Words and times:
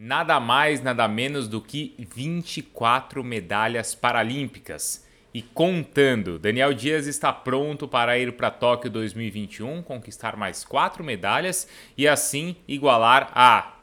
Nada 0.00 0.38
mais, 0.38 0.80
nada 0.80 1.08
menos 1.08 1.48
do 1.48 1.60
que 1.60 1.92
24 1.98 3.24
medalhas 3.24 3.96
paralímpicas. 3.96 5.04
E 5.34 5.42
contando, 5.42 6.38
Daniel 6.38 6.72
Dias 6.72 7.08
está 7.08 7.32
pronto 7.32 7.88
para 7.88 8.16
ir 8.16 8.30
para 8.34 8.48
Tóquio 8.48 8.88
2021, 8.92 9.82
conquistar 9.82 10.36
mais 10.36 10.64
quatro 10.64 11.02
medalhas 11.02 11.66
e 11.96 12.06
assim 12.06 12.54
igualar 12.68 13.32
a 13.34 13.74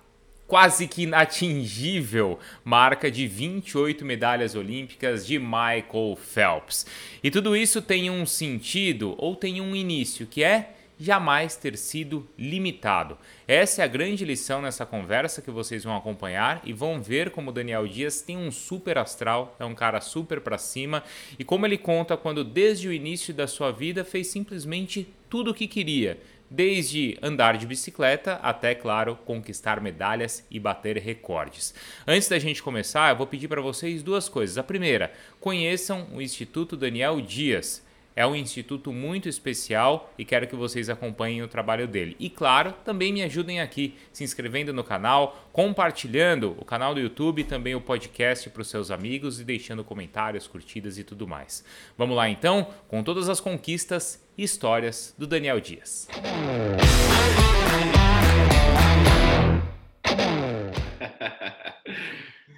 quase 0.47 0.87
que 0.87 1.03
inatingível 1.03 2.39
marca 2.63 3.11
de 3.11 3.27
28 3.27 4.05
medalhas 4.05 4.55
olímpicas 4.55 5.27
de 5.27 5.37
Michael 5.37 6.17
Phelps. 6.17 6.85
E 7.21 7.29
tudo 7.29 7.57
isso 7.57 7.81
tem 7.81 8.09
um 8.09 8.25
sentido 8.25 9.15
ou 9.17 9.35
tem 9.35 9.59
um 9.59 9.75
início, 9.75 10.25
que 10.25 10.45
é 10.45 10.74
jamais 10.99 11.55
ter 11.55 11.77
sido 11.77 12.27
limitado. 12.37 13.17
Essa 13.47 13.81
é 13.81 13.85
a 13.85 13.87
grande 13.87 14.25
lição 14.25 14.61
nessa 14.61 14.85
conversa 14.85 15.41
que 15.41 15.51
vocês 15.51 15.83
vão 15.83 15.95
acompanhar 15.95 16.61
e 16.63 16.73
vão 16.73 17.01
ver 17.01 17.31
como 17.31 17.51
Daniel 17.51 17.87
Dias 17.87 18.21
tem 18.21 18.37
um 18.37 18.51
super 18.51 18.97
astral, 18.97 19.55
é 19.59 19.65
um 19.65 19.75
cara 19.75 20.01
super 20.01 20.41
para 20.41 20.57
cima 20.57 21.03
e 21.37 21.43
como 21.43 21.65
ele 21.65 21.77
conta 21.77 22.17
quando 22.17 22.43
desde 22.43 22.87
o 22.87 22.93
início 22.93 23.33
da 23.33 23.47
sua 23.47 23.71
vida 23.71 24.03
fez 24.03 24.27
simplesmente 24.27 25.07
tudo 25.29 25.51
o 25.51 25.53
que 25.53 25.67
queria. 25.67 26.17
Desde 26.49 27.17
andar 27.23 27.57
de 27.57 27.65
bicicleta 27.65 28.35
até, 28.35 28.75
claro, 28.75 29.17
conquistar 29.25 29.81
medalhas 29.81 30.45
e 30.49 30.59
bater 30.59 30.97
recordes. 30.97 31.73
Antes 32.05 32.29
da 32.29 32.37
gente 32.37 32.61
começar, 32.61 33.09
eu 33.09 33.17
vou 33.17 33.25
pedir 33.25 33.47
para 33.47 33.61
vocês 33.61 34.03
duas 34.03 34.29
coisas. 34.29 34.57
A 34.57 34.63
primeira, 34.63 35.11
conheçam 35.39 36.07
o 36.13 36.21
Instituto 36.21 36.77
Daniel 36.77 37.19
Dias. 37.19 37.83
É 38.15 38.25
um 38.25 38.33
instituto 38.33 38.93
muito 38.93 39.27
especial 39.27 40.13
e 40.17 40.23
quero 40.23 40.47
que 40.47 40.55
vocês 40.55 40.89
acompanhem 40.89 41.43
o 41.43 41.49
trabalho 41.49 41.85
dele. 41.85 42.15
E 42.17 42.29
claro, 42.29 42.73
também 42.85 43.11
me 43.11 43.21
ajudem 43.21 43.59
aqui, 43.59 43.95
se 44.13 44.23
inscrevendo 44.23 44.71
no 44.71 44.85
canal, 44.85 45.49
compartilhando 45.51 46.55
o 46.57 46.63
canal 46.63 46.93
do 46.93 47.01
YouTube 47.01 47.41
e 47.41 47.43
também 47.43 47.75
o 47.75 47.81
podcast 47.81 48.49
para 48.49 48.61
os 48.61 48.69
seus 48.69 48.89
amigos 48.89 49.41
e 49.41 49.43
deixando 49.43 49.83
comentários, 49.83 50.47
curtidas 50.47 50.97
e 50.97 51.03
tudo 51.03 51.27
mais. 51.27 51.65
Vamos 51.97 52.15
lá 52.15 52.29
então, 52.29 52.73
com 52.87 53.03
todas 53.03 53.27
as 53.27 53.41
conquistas 53.41 54.25
e 54.37 54.43
histórias 54.43 55.13
do 55.17 55.27
Daniel 55.27 55.59
Dias. 55.59 56.07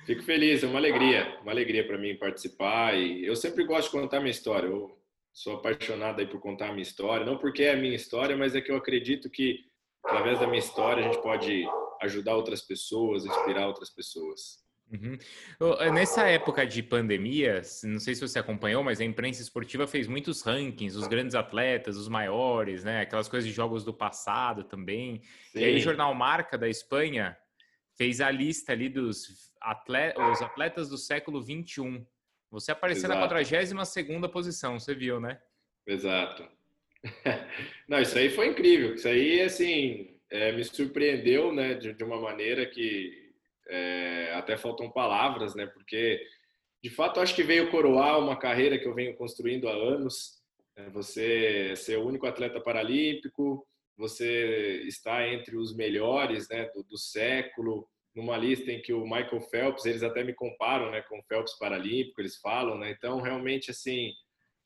Fico 0.05 0.21
feliz, 0.21 0.63
é 0.63 0.67
uma 0.67 0.77
alegria, 0.77 1.35
uma 1.41 1.51
alegria 1.51 1.83
para 1.85 1.97
mim 1.97 2.15
participar 2.15 2.95
e 2.95 3.25
eu 3.25 3.35
sempre 3.35 3.63
gosto 3.63 3.85
de 3.85 3.91
contar 3.99 4.19
minha 4.19 4.29
história. 4.29 4.67
Eu 4.67 4.95
sou 5.37 5.53
apaixonado 5.53 6.19
aí 6.19 6.25
por 6.25 6.39
contar 6.39 6.69
a 6.69 6.71
minha 6.71 6.81
história, 6.81 7.23
não 7.23 7.37
porque 7.37 7.61
é 7.61 7.73
a 7.73 7.77
minha 7.77 7.95
história, 7.95 8.35
mas 8.35 8.55
é 8.55 8.61
que 8.61 8.71
eu 8.71 8.75
acredito 8.75 9.29
que 9.29 9.59
através 10.03 10.39
da 10.39 10.47
minha 10.47 10.57
história 10.57 11.03
a 11.03 11.11
gente 11.11 11.21
pode 11.21 11.63
ajudar 12.01 12.35
outras 12.35 12.63
pessoas, 12.63 13.23
inspirar 13.23 13.67
outras 13.67 13.91
pessoas. 13.91 14.65
Uhum. 14.91 15.15
Nessa 15.93 16.27
época 16.27 16.65
de 16.65 16.81
pandemia, 16.81 17.61
não 17.83 17.99
sei 17.99 18.15
se 18.15 18.21
você 18.21 18.39
acompanhou, 18.39 18.83
mas 18.83 18.99
a 18.99 19.05
imprensa 19.05 19.43
esportiva 19.43 19.85
fez 19.85 20.07
muitos 20.07 20.41
rankings, 20.41 20.97
os 20.97 21.07
grandes 21.07 21.35
atletas, 21.35 21.97
os 21.97 22.07
maiores, 22.07 22.83
né? 22.83 23.01
Aquelas 23.01 23.27
coisas 23.27 23.47
de 23.47 23.53
jogos 23.53 23.83
do 23.83 23.93
passado 23.93 24.63
também. 24.63 25.21
Sim. 25.51 25.59
E 25.59 25.65
aí 25.65 25.75
o 25.75 25.79
jornal 25.79 26.15
Marca 26.15 26.57
da 26.57 26.67
Espanha 26.67 27.37
fez 27.95 28.21
a 28.21 28.31
lista 28.31 28.71
ali 28.71 28.89
dos 28.89 29.53
atletas, 29.61 30.41
atletas 30.41 30.89
do 30.89 30.97
século 30.97 31.43
21. 31.43 32.03
Você 32.51 32.71
apareceu 32.71 33.09
Exato. 33.09 33.19
na 33.19 33.27
42 33.27 34.31
posição, 34.31 34.79
você 34.79 34.95
viu, 34.95 35.19
né? 35.19 35.39
Exato. 35.85 36.47
Não, 37.87 38.01
isso 38.01 38.17
aí 38.17 38.29
foi 38.29 38.47
incrível. 38.47 38.95
Isso 38.95 39.07
aí, 39.07 39.41
assim, 39.41 40.19
é, 40.29 40.51
me 40.51 40.63
surpreendeu, 40.63 41.53
né, 41.53 41.73
de, 41.73 41.93
de 41.93 42.03
uma 42.03 42.19
maneira 42.19 42.65
que 42.65 43.31
é, 43.67 44.33
até 44.33 44.57
faltam 44.57 44.89
palavras, 44.89 45.55
né? 45.55 45.67
Porque, 45.67 46.21
de 46.81 46.89
fato, 46.89 47.19
acho 47.19 47.35
que 47.35 47.43
veio 47.43 47.69
coroar 47.69 48.19
uma 48.19 48.37
carreira 48.37 48.77
que 48.77 48.87
eu 48.87 48.95
venho 48.95 49.15
construindo 49.15 49.67
há 49.67 49.73
anos. 49.73 50.41
É, 50.75 50.89
você 50.89 51.75
ser 51.75 51.97
o 51.97 52.05
único 52.05 52.27
atleta 52.27 52.61
paralímpico, 52.61 53.67
você 53.97 54.83
está 54.85 55.27
entre 55.27 55.57
os 55.57 55.75
melhores, 55.75 56.47
né, 56.49 56.69
do, 56.73 56.83
do 56.83 56.97
século 56.97 57.89
numa 58.17 58.35
lista 58.35 58.71
em 58.71 58.81
que 58.81 58.91
o 58.91 59.03
Michael 59.03 59.39
Phelps, 59.41 59.85
eles 59.85 60.01
até 60.01 60.23
me 60.23 60.33
comparam, 60.33 60.89
né, 60.89 61.03
com 61.03 61.19
o 61.19 61.23
Phelps 61.29 61.55
paralímpico, 61.59 62.19
eles 62.19 62.37
falam, 62.37 62.75
né? 62.75 62.89
Então, 62.89 63.21
realmente, 63.21 63.69
assim, 63.69 64.11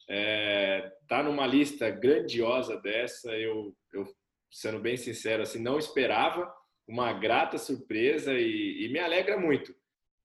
é, 0.10 0.90
tá 1.06 1.22
numa 1.22 1.46
lista 1.46 1.90
grandiosa 1.90 2.80
dessa, 2.80 3.30
eu, 3.38 3.76
eu, 3.92 4.08
sendo 4.50 4.80
bem 4.80 4.96
sincero, 4.96 5.44
assim, 5.44 5.62
não 5.62 5.78
esperava, 5.78 6.50
uma 6.88 7.12
grata 7.12 7.58
surpresa 7.58 8.34
e, 8.34 8.86
e 8.86 8.90
me 8.90 9.00
alegra 9.00 9.38
muito 9.38 9.76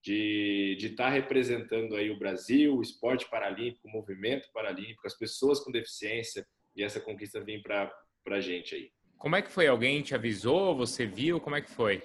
de 0.01 0.77
estar 0.79 1.05
tá 1.05 1.09
representando 1.09 1.97
aí 1.97 2.09
o 2.09 2.17
Brasil, 2.17 2.77
o 2.77 2.81
esporte 2.81 3.29
paralímpico, 3.29 3.89
o 3.89 3.91
movimento 3.91 4.47
paralímpico, 4.53 5.05
as 5.05 5.17
pessoas 5.17 5.59
com 5.59 5.69
deficiência 5.69 6.47
e 6.73 6.81
essa 6.81 7.01
conquista 7.01 7.43
vir 7.43 7.61
para 7.61 7.91
a 8.29 8.39
gente 8.39 8.73
aí. 8.73 8.89
Como 9.17 9.35
é 9.35 9.41
que 9.41 9.51
foi? 9.51 9.67
Alguém 9.67 10.01
te 10.01 10.15
avisou? 10.15 10.77
Você 10.77 11.05
viu? 11.05 11.41
Como 11.41 11.55
é 11.55 11.61
que 11.61 11.69
foi? 11.69 12.03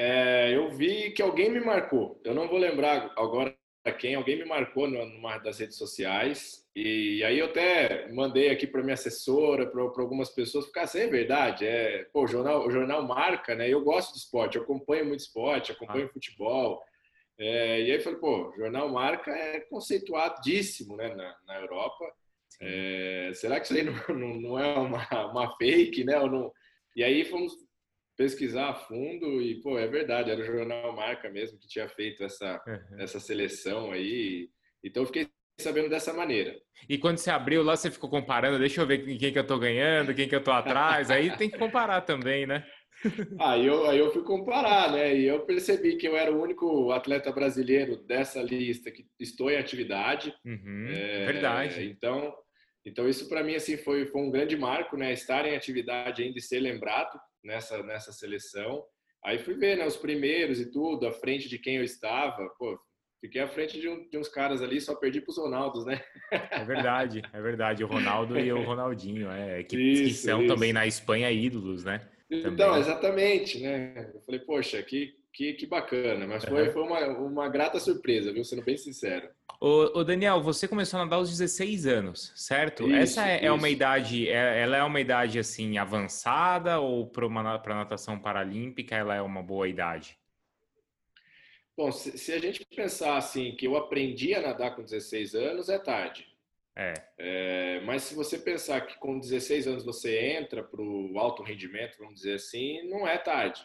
É, 0.00 0.54
eu 0.54 0.70
vi 0.70 1.10
que 1.10 1.20
alguém 1.20 1.50
me 1.50 1.58
marcou. 1.58 2.20
Eu 2.22 2.32
não 2.32 2.46
vou 2.46 2.56
lembrar 2.56 3.12
agora 3.16 3.52
quem. 3.98 4.14
Alguém 4.14 4.38
me 4.38 4.44
marcou 4.44 4.88
numa 4.88 5.38
das 5.38 5.58
redes 5.58 5.76
sociais. 5.76 6.64
E 6.72 7.24
aí 7.24 7.40
eu 7.40 7.46
até 7.46 8.06
mandei 8.12 8.48
aqui 8.48 8.64
para 8.64 8.84
minha 8.84 8.94
assessora, 8.94 9.66
para 9.66 9.82
algumas 9.82 10.30
pessoas, 10.30 10.66
ficar 10.66 10.82
assim, 10.82 11.00
é 11.00 11.06
verdade. 11.08 11.66
É, 11.66 12.04
pô, 12.12 12.22
o 12.22 12.26
jornal, 12.28 12.64
o 12.64 12.70
jornal 12.70 13.02
marca, 13.08 13.56
né? 13.56 13.68
Eu 13.68 13.82
gosto 13.82 14.12
de 14.12 14.20
esporte, 14.20 14.56
eu 14.56 14.62
acompanho 14.62 15.04
muito 15.04 15.18
esporte, 15.18 15.72
acompanho 15.72 16.06
ah. 16.06 16.12
futebol. 16.12 16.80
É, 17.36 17.82
e 17.82 17.90
aí 17.90 17.98
falei, 17.98 18.20
pô, 18.20 18.54
jornal 18.56 18.88
marca 18.88 19.32
é 19.32 19.60
conceituadíssimo, 19.62 20.96
né, 20.96 21.12
na, 21.12 21.36
na 21.44 21.60
Europa. 21.60 22.04
É, 22.60 23.32
será 23.34 23.58
que 23.58 23.66
isso 23.66 23.74
aí 23.74 23.82
não, 23.82 23.94
não, 24.16 24.40
não 24.40 24.58
é 24.60 24.78
uma, 24.78 25.32
uma 25.32 25.56
fake, 25.56 26.04
né? 26.04 26.20
Ou 26.20 26.30
não... 26.30 26.52
E 26.94 27.02
aí 27.02 27.24
fomos 27.24 27.52
pesquisar 28.18 28.70
a 28.70 28.74
fundo 28.74 29.40
e, 29.40 29.60
pô, 29.62 29.78
é 29.78 29.86
verdade, 29.86 30.30
era 30.32 30.40
o 30.40 30.44
jornal 30.44 30.94
Marca 30.94 31.30
mesmo 31.30 31.56
que 31.56 31.68
tinha 31.68 31.88
feito 31.88 32.24
essa, 32.24 32.60
uhum. 32.66 33.00
essa 33.00 33.20
seleção 33.20 33.92
aí. 33.92 34.50
Então 34.82 35.04
eu 35.04 35.06
fiquei 35.06 35.28
sabendo 35.60 35.88
dessa 35.88 36.12
maneira. 36.12 36.56
E 36.88 36.98
quando 36.98 37.18
você 37.18 37.30
abriu 37.30 37.62
lá, 37.62 37.76
você 37.76 37.90
ficou 37.90 38.10
comparando, 38.10 38.58
deixa 38.58 38.80
eu 38.80 38.86
ver 38.86 38.98
quem 39.18 39.32
que 39.32 39.38
eu 39.38 39.46
tô 39.46 39.56
ganhando, 39.56 40.14
quem 40.14 40.28
que 40.28 40.34
eu 40.34 40.42
tô 40.42 40.50
atrás, 40.50 41.10
aí 41.10 41.36
tem 41.36 41.48
que 41.48 41.58
comparar 41.58 42.00
também, 42.00 42.44
né? 42.44 42.66
aí, 43.38 43.64
eu, 43.64 43.88
aí 43.88 43.98
eu 43.98 44.12
fui 44.12 44.24
comparar, 44.24 44.90
né? 44.90 45.16
E 45.16 45.24
eu 45.24 45.40
percebi 45.46 45.96
que 45.96 46.08
eu 46.08 46.16
era 46.16 46.32
o 46.32 46.42
único 46.42 46.90
atleta 46.90 47.30
brasileiro 47.30 47.96
dessa 48.04 48.42
lista 48.42 48.90
que 48.90 49.06
estou 49.20 49.48
em 49.48 49.56
atividade. 49.56 50.34
Uhum, 50.44 50.88
é, 50.90 51.26
verdade. 51.26 51.84
Então, 51.84 52.34
então 52.84 53.08
isso 53.08 53.28
para 53.28 53.44
mim 53.44 53.54
assim 53.54 53.76
foi, 53.76 54.06
foi 54.06 54.20
um 54.20 54.30
grande 54.30 54.56
marco, 54.56 54.96
né? 54.96 55.12
Estar 55.12 55.46
em 55.46 55.54
atividade 55.54 56.22
ainda 56.22 56.38
e 56.38 56.42
ser 56.42 56.58
lembrado 56.58 57.16
nessa, 57.42 57.82
nessa 57.82 58.12
seleção. 58.12 58.84
Aí 59.24 59.38
fui 59.38 59.54
ver 59.54 59.76
né, 59.76 59.86
os 59.86 59.96
primeiros 59.96 60.60
e 60.60 60.70
tudo, 60.70 61.06
à 61.06 61.12
frente 61.12 61.48
de 61.48 61.58
quem 61.58 61.76
eu 61.76 61.84
estava. 61.84 62.48
Pô, 62.58 62.78
fiquei 63.20 63.40
à 63.40 63.48
frente 63.48 63.80
de, 63.80 63.88
um, 63.88 64.08
de 64.08 64.16
uns 64.16 64.28
caras 64.28 64.62
ali, 64.62 64.80
só 64.80 64.94
perdi 64.94 65.20
para 65.20 65.30
os 65.30 65.38
Ronaldos, 65.38 65.84
né? 65.84 66.00
É 66.30 66.64
verdade, 66.64 67.22
é 67.32 67.40
verdade. 67.40 67.84
O 67.84 67.88
Ronaldo 67.88 68.38
e 68.38 68.52
o 68.52 68.62
Ronaldinho, 68.62 69.30
é, 69.30 69.62
que, 69.64 69.76
isso, 69.76 70.02
que 70.04 70.14
são 70.14 70.42
isso. 70.42 70.54
também 70.54 70.72
na 70.72 70.86
Espanha 70.86 71.30
ídolos, 71.30 71.84
né? 71.84 72.08
Então, 72.30 72.54
também. 72.54 72.80
exatamente, 72.80 73.60
né? 73.60 74.10
Eu 74.14 74.20
falei, 74.20 74.40
poxa, 74.40 74.82
que, 74.82 75.14
que, 75.38 75.52
que 75.52 75.66
bacana. 75.66 76.26
Mas 76.26 76.44
foi, 76.44 76.66
uhum. 76.66 76.72
foi 76.72 76.82
uma, 76.82 77.06
uma 77.18 77.48
grata 77.48 77.78
surpresa, 77.78 78.32
viu? 78.32 78.42
Sendo 78.42 78.64
bem 78.64 78.76
sincero. 78.76 79.30
Ô, 79.60 80.00
ô, 80.00 80.04
Daniel, 80.04 80.42
você 80.42 80.66
começou 80.66 80.98
a 80.98 81.04
nadar 81.04 81.16
aos 81.16 81.30
16 81.30 81.86
anos, 81.86 82.32
certo? 82.34 82.88
Isso, 82.88 83.20
Essa 83.20 83.28
é, 83.28 83.44
é, 83.44 83.52
uma 83.52 83.68
idade, 83.68 84.28
é, 84.28 84.60
ela 84.60 84.76
é 84.76 84.82
uma 84.82 85.00
idade 85.00 85.38
assim 85.38 85.78
avançada 85.78 86.80
ou 86.80 87.06
para 87.06 87.26
a 87.26 87.74
natação 87.76 88.18
paralímpica 88.18 88.96
ela 88.96 89.14
é 89.14 89.22
uma 89.22 89.40
boa 89.40 89.68
idade? 89.68 90.18
Bom, 91.76 91.92
se, 91.92 92.18
se, 92.18 92.32
a 92.32 92.40
gente 92.40 92.66
pensar 92.74 93.16
assim 93.16 93.54
que 93.54 93.64
eu 93.64 93.76
aprendi 93.76 94.34
a 94.34 94.40
nadar 94.40 94.74
com 94.74 94.82
16 94.82 95.36
anos, 95.36 95.68
é 95.68 95.78
tarde. 95.78 96.26
É. 96.74 96.94
é 97.16 97.80
mas 97.82 98.02
se 98.02 98.14
você 98.16 98.36
pensar 98.36 98.80
que 98.80 98.98
com 98.98 99.20
16 99.20 99.68
anos 99.68 99.84
você 99.84 100.18
entra 100.32 100.64
para 100.64 100.82
o 100.82 101.16
alto 101.16 101.44
rendimento, 101.44 101.96
vamos 101.98 102.14
dizer 102.14 102.34
assim, 102.34 102.82
não 102.88 103.06
é 103.06 103.16
tarde. 103.16 103.64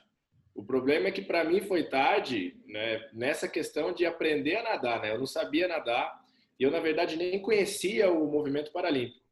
O 0.56 0.64
problema 0.64 1.08
é 1.08 1.12
que 1.12 1.22
para 1.22 1.44
mim 1.44 1.62
foi 1.62 1.84
tarde 1.84 2.56
né, 2.68 3.10
nessa 3.12 3.48
questão 3.48 3.92
de 3.92 4.06
aprender 4.06 4.58
a 4.58 4.64
nadar. 4.64 5.02
Né? 5.02 5.12
Eu 5.12 5.20
não 5.20 5.26
sabia 5.26 5.68
nadar 5.68 6.24
e 6.60 6.64
eu, 6.64 6.70
na 6.70 6.80
verdade, 6.80 7.16
nem 7.16 7.42
conhecia 7.42 8.12
o 8.12 8.32
movimento 8.32 8.72
paralímpico. 8.72 9.24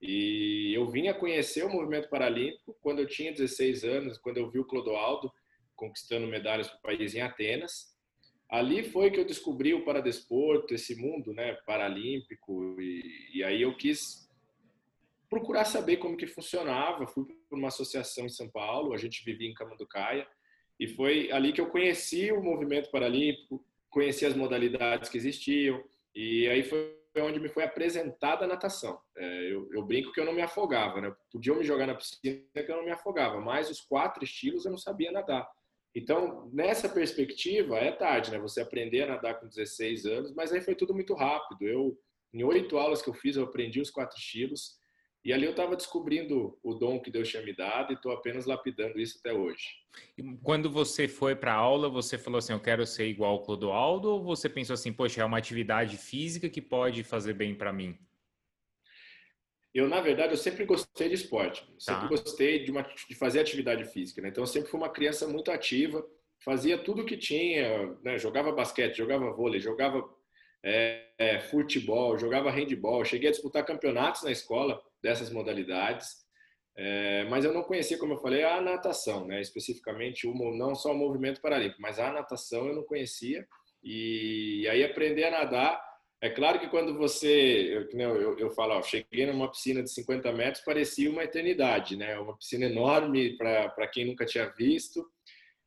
E 0.00 0.72
eu 0.74 0.86
vim 0.86 1.08
a 1.08 1.14
conhecer 1.14 1.64
o 1.64 1.68
movimento 1.68 2.08
paralímpico 2.08 2.76
quando 2.80 3.00
eu 3.00 3.06
tinha 3.06 3.32
16 3.32 3.82
anos, 3.82 4.18
quando 4.18 4.36
eu 4.36 4.48
vi 4.48 4.60
o 4.60 4.64
Clodoaldo 4.64 5.32
conquistando 5.74 6.26
medalhas 6.26 6.68
para 6.68 6.78
o 6.78 6.82
país 6.82 7.14
em 7.14 7.20
Atenas. 7.20 7.96
Ali 8.48 8.82
foi 8.82 9.10
que 9.10 9.18
eu 9.18 9.24
descobri 9.24 9.74
o 9.74 9.84
paradesporto, 9.84 10.72
esse 10.72 10.94
mundo 10.94 11.34
né, 11.34 11.54
paralímpico, 11.66 12.80
e, 12.80 13.38
e 13.38 13.44
aí 13.44 13.60
eu 13.60 13.76
quis 13.76 14.28
procurar 15.28 15.64
saber 15.64 15.98
como 15.98 16.16
que 16.16 16.26
funcionava. 16.26 17.06
Fui 17.06 17.24
para 17.48 17.58
uma 17.58 17.68
associação 17.68 18.24
em 18.24 18.30
São 18.30 18.48
Paulo, 18.48 18.94
a 18.94 18.96
gente 18.96 19.24
vivia 19.24 19.48
em 19.48 19.54
Camanducaia, 19.54 20.26
E 20.78 20.86
foi 20.86 21.30
ali 21.32 21.52
que 21.52 21.60
eu 21.60 21.66
conheci 21.66 22.30
o 22.30 22.42
movimento 22.42 22.90
paralímpico, 22.90 23.64
conheci 23.90 24.24
as 24.24 24.34
modalidades 24.34 25.08
que 25.10 25.16
existiam, 25.16 25.82
e 26.14 26.48
aí 26.48 26.62
foi 26.62 26.98
onde 27.16 27.40
me 27.40 27.48
foi 27.48 27.64
apresentada 27.64 28.44
a 28.44 28.48
natação. 28.48 29.00
É, 29.16 29.52
eu, 29.52 29.68
eu, 29.72 29.82
brinco 29.82 30.12
que 30.12 30.20
eu 30.20 30.24
não 30.24 30.32
me 30.32 30.42
afogava, 30.42 31.00
né? 31.00 31.14
Podiam 31.32 31.56
me 31.56 31.64
jogar 31.64 31.86
na 31.86 31.94
piscina 31.94 32.44
que 32.54 32.70
eu 32.70 32.76
não 32.76 32.84
me 32.84 32.92
afogava, 32.92 33.40
mas 33.40 33.70
os 33.70 33.80
quatro 33.80 34.22
estilos 34.22 34.64
eu 34.64 34.70
não 34.70 34.78
sabia 34.78 35.10
nadar. 35.10 35.48
Então, 35.94 36.48
nessa 36.52 36.88
perspectiva, 36.88 37.78
é 37.78 37.90
tarde, 37.90 38.30
né? 38.30 38.38
Você 38.38 38.60
aprender 38.60 39.02
a 39.02 39.08
nadar 39.08 39.40
com 39.40 39.48
16 39.48 40.06
anos, 40.06 40.34
mas 40.34 40.52
aí 40.52 40.60
foi 40.60 40.74
tudo 40.74 40.94
muito 40.94 41.14
rápido. 41.14 41.66
Eu, 41.66 41.98
em 42.32 42.44
oito 42.44 42.76
aulas 42.78 43.02
que 43.02 43.08
eu 43.08 43.14
fiz, 43.14 43.36
eu 43.36 43.44
aprendi 43.44 43.80
os 43.80 43.90
quatro 43.90 44.16
estilos. 44.16 44.78
E 45.28 45.32
ali 45.34 45.44
eu 45.44 45.50
estava 45.50 45.76
descobrindo 45.76 46.58
o 46.62 46.72
dom 46.72 46.98
que 46.98 47.10
Deus 47.10 47.28
tinha 47.28 47.42
me 47.42 47.52
dado 47.52 47.92
e 47.92 47.96
estou 47.96 48.10
apenas 48.12 48.46
lapidando 48.46 48.98
isso 48.98 49.18
até 49.18 49.30
hoje. 49.30 49.76
Quando 50.42 50.70
você 50.70 51.06
foi 51.06 51.36
para 51.36 51.52
a 51.52 51.56
aula, 51.56 51.90
você 51.90 52.16
falou 52.16 52.38
assim, 52.38 52.54
eu 52.54 52.60
quero 52.60 52.86
ser 52.86 53.08
igual 53.08 53.32
ao 53.32 53.42
Clodoaldo, 53.42 54.08
ou 54.08 54.24
você 54.24 54.48
pensou 54.48 54.72
assim, 54.72 54.90
poxa, 54.90 55.20
é 55.20 55.24
uma 55.26 55.36
atividade 55.36 55.98
física 55.98 56.48
que 56.48 56.62
pode 56.62 57.04
fazer 57.04 57.34
bem 57.34 57.54
para 57.54 57.74
mim? 57.74 57.94
Eu, 59.74 59.86
na 59.86 60.00
verdade, 60.00 60.32
eu 60.32 60.38
sempre 60.38 60.64
gostei 60.64 61.10
de 61.10 61.16
esporte. 61.16 61.60
Tá. 61.60 61.74
Sempre 61.78 62.08
gostei 62.08 62.64
de, 62.64 62.70
uma, 62.70 62.80
de 62.80 63.14
fazer 63.14 63.40
atividade 63.40 63.84
física. 63.84 64.22
Né? 64.22 64.30
Então, 64.30 64.44
eu 64.44 64.48
sempre 64.48 64.70
fui 64.70 64.80
uma 64.80 64.88
criança 64.88 65.28
muito 65.28 65.50
ativa. 65.50 66.02
Fazia 66.42 66.78
tudo 66.78 67.04
que 67.04 67.18
tinha. 67.18 67.94
Né? 68.02 68.16
Jogava 68.16 68.50
basquete, 68.50 68.96
jogava 68.96 69.30
vôlei, 69.30 69.60
jogava 69.60 70.08
é, 70.64 71.04
é, 71.18 71.38
futebol, 71.38 72.16
jogava 72.16 72.50
handball. 72.50 73.04
Cheguei 73.04 73.28
a 73.28 73.32
disputar 73.32 73.66
campeonatos 73.66 74.22
na 74.22 74.32
escola 74.32 74.82
dessas 75.02 75.30
modalidades. 75.30 76.26
É, 76.76 77.24
mas 77.24 77.44
eu 77.44 77.52
não 77.52 77.64
conhecia, 77.64 77.98
como 77.98 78.12
eu 78.12 78.18
falei, 78.18 78.44
a 78.44 78.60
natação, 78.60 79.26
né? 79.26 79.40
especificamente, 79.40 80.26
o, 80.28 80.32
não 80.56 80.74
só 80.74 80.92
o 80.92 80.96
movimento 80.96 81.40
paralímpico, 81.40 81.82
mas 81.82 81.98
a 81.98 82.12
natação 82.12 82.68
eu 82.68 82.74
não 82.74 82.84
conhecia. 82.84 83.46
E 83.82 84.66
aí 84.68 84.84
aprender 84.84 85.24
a 85.24 85.30
nadar 85.30 85.88
é 86.20 86.28
claro 86.28 86.58
que 86.58 86.68
quando 86.68 86.96
você, 86.96 87.86
eu, 87.92 88.00
eu, 88.00 88.38
eu 88.38 88.50
falo, 88.50 88.74
ó, 88.74 88.82
cheguei 88.82 89.24
numa 89.26 89.50
piscina 89.50 89.82
de 89.82 89.90
50 89.92 90.32
metros, 90.32 90.64
parecia 90.64 91.08
uma 91.08 91.22
eternidade, 91.22 91.96
né? 91.96 92.18
Uma 92.18 92.36
piscina 92.36 92.66
enorme 92.66 93.36
para 93.36 93.86
quem 93.86 94.04
nunca 94.04 94.26
tinha 94.26 94.46
visto. 94.46 95.06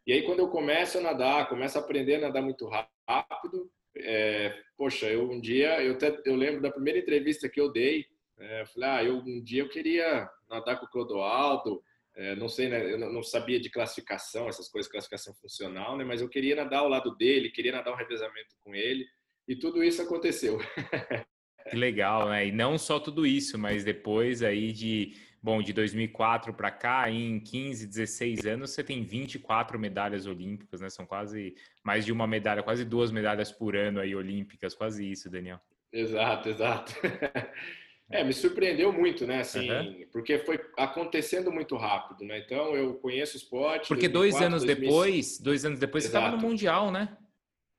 E 0.06 0.12
aí 0.12 0.24
quando 0.24 0.40
eu 0.40 0.50
começo 0.50 0.98
a 0.98 1.02
nadar, 1.02 1.48
começo 1.48 1.78
a 1.78 1.82
aprender 1.82 2.16
a 2.16 2.22
nadar 2.22 2.42
muito 2.42 2.70
rápido, 3.08 3.72
é, 3.96 4.54
poxa, 4.78 5.06
eu 5.08 5.30
um 5.30 5.40
dia, 5.40 5.82
eu, 5.82 5.94
até, 5.94 6.22
eu 6.26 6.36
lembro 6.36 6.62
da 6.62 6.72
primeira 6.72 7.00
entrevista 7.00 7.48
que 7.48 7.60
eu 7.60 7.72
dei, 7.72 8.06
é, 8.42 8.62
eu 8.62 8.66
falei, 8.68 8.90
ah, 8.90 9.04
eu, 9.04 9.18
um 9.18 9.42
dia 9.42 9.62
eu 9.62 9.70
queria 9.70 10.30
nadar 10.50 10.80
com 10.80 10.86
o 10.86 10.90
Clodoaldo, 10.90 11.82
é, 12.16 12.36
não 12.36 12.50
sei, 12.50 12.68
né, 12.68 12.94
eu 12.94 12.98
não 12.98 13.24
sabia 13.24 13.60
de 13.60 13.70
classificação, 13.70 14.48
essas 14.48 14.68
coisas, 14.68 14.92
classificação 14.92 15.34
funcional, 15.36 15.98
né, 15.98 16.04
mas 16.04 16.22
eu 16.22 16.28
queria 16.28 16.56
nadar 16.56 16.80
ao 16.80 16.90
lado 16.90 17.16
dele, 17.16 17.52
queria 17.52 17.72
nadar 17.72 17.94
um 17.94 17.98
revezamento 17.98 18.56
com 18.60 18.76
ele. 18.76 19.06
E 19.48 19.56
tudo 19.56 19.84
isso 19.84 20.02
aconteceu. 20.02 20.60
Que 21.70 21.78
legal, 21.78 22.28
né? 22.28 22.48
E 22.48 22.52
não 22.52 22.78
só 22.78 23.00
tudo 23.00 23.26
isso, 23.26 23.58
mas 23.58 23.84
depois 23.84 24.42
aí 24.42 24.74
de, 24.74 25.14
bom, 25.42 25.62
de 25.62 25.72
2004 25.72 26.54
para 26.54 26.72
cá, 26.72 27.10
em 27.10 27.40
15, 27.40 27.88
16 27.88 28.46
anos, 28.46 28.72
você 28.72 28.84
tem 28.84 29.04
24 29.04 29.80
medalhas 29.80 30.26
olímpicas, 30.26 30.82
né? 30.82 30.90
São 30.90 31.06
quase 31.06 31.56
mais 31.84 32.04
de 32.04 32.12
uma 32.12 32.26
medalha, 32.26 32.64
quase 32.64 32.84
duas 32.84 33.12
medalhas 33.12 33.52
por 33.52 33.76
ano 33.76 34.00
aí 34.00 34.16
olímpicas, 34.16 34.74
quase 34.74 35.10
isso, 35.10 35.30
Daniel. 35.30 35.60
Exato, 35.94 36.50
exato. 36.50 36.94
É, 38.12 38.24
me 38.24 38.34
surpreendeu 38.34 38.92
muito, 38.92 39.26
né? 39.26 39.40
Assim, 39.40 39.72
uhum. 39.72 40.08
porque 40.12 40.40
foi 40.40 40.60
acontecendo 40.78 41.52
muito 41.52 41.76
rápido, 41.78 42.26
né? 42.26 42.40
Então 42.40 42.76
eu 42.76 42.96
conheço 42.96 43.36
o 43.36 43.38
esporte. 43.38 43.88
Porque 43.88 44.08
2004, 44.08 44.12
dois 44.12 44.36
anos 44.42 44.64
2005. 44.64 44.82
depois, 44.82 45.40
dois 45.40 45.66
anos 45.66 45.80
depois, 45.80 46.06
Exato. 46.06 46.20
você 46.20 46.28
estava 46.28 46.42
no 46.42 46.50
mundial, 46.50 46.92
né? 46.92 47.18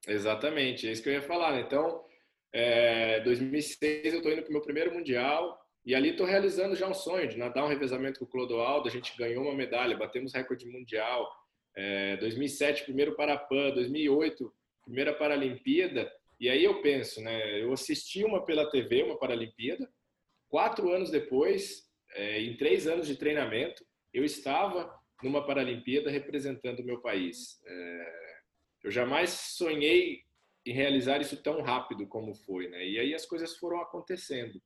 Exatamente, 0.06 0.88
é 0.88 0.92
isso 0.92 1.02
que 1.02 1.08
eu 1.08 1.12
ia 1.12 1.22
falar. 1.22 1.52
Né? 1.52 1.60
Então, 1.60 2.02
é, 2.52 3.20
2006 3.20 4.12
eu 4.12 4.18
estou 4.18 4.32
indo 4.32 4.42
para 4.42 4.50
o 4.50 4.52
meu 4.52 4.62
primeiro 4.62 4.92
mundial 4.92 5.58
e 5.84 5.94
ali 5.94 6.10
estou 6.10 6.26
realizando 6.26 6.76
já 6.76 6.88
um 6.88 6.94
sonho 6.94 7.28
de 7.28 7.36
nadar 7.38 7.64
um 7.64 7.68
revezamento 7.68 8.18
com 8.18 8.24
o 8.24 8.28
Clodoaldo. 8.28 8.88
A 8.88 8.92
gente 8.92 9.16
ganhou 9.16 9.44
uma 9.44 9.54
medalha, 9.54 9.96
batemos 9.96 10.32
recorde 10.32 10.66
mundial. 10.66 11.30
É, 11.74 12.16
2007 12.18 12.84
primeiro 12.84 13.14
Parapan, 13.14 13.70
2008 13.70 14.52
primeira 14.84 15.12
Paralimpíada. 15.12 16.10
E 16.38 16.48
aí 16.48 16.64
eu 16.64 16.82
penso, 16.82 17.20
né? 17.22 17.62
Eu 17.62 17.72
assisti 17.72 18.24
uma 18.24 18.44
pela 18.44 18.68
TV, 18.70 19.02
uma 19.02 19.18
Paralimpíada. 19.18 19.88
Quatro 20.52 20.92
anos 20.92 21.10
depois, 21.10 21.88
é, 22.14 22.42
em 22.42 22.54
três 22.58 22.86
anos 22.86 23.06
de 23.06 23.16
treinamento, 23.16 23.82
eu 24.12 24.22
estava 24.22 24.94
numa 25.22 25.46
Paralimpíada 25.46 26.10
representando 26.10 26.80
o 26.80 26.84
meu 26.84 27.00
país. 27.00 27.58
É, 27.64 28.34
eu 28.84 28.90
jamais 28.90 29.30
sonhei 29.30 30.20
em 30.66 30.74
realizar 30.74 31.22
isso 31.22 31.42
tão 31.42 31.62
rápido 31.62 32.06
como 32.06 32.34
foi, 32.34 32.68
né? 32.68 32.86
E 32.86 32.98
aí 32.98 33.14
as 33.14 33.24
coisas 33.24 33.56
foram 33.56 33.80
acontecendo. 33.80 34.60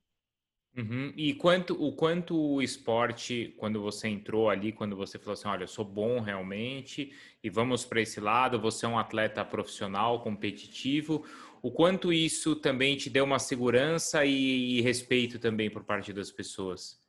Uhum. 0.75 1.13
E 1.15 1.33
quanto, 1.33 1.81
o 1.81 1.91
quanto 1.95 2.37
o 2.37 2.61
esporte, 2.61 3.55
quando 3.57 3.81
você 3.81 4.09
entrou 4.09 4.49
ali, 4.49 4.73
quando 4.73 4.95
você 4.95 5.17
falou 5.17 5.33
assim, 5.33 5.47
olha, 5.47 5.63
eu 5.63 5.67
sou 5.69 5.85
bom 5.85 6.19
realmente 6.19 7.11
e 7.41 7.49
vamos 7.49 7.83
para 7.83 8.01
esse 8.01 8.19
lado, 8.19 8.59
você 8.59 8.85
é 8.85 8.89
um 8.89 8.99
atleta 8.99 9.43
profissional, 9.43 10.21
competitivo, 10.21 11.25
o 11.61 11.71
quanto 11.71 12.13
isso 12.13 12.55
também 12.55 12.95
te 12.95 13.09
deu 13.09 13.23
uma 13.23 13.39
segurança 13.39 14.25
e, 14.25 14.77
e 14.77 14.81
respeito 14.81 15.39
também 15.39 15.69
por 15.69 15.83
parte 15.83 16.13
das 16.13 16.31
pessoas? 16.31 16.99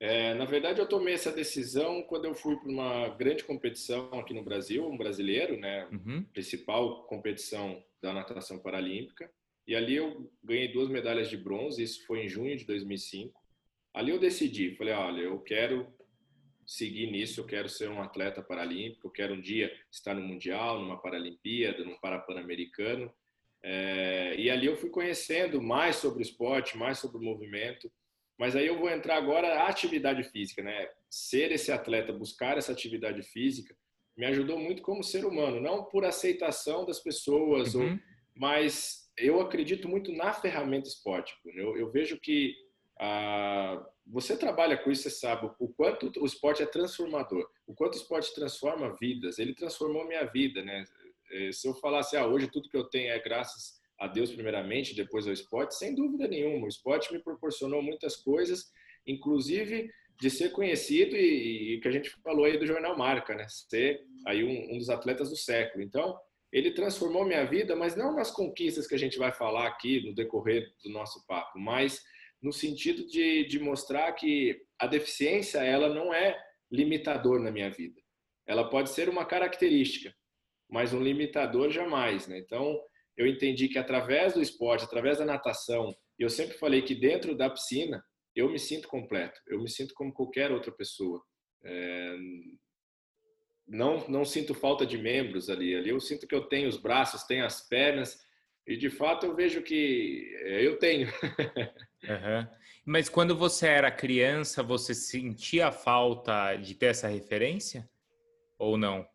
É, 0.00 0.32
na 0.34 0.44
verdade, 0.44 0.80
eu 0.80 0.86
tomei 0.86 1.14
essa 1.14 1.32
decisão 1.32 2.02
quando 2.02 2.26
eu 2.26 2.34
fui 2.34 2.56
para 2.56 2.68
uma 2.68 3.08
grande 3.08 3.42
competição 3.42 4.08
aqui 4.14 4.32
no 4.32 4.44
Brasil, 4.44 4.88
um 4.88 4.96
brasileiro, 4.96 5.58
né? 5.58 5.88
Uhum. 5.90 6.22
Principal 6.32 7.02
competição 7.04 7.82
da 8.00 8.12
natação 8.12 8.58
paralímpica. 8.58 9.28
E 9.66 9.74
ali 9.74 9.96
eu 9.96 10.30
ganhei 10.42 10.68
duas 10.68 10.88
medalhas 10.88 11.28
de 11.28 11.36
bronze, 11.36 11.82
isso 11.82 12.06
foi 12.06 12.24
em 12.24 12.28
junho 12.28 12.56
de 12.56 12.64
2005. 12.64 13.38
Ali 13.92 14.12
eu 14.12 14.18
decidi, 14.18 14.76
falei, 14.76 14.94
olha, 14.94 15.20
eu 15.22 15.40
quero 15.40 15.92
seguir 16.68 17.10
nisso, 17.10 17.40
eu 17.40 17.46
quero 17.46 17.66
ser 17.66 17.88
um 17.88 18.02
atleta 18.02 18.42
paralímpico, 18.42 19.06
eu 19.06 19.10
quero 19.10 19.32
um 19.32 19.40
dia 19.40 19.72
estar 19.90 20.14
no 20.14 20.20
Mundial, 20.20 20.78
numa 20.78 21.00
Paralimpíada, 21.00 21.82
num 21.82 21.98
Parapan-Americano. 21.98 23.10
É, 23.62 24.34
e 24.36 24.50
ali 24.50 24.66
eu 24.66 24.76
fui 24.76 24.90
conhecendo 24.90 25.62
mais 25.62 25.96
sobre 25.96 26.18
o 26.18 26.22
esporte, 26.22 26.76
mais 26.76 26.98
sobre 26.98 27.16
o 27.16 27.22
movimento. 27.22 27.90
Mas 28.38 28.54
aí 28.54 28.66
eu 28.66 28.78
vou 28.78 28.90
entrar 28.90 29.16
agora 29.16 29.62
a 29.62 29.68
atividade 29.68 30.22
física, 30.24 30.62
né? 30.62 30.90
Ser 31.08 31.52
esse 31.52 31.72
atleta, 31.72 32.12
buscar 32.12 32.58
essa 32.58 32.70
atividade 32.70 33.22
física, 33.22 33.74
me 34.14 34.26
ajudou 34.26 34.58
muito 34.58 34.82
como 34.82 35.02
ser 35.02 35.24
humano, 35.24 35.62
não 35.62 35.84
por 35.84 36.04
aceitação 36.04 36.84
das 36.84 37.00
pessoas, 37.00 37.74
uhum. 37.74 37.92
ou, 37.92 37.98
mas 38.36 39.10
eu 39.16 39.40
acredito 39.40 39.88
muito 39.88 40.12
na 40.12 40.34
ferramenta 40.34 40.86
esporte. 40.86 41.34
Eu, 41.46 41.78
eu 41.78 41.90
vejo 41.90 42.20
que 42.20 42.54
ah, 43.00 43.82
você 44.10 44.36
trabalha 44.36 44.76
com 44.76 44.90
isso, 44.90 45.02
você 45.02 45.10
sabe 45.10 45.50
o 45.58 45.68
quanto 45.68 46.10
o 46.20 46.26
esporte 46.26 46.62
é 46.62 46.66
transformador, 46.66 47.48
o 47.66 47.74
quanto 47.74 47.94
o 47.94 47.98
esporte 47.98 48.34
transforma 48.34 48.96
vidas. 48.98 49.38
Ele 49.38 49.54
transformou 49.54 50.06
minha 50.06 50.24
vida, 50.24 50.62
né? 50.62 50.84
Eh, 51.30 51.52
se 51.52 51.68
eu 51.68 51.74
falasse, 51.74 52.16
ah, 52.16 52.26
hoje 52.26 52.48
tudo 52.48 52.68
que 52.68 52.76
eu 52.76 52.84
tenho 52.84 53.10
é 53.10 53.18
graças 53.18 53.78
a 53.98 54.06
Deus 54.06 54.30
primeiramente, 54.30 54.94
depois 54.94 55.26
ao 55.26 55.32
esporte, 55.32 55.74
sem 55.74 55.94
dúvida 55.94 56.26
nenhuma. 56.26 56.64
O 56.64 56.68
esporte 56.68 57.12
me 57.12 57.18
proporcionou 57.18 57.82
muitas 57.82 58.16
coisas, 58.16 58.72
inclusive 59.06 59.90
de 60.20 60.30
ser 60.30 60.50
conhecido 60.50 61.14
e, 61.14 61.74
e 61.74 61.80
que 61.80 61.88
a 61.88 61.90
gente 61.90 62.10
falou 62.22 62.44
aí 62.44 62.58
do 62.58 62.66
jornal 62.66 62.96
Marca, 62.96 63.34
né? 63.34 63.46
Ser 63.48 64.04
aí 64.26 64.42
um, 64.42 64.74
um, 64.74 64.78
dos 64.78 64.88
atletas 64.88 65.30
do 65.30 65.36
século. 65.36 65.82
Então, 65.82 66.18
ele 66.50 66.72
transformou 66.72 67.24
minha 67.24 67.44
vida, 67.44 67.76
mas 67.76 67.94
não 67.94 68.14
nas 68.14 68.30
conquistas 68.30 68.86
que 68.86 68.94
a 68.94 68.98
gente 68.98 69.18
vai 69.18 69.32
falar 69.32 69.66
aqui 69.66 70.04
no 70.04 70.14
decorrer 70.14 70.72
do 70.82 70.90
nosso 70.90 71.24
papo, 71.26 71.58
mas 71.58 72.02
no 72.42 72.52
sentido 72.52 73.06
de, 73.06 73.46
de 73.46 73.58
mostrar 73.58 74.12
que 74.12 74.60
a 74.78 74.86
deficiência 74.86 75.58
ela 75.58 75.88
não 75.88 76.12
é 76.14 76.38
limitador 76.70 77.40
na 77.40 77.50
minha 77.50 77.70
vida. 77.70 78.00
Ela 78.46 78.68
pode 78.68 78.90
ser 78.90 79.08
uma 79.08 79.24
característica, 79.24 80.14
mas 80.70 80.92
um 80.92 81.02
limitador 81.02 81.70
jamais, 81.70 82.26
né? 82.28 82.38
Então, 82.38 82.80
eu 83.16 83.26
entendi 83.26 83.68
que 83.68 83.78
através 83.78 84.34
do 84.34 84.42
esporte, 84.42 84.84
através 84.84 85.18
da 85.18 85.24
natação, 85.24 85.92
eu 86.18 86.30
sempre 86.30 86.56
falei 86.56 86.82
que 86.82 86.94
dentro 86.94 87.36
da 87.36 87.50
piscina 87.50 88.02
eu 88.34 88.48
me 88.48 88.58
sinto 88.58 88.86
completo, 88.88 89.40
eu 89.48 89.60
me 89.60 89.68
sinto 89.68 89.92
como 89.94 90.12
qualquer 90.12 90.52
outra 90.52 90.70
pessoa. 90.70 91.20
É... 91.64 92.16
Não, 93.66 94.08
não 94.08 94.24
sinto 94.24 94.54
falta 94.54 94.86
de 94.86 94.96
membros 94.96 95.50
ali, 95.50 95.74
ali 95.74 95.90
eu 95.90 96.00
sinto 96.00 96.26
que 96.26 96.34
eu 96.34 96.48
tenho 96.48 96.68
os 96.68 96.78
braços, 96.78 97.24
tenho 97.24 97.44
as 97.44 97.68
pernas 97.68 98.16
e 98.66 98.76
de 98.76 98.88
fato 98.88 99.26
eu 99.26 99.34
vejo 99.34 99.62
que 99.62 100.30
é, 100.44 100.66
eu 100.66 100.78
tenho. 100.78 101.08
uhum. 102.02 102.46
Mas 102.84 103.08
quando 103.08 103.36
você 103.36 103.66
era 103.66 103.90
criança, 103.90 104.62
você 104.62 104.94
sentia 104.94 105.70
falta 105.70 106.56
de 106.56 106.74
ter 106.74 106.86
essa 106.86 107.08
referência 107.08 107.88
ou 108.58 108.78
não? 108.78 109.06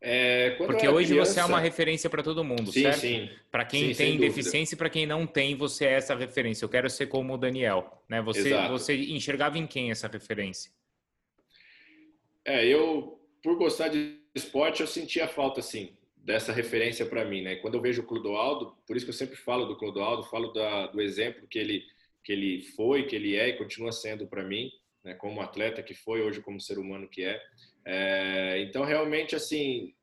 É, 0.00 0.50
Porque 0.50 0.88
hoje 0.88 1.10
criança... 1.10 1.32
você 1.32 1.40
é 1.40 1.44
uma 1.44 1.58
referência 1.58 2.10
para 2.10 2.22
todo 2.22 2.44
mundo, 2.44 2.70
sim, 2.70 2.82
certo? 2.82 3.00
Sim, 3.00 3.30
Para 3.50 3.64
quem 3.64 3.94
sim, 3.94 3.94
tem 3.94 4.18
deficiência 4.18 4.74
e 4.74 4.78
para 4.78 4.90
quem 4.90 5.06
não 5.06 5.26
tem, 5.26 5.56
você 5.56 5.86
é 5.86 5.92
essa 5.92 6.14
referência. 6.14 6.64
Eu 6.64 6.68
quero 6.68 6.90
ser 6.90 7.06
como 7.06 7.34
o 7.34 7.38
Daniel, 7.38 8.02
né? 8.08 8.20
Você, 8.22 8.54
você 8.68 8.96
enxergava 8.96 9.58
em 9.58 9.66
quem 9.66 9.90
essa 9.90 10.06
referência? 10.06 10.70
É, 12.44 12.64
eu 12.66 13.16
por 13.46 13.56
gostar 13.56 13.86
de 13.86 14.18
esporte, 14.34 14.80
eu 14.80 14.88
sentia 14.88 15.28
falta, 15.28 15.60
assim, 15.60 15.96
dessa 16.26 16.52
referência 16.52 17.06
para 17.06 17.24
mim, 17.24 17.40
né? 17.40 17.54
Quando 17.54 17.74
eu 17.74 17.80
vejo 17.80 18.02
o 18.02 18.04
Clodoaldo, 18.04 18.76
por 18.84 18.96
isso 18.96 19.06
que 19.06 19.10
eu 19.10 19.16
sempre 19.16 19.36
falo 19.36 19.64
do 19.64 19.76
Clodoaldo, 19.76 20.24
falo 20.24 20.52
da, 20.52 20.88
do 20.88 21.00
exemplo 21.00 21.46
que 21.48 21.58
ele 21.58 21.84
que 22.24 22.32
ele 22.32 22.60
foi, 22.74 23.06
que 23.06 23.14
ele 23.14 23.36
é 23.36 23.50
e 23.50 23.56
continua 23.56 23.92
sendo 23.92 24.26
para 24.26 24.42
mim, 24.42 24.68
né? 25.04 25.14
Como 25.14 25.40
atleta 25.40 25.84
que 25.84 25.94
foi, 25.94 26.20
hoje 26.22 26.40
como 26.40 26.60
ser 26.60 26.78
humano 26.78 27.08
que 27.08 27.22
é. 27.22 27.40
é. 27.84 28.60
Então 28.62 28.84
realmente 28.84 29.36
assim, 29.36 29.94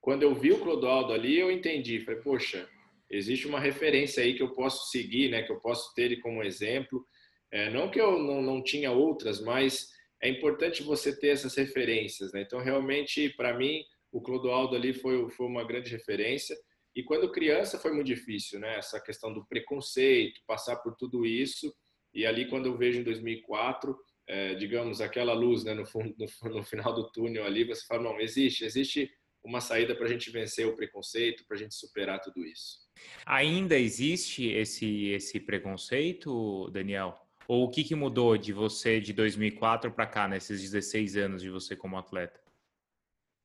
quando 0.00 0.22
eu 0.22 0.32
vi 0.36 0.52
o 0.52 0.60
Clodoaldo 0.60 1.12
ali, 1.12 1.36
eu 1.36 1.50
entendi, 1.50 1.98
falei, 1.98 2.20
poxa, 2.20 2.68
existe 3.10 3.48
uma 3.48 3.58
referência 3.58 4.22
aí 4.22 4.34
que 4.34 4.44
eu 4.44 4.50
posso 4.50 4.88
seguir, 4.92 5.30
né? 5.30 5.42
Que 5.42 5.50
eu 5.50 5.58
posso 5.58 5.92
ter 5.94 6.02
ele 6.04 6.18
como 6.18 6.44
exemplo. 6.44 7.04
É, 7.50 7.70
não 7.70 7.90
que 7.90 8.00
eu 8.00 8.20
não, 8.20 8.40
não 8.40 8.62
tinha 8.62 8.92
outras, 8.92 9.40
mas 9.40 9.90
é 10.22 10.28
importante 10.28 10.84
você 10.84 11.14
ter 11.18 11.30
essas 11.30 11.56
referências, 11.56 12.32
né? 12.32 12.42
Então 12.42 12.60
realmente 12.60 13.30
para 13.30 13.52
mim 13.52 13.84
o 14.16 14.20
Clodoaldo 14.22 14.74
ali 14.74 14.94
foi, 14.94 15.28
foi 15.28 15.46
uma 15.46 15.62
grande 15.62 15.90
referência. 15.90 16.56
E 16.94 17.02
quando 17.02 17.30
criança 17.30 17.78
foi 17.78 17.92
muito 17.92 18.06
difícil, 18.06 18.58
né? 18.58 18.78
Essa 18.78 18.98
questão 18.98 19.30
do 19.30 19.44
preconceito, 19.44 20.40
passar 20.46 20.76
por 20.76 20.96
tudo 20.96 21.26
isso. 21.26 21.70
E 22.14 22.24
ali, 22.24 22.48
quando 22.48 22.64
eu 22.64 22.78
vejo 22.78 23.00
em 23.00 23.04
2004, 23.04 23.94
é, 24.26 24.54
digamos, 24.54 25.02
aquela 25.02 25.34
luz 25.34 25.64
né, 25.64 25.74
no, 25.74 25.84
fundo, 25.84 26.14
no, 26.18 26.50
no, 26.50 26.64
final 26.64 26.94
do 26.94 27.12
túnel 27.12 27.44
ali, 27.44 27.64
você 27.64 27.84
fala: 27.86 28.04
não, 28.04 28.18
existe, 28.18 28.64
existe 28.64 29.10
uma 29.44 29.60
saída 29.60 29.94
para 29.94 30.06
a 30.06 30.08
gente 30.08 30.30
vencer 30.30 30.66
o 30.66 30.74
preconceito, 30.74 31.44
para 31.46 31.58
a 31.58 31.60
gente 31.60 31.74
superar 31.74 32.18
tudo 32.18 32.42
isso. 32.42 32.78
Ainda 33.26 33.78
existe 33.78 34.46
esse, 34.46 35.08
esse 35.08 35.38
preconceito, 35.38 36.70
Daniel? 36.70 37.14
Ou 37.46 37.64
o 37.64 37.70
que, 37.70 37.84
que 37.84 37.94
mudou 37.94 38.38
de 38.38 38.54
você 38.54 38.98
de 38.98 39.12
2004 39.12 39.92
para 39.92 40.06
cá, 40.06 40.26
nesses 40.26 40.62
16 40.62 41.16
anos 41.18 41.42
de 41.42 41.50
você 41.50 41.76
como 41.76 41.98
atleta? 41.98 42.45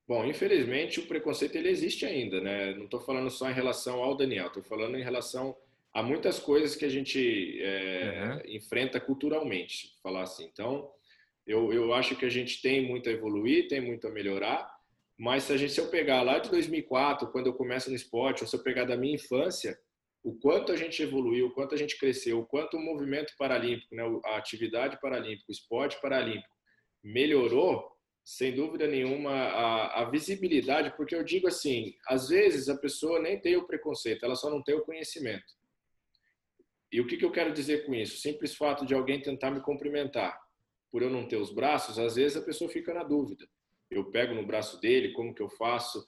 Bom, 0.08 0.26
infelizmente 0.26 1.00
o 1.00 1.08
preconceito 1.08 1.56
ele 1.56 1.70
existe 1.70 2.06
ainda, 2.06 2.42
né? 2.42 2.74
Não 2.76 2.86
estou 2.86 3.00
falando 3.00 3.30
só 3.30 3.50
em 3.50 3.54
relação 3.54 4.04
ao 4.04 4.16
Daniel, 4.16 4.48
estou 4.48 4.64
falando 4.64 4.98
em 4.98 5.04
relação 5.04 5.56
a 5.94 6.02
muitas 6.02 6.40
coisas 6.40 6.76
que 6.76 6.86
a 6.86 6.90
gente 6.90 7.62
é, 7.62 8.42
uhum. 8.46 8.56
enfrenta 8.56 9.00
culturalmente, 9.00 9.94
falar 10.02 10.24
assim. 10.24 10.46
Então, 10.52 10.90
eu, 11.46 11.72
eu 11.74 11.94
acho 11.94 12.16
que 12.16 12.26
a 12.26 12.30
gente 12.30 12.62
tem 12.62 12.86
muito 12.86 13.10
a 13.10 13.12
evoluir, 13.12 13.68
tem 13.68 13.82
muito 13.82 14.08
a 14.08 14.12
melhorar, 14.12 14.70
mas 15.18 15.44
se, 15.44 15.54
a 15.54 15.58
gente, 15.58 15.74
se 15.74 15.80
eu 15.80 15.90
pegar 15.90 16.22
lá 16.24 16.40
de 16.40 16.50
2004, 16.50 17.32
quando 17.32 17.48
eu 17.48 17.54
começo 17.54 17.90
no 17.90 17.96
esporte, 17.96 18.42
ou 18.42 18.48
se 18.48 18.56
eu 18.56 18.64
pegar 18.64 18.86
da 18.86 18.98
minha 18.98 19.16
infância, 19.16 19.78
o 20.24 20.34
quanto 20.34 20.72
a 20.72 20.76
gente 20.76 21.02
evoluiu, 21.02 21.48
o 21.48 21.52
quanto 21.52 21.76
a 21.76 21.78
gente 21.78 21.98
cresceu, 21.98 22.40
o 22.40 22.46
quanto 22.46 22.78
o 22.78 22.80
movimento 22.80 23.34
paralímpico, 23.38 23.94
né, 23.94 24.04
a 24.26 24.38
atividade 24.38 25.00
paralímpica, 25.02 25.46
o 25.50 25.52
esporte 25.52 26.00
paralímpico 26.02 26.56
melhorou, 27.04 27.91
sem 28.24 28.54
dúvida 28.54 28.88
nenhuma, 28.88 29.32
a, 29.32 30.02
a, 30.02 30.10
visibilidade, 30.10 30.96
porque 30.96 31.16
eu 31.16 31.24
digo 31.24 31.48
assim, 31.48 31.96
às 32.08 32.30
vezes 32.30 32.70
a 32.70 32.78
pessoa 32.78 33.20
nem 33.20 33.40
tem 33.40 33.58
o 33.58 33.66
preconceito, 33.66 34.24
ela 34.24 34.36
só 34.36 34.50
não 34.50 34.62
tem 34.62 34.76
o 34.76 34.84
conhecimento. 34.84 35.54
E 36.92 37.00
o 37.02 37.08
que, 37.08 37.18
que 37.18 37.26
eu 37.26 37.32
quero 37.32 37.54
dizer 37.54 37.86
com 37.86 37.96
isso? 37.96 38.18
Simples 38.18 38.56
fato 38.56 38.86
de 38.86 38.94
alguém 38.94 39.22
tentar 39.22 39.50
me 39.50 39.62
cumprimentar, 39.62 40.40
por 40.92 41.02
eu 41.02 41.10
não 41.10 41.28
ter 41.28 41.38
os 41.38 41.52
braços, 41.52 41.98
às 41.98 42.16
vezes 42.16 42.38
a 42.38 42.42
pessoa 42.42 42.70
fica 42.70 42.94
na 42.94 43.04
dúvida. 43.04 43.48
Eu 43.90 44.12
pego 44.12 44.34
no 44.34 44.46
braço 44.46 44.80
dele, 44.80 45.14
como 45.14 45.34
que 45.34 45.42
eu 45.42 45.50
faço? 45.50 46.06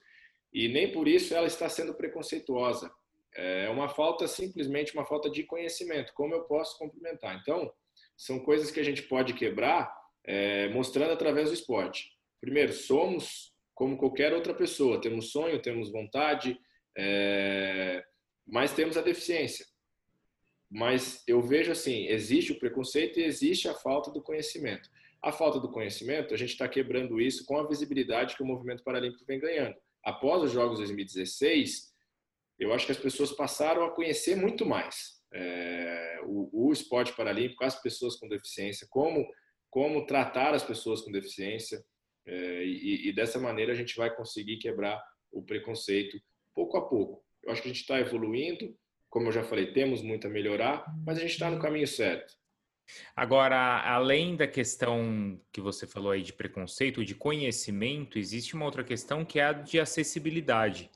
E 0.52 0.68
nem 0.68 0.92
por 0.92 1.08
isso 1.08 1.34
ela 1.34 1.46
está 1.46 1.68
sendo 1.68 1.94
preconceituosa. 1.94 2.92
É 3.34 3.68
uma 3.68 3.88
falta, 3.88 4.28
simplesmente 4.28 4.94
uma 4.94 5.04
falta 5.04 5.28
de 5.28 5.42
conhecimento. 5.42 6.12
Como 6.14 6.32
eu 6.32 6.44
posso 6.44 6.78
cumprimentar? 6.78 7.36
Então, 7.40 7.72
são 8.16 8.38
coisas 8.38 8.70
que 8.70 8.78
a 8.78 8.84
gente 8.84 9.02
pode 9.02 9.34
quebrar 9.34 9.92
é, 10.24 10.68
mostrando 10.68 11.12
através 11.12 11.48
do 11.48 11.54
esporte. 11.54 12.12
Primeiro, 12.40 12.72
somos 12.72 13.54
como 13.74 13.96
qualquer 13.96 14.32
outra 14.32 14.54
pessoa, 14.54 15.00
temos 15.00 15.30
sonho, 15.30 15.60
temos 15.60 15.90
vontade, 15.90 16.58
é, 16.96 18.04
mas 18.46 18.72
temos 18.72 18.96
a 18.96 19.02
deficiência. 19.02 19.66
Mas 20.70 21.22
eu 21.26 21.42
vejo 21.42 21.72
assim, 21.72 22.06
existe 22.06 22.52
o 22.52 22.58
preconceito 22.58 23.18
e 23.18 23.24
existe 23.24 23.68
a 23.68 23.74
falta 23.74 24.10
do 24.10 24.22
conhecimento. 24.22 24.88
A 25.22 25.32
falta 25.32 25.58
do 25.58 25.70
conhecimento, 25.70 26.34
a 26.34 26.36
gente 26.36 26.50
está 26.50 26.68
quebrando 26.68 27.20
isso 27.20 27.44
com 27.46 27.58
a 27.58 27.66
visibilidade 27.66 28.36
que 28.36 28.42
o 28.42 28.46
movimento 28.46 28.84
paralímpico 28.84 29.24
vem 29.24 29.40
ganhando. 29.40 29.74
Após 30.04 30.42
os 30.42 30.52
Jogos 30.52 30.78
2016, 30.78 31.94
eu 32.58 32.72
acho 32.72 32.86
que 32.86 32.92
as 32.92 32.98
pessoas 32.98 33.32
passaram 33.32 33.84
a 33.84 33.90
conhecer 33.90 34.36
muito 34.36 34.66
mais 34.66 35.22
é, 35.32 36.20
o, 36.24 36.68
o 36.68 36.72
esporte 36.72 37.12
paralímpico, 37.14 37.64
as 37.64 37.80
pessoas 37.80 38.16
com 38.16 38.28
deficiência, 38.28 38.86
como 38.90 39.26
como 39.74 40.06
tratar 40.06 40.54
as 40.54 40.62
pessoas 40.62 41.00
com 41.00 41.10
deficiência 41.10 41.84
é, 42.24 42.64
e, 42.64 43.08
e, 43.08 43.12
dessa 43.12 43.40
maneira 43.40 43.72
a 43.72 43.74
gente 43.74 43.96
vai 43.96 44.08
conseguir 44.08 44.58
quebrar 44.58 45.02
o 45.32 45.42
preconceito 45.42 46.16
pouco 46.54 46.76
a 46.76 46.88
pouco. 46.88 47.24
Eu 47.42 47.50
acho 47.50 47.60
que 47.60 47.66
a 47.66 47.72
gente 47.72 47.80
está 47.80 47.98
evoluindo, 47.98 48.72
como 49.10 49.26
eu 49.26 49.32
já 49.32 49.42
falei, 49.42 49.72
temos 49.72 50.00
muito 50.00 50.28
a 50.28 50.30
melhorar, 50.30 50.86
mas 51.04 51.18
a 51.18 51.22
gente 51.22 51.32
está 51.32 51.50
no 51.50 51.60
caminho 51.60 51.88
certo. 51.88 52.34
Agora, 53.16 53.80
além 53.80 54.36
da 54.36 54.46
questão 54.46 55.40
que 55.52 55.60
você 55.60 55.88
falou 55.88 56.12
aí 56.12 56.22
de 56.22 56.32
preconceito, 56.32 57.04
de 57.04 57.16
conhecimento, 57.16 58.16
existe 58.16 58.54
uma 58.54 58.66
outra 58.66 58.84
questão 58.84 59.24
que 59.24 59.40
é 59.40 59.46
a 59.46 59.52
de 59.52 59.80
acessibilidade. 59.80 60.88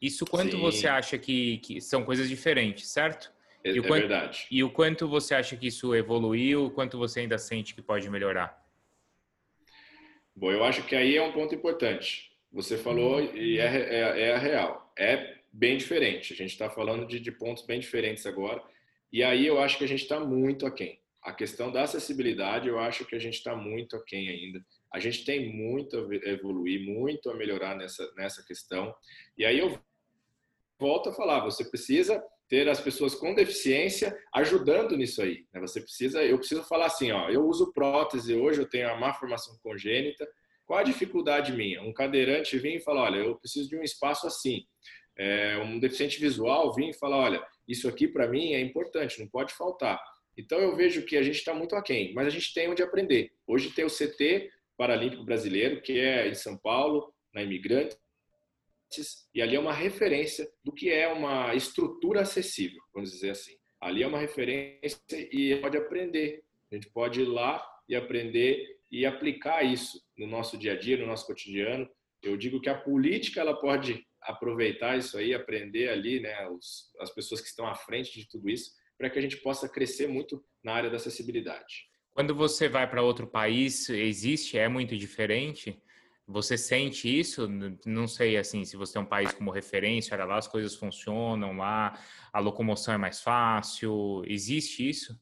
Isso 0.00 0.24
quanto 0.24 0.52
Sim. 0.52 0.60
você 0.60 0.86
acha 0.86 1.18
que, 1.18 1.58
que 1.58 1.80
são 1.80 2.04
coisas 2.04 2.28
diferentes, 2.28 2.86
certo? 2.90 3.32
É, 3.64 3.70
e 3.70 3.80
o 3.80 3.84
é 3.84 3.86
quanto, 3.86 4.00
verdade. 4.00 4.46
E 4.50 4.64
o 4.64 4.70
quanto 4.70 5.08
você 5.08 5.34
acha 5.34 5.56
que 5.56 5.66
isso 5.66 5.94
evoluiu, 5.94 6.66
o 6.66 6.70
quanto 6.70 6.98
você 6.98 7.20
ainda 7.20 7.38
sente 7.38 7.74
que 7.74 7.82
pode 7.82 8.08
melhorar? 8.08 8.60
Bom, 10.34 10.50
eu 10.50 10.64
acho 10.64 10.82
que 10.86 10.96
aí 10.96 11.16
é 11.16 11.22
um 11.22 11.32
ponto 11.32 11.54
importante. 11.54 12.30
Você 12.52 12.76
falou 12.76 13.20
e 13.20 13.58
é, 13.58 13.64
é, 13.64 14.20
é 14.22 14.34
a 14.34 14.38
real. 14.38 14.92
É 14.98 15.36
bem 15.52 15.76
diferente. 15.76 16.32
A 16.32 16.36
gente 16.36 16.50
está 16.52 16.70
falando 16.70 17.06
de, 17.06 17.20
de 17.20 17.30
pontos 17.30 17.64
bem 17.64 17.78
diferentes 17.78 18.26
agora. 18.26 18.62
E 19.12 19.22
aí 19.22 19.46
eu 19.46 19.60
acho 19.60 19.76
que 19.76 19.84
a 19.84 19.88
gente 19.88 20.02
está 20.02 20.20
muito 20.20 20.66
aquém. 20.66 20.98
A 21.22 21.32
questão 21.32 21.70
da 21.70 21.82
acessibilidade, 21.82 22.68
eu 22.68 22.78
acho 22.78 23.04
que 23.04 23.14
a 23.14 23.18
gente 23.18 23.34
está 23.34 23.54
muito 23.54 23.96
aquém 23.96 24.28
ainda. 24.28 24.64
A 24.92 24.98
gente 24.98 25.24
tem 25.24 25.54
muito 25.54 25.96
a 25.96 26.28
evoluir, 26.28 26.80
muito 26.80 27.30
a 27.30 27.34
melhorar 27.34 27.76
nessa, 27.76 28.10
nessa 28.16 28.44
questão. 28.44 28.94
E 29.36 29.44
aí 29.44 29.58
eu 29.58 29.78
volto 30.78 31.10
a 31.10 31.12
falar, 31.12 31.44
você 31.44 31.64
precisa 31.64 32.22
ter 32.50 32.68
as 32.68 32.80
pessoas 32.80 33.14
com 33.14 33.32
deficiência 33.32 34.14
ajudando 34.34 34.96
nisso 34.96 35.22
aí. 35.22 35.46
Né? 35.54 35.60
Você 35.60 35.80
precisa, 35.80 36.22
eu 36.24 36.36
preciso 36.36 36.64
falar 36.64 36.86
assim, 36.86 37.12
ó, 37.12 37.30
eu 37.30 37.46
uso 37.46 37.72
prótese 37.72 38.34
hoje, 38.34 38.60
eu 38.60 38.68
tenho 38.68 38.90
a 38.90 38.98
má 38.98 39.14
formação 39.14 39.56
congênita. 39.62 40.28
Qual 40.66 40.80
a 40.80 40.82
dificuldade 40.82 41.52
minha? 41.52 41.80
Um 41.80 41.92
cadeirante 41.92 42.58
vem 42.58 42.76
e 42.76 42.80
fala, 42.80 43.02
olha, 43.02 43.18
eu 43.18 43.36
preciso 43.36 43.68
de 43.68 43.76
um 43.76 43.82
espaço 43.82 44.26
assim. 44.26 44.64
É, 45.16 45.58
um 45.58 45.78
deficiente 45.78 46.18
visual 46.20 46.74
vem 46.74 46.90
e 46.90 46.94
fala, 46.94 47.16
olha, 47.16 47.46
isso 47.68 47.88
aqui 47.88 48.08
para 48.08 48.26
mim 48.26 48.52
é 48.52 48.60
importante, 48.60 49.20
não 49.20 49.28
pode 49.28 49.54
faltar. 49.54 50.00
Então 50.36 50.58
eu 50.58 50.74
vejo 50.74 51.04
que 51.06 51.16
a 51.16 51.22
gente 51.22 51.36
está 51.36 51.54
muito 51.54 51.76
aquém, 51.76 52.12
mas 52.14 52.26
a 52.26 52.30
gente 52.30 52.52
tem 52.52 52.68
onde 52.68 52.82
aprender. 52.82 53.30
Hoje 53.46 53.70
tem 53.70 53.84
o 53.84 53.90
CT 53.90 54.50
Paralímpico 54.76 55.24
Brasileiro, 55.24 55.80
que 55.82 56.00
é 56.00 56.28
em 56.28 56.34
São 56.34 56.56
Paulo, 56.56 57.12
na 57.32 57.42
Imigrante, 57.42 57.96
e 59.34 59.40
ali 59.40 59.56
é 59.56 59.60
uma 59.60 59.72
referência 59.72 60.48
do 60.64 60.72
que 60.72 60.90
é 60.90 61.08
uma 61.08 61.54
estrutura 61.54 62.22
acessível, 62.22 62.80
vamos 62.92 63.10
dizer 63.10 63.30
assim. 63.30 63.52
Ali 63.80 64.02
é 64.02 64.06
uma 64.06 64.18
referência 64.18 65.00
e 65.12 65.56
pode 65.60 65.76
aprender. 65.76 66.42
A 66.70 66.74
gente 66.74 66.90
pode 66.90 67.20
ir 67.22 67.24
lá 67.24 67.64
e 67.88 67.94
aprender 67.94 68.78
e 68.90 69.06
aplicar 69.06 69.62
isso 69.62 70.00
no 70.18 70.26
nosso 70.26 70.58
dia 70.58 70.72
a 70.72 70.78
dia, 70.78 70.96
no 70.96 71.06
nosso 71.06 71.26
cotidiano. 71.26 71.88
Eu 72.22 72.36
digo 72.36 72.60
que 72.60 72.68
a 72.68 72.78
política 72.78 73.40
ela 73.40 73.58
pode 73.58 74.04
aproveitar 74.22 74.98
isso 74.98 75.16
aí, 75.16 75.32
aprender 75.32 75.88
ali, 75.88 76.20
né, 76.20 76.48
os, 76.48 76.92
as 77.00 77.10
pessoas 77.10 77.40
que 77.40 77.48
estão 77.48 77.66
à 77.66 77.74
frente 77.74 78.18
de 78.18 78.28
tudo 78.28 78.50
isso, 78.50 78.72
para 78.98 79.08
que 79.08 79.18
a 79.18 79.22
gente 79.22 79.38
possa 79.38 79.68
crescer 79.68 80.06
muito 80.08 80.44
na 80.62 80.74
área 80.74 80.90
da 80.90 80.96
acessibilidade. 80.96 81.88
Quando 82.12 82.34
você 82.34 82.68
vai 82.68 82.88
para 82.88 83.02
outro 83.02 83.26
país, 83.26 83.88
existe, 83.88 84.58
é 84.58 84.68
muito 84.68 84.96
diferente? 84.96 85.80
Você 86.30 86.56
sente 86.56 87.08
isso? 87.08 87.48
Não 87.84 88.06
sei, 88.06 88.36
assim, 88.36 88.64
se 88.64 88.76
você 88.76 88.92
tem 88.92 89.02
um 89.02 89.06
país 89.06 89.32
como 89.32 89.50
referência, 89.50 90.14
olha 90.14 90.24
lá, 90.24 90.38
as 90.38 90.46
coisas 90.46 90.76
funcionam 90.76 91.56
lá, 91.56 92.00
a 92.32 92.38
locomoção 92.38 92.94
é 92.94 92.96
mais 92.96 93.20
fácil. 93.20 94.22
Existe 94.26 94.88
isso? 94.88 95.20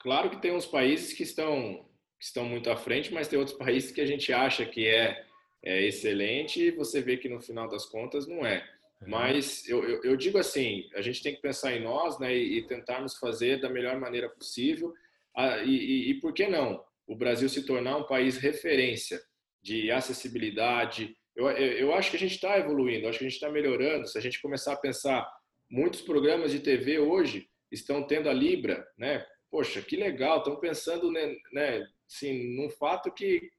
Claro 0.00 0.30
que 0.30 0.40
tem 0.40 0.54
uns 0.54 0.66
países 0.66 1.12
que 1.12 1.22
estão, 1.22 1.86
que 2.18 2.24
estão 2.24 2.46
muito 2.46 2.70
à 2.70 2.76
frente, 2.76 3.12
mas 3.12 3.28
tem 3.28 3.38
outros 3.38 3.58
países 3.58 3.92
que 3.92 4.00
a 4.00 4.06
gente 4.06 4.32
acha 4.32 4.64
que 4.64 4.86
é, 4.86 5.22
é 5.62 5.86
excelente 5.86 6.62
e 6.62 6.70
você 6.70 7.02
vê 7.02 7.18
que 7.18 7.28
no 7.28 7.40
final 7.40 7.68
das 7.68 7.84
contas 7.84 8.26
não 8.26 8.44
é. 8.44 8.66
Uhum. 9.02 9.10
Mas 9.10 9.68
eu, 9.68 9.84
eu, 9.84 10.02
eu, 10.02 10.16
digo 10.16 10.38
assim, 10.38 10.88
a 10.94 11.02
gente 11.02 11.22
tem 11.22 11.34
que 11.34 11.42
pensar 11.42 11.74
em 11.74 11.82
nós 11.82 12.18
né, 12.18 12.34
e, 12.34 12.58
e 12.58 12.66
tentarmos 12.66 13.18
fazer 13.18 13.60
da 13.60 13.68
melhor 13.68 14.00
maneira 14.00 14.30
possível. 14.30 14.94
Ah, 15.36 15.58
e, 15.58 15.70
e, 15.70 16.10
e 16.10 16.14
por 16.20 16.32
que 16.32 16.46
não? 16.46 16.82
O 17.06 17.14
Brasil 17.14 17.50
se 17.50 17.66
tornar 17.66 17.98
um 17.98 18.06
país 18.06 18.38
referência 18.38 19.20
de 19.64 19.90
acessibilidade. 19.90 21.16
Eu, 21.34 21.50
eu 21.50 21.94
acho 21.94 22.10
que 22.10 22.16
a 22.16 22.20
gente 22.20 22.34
está 22.34 22.58
evoluindo, 22.58 23.08
acho 23.08 23.18
que 23.18 23.24
a 23.24 23.28
gente 23.28 23.38
está 23.38 23.50
melhorando. 23.50 24.06
Se 24.06 24.18
a 24.18 24.20
gente 24.20 24.40
começar 24.42 24.74
a 24.74 24.76
pensar, 24.76 25.26
muitos 25.70 26.02
programas 26.02 26.52
de 26.52 26.60
TV 26.60 26.98
hoje 26.98 27.48
estão 27.72 28.06
tendo 28.06 28.28
a 28.28 28.32
Libra, 28.32 28.86
né? 28.98 29.26
Poxa, 29.50 29.80
que 29.80 29.96
legal, 29.96 30.38
estão 30.38 30.60
pensando 30.60 31.10
né, 31.10 31.34
né, 31.52 31.86
assim, 32.06 32.54
num 32.56 32.68
fato 32.68 33.10
que 33.12 33.50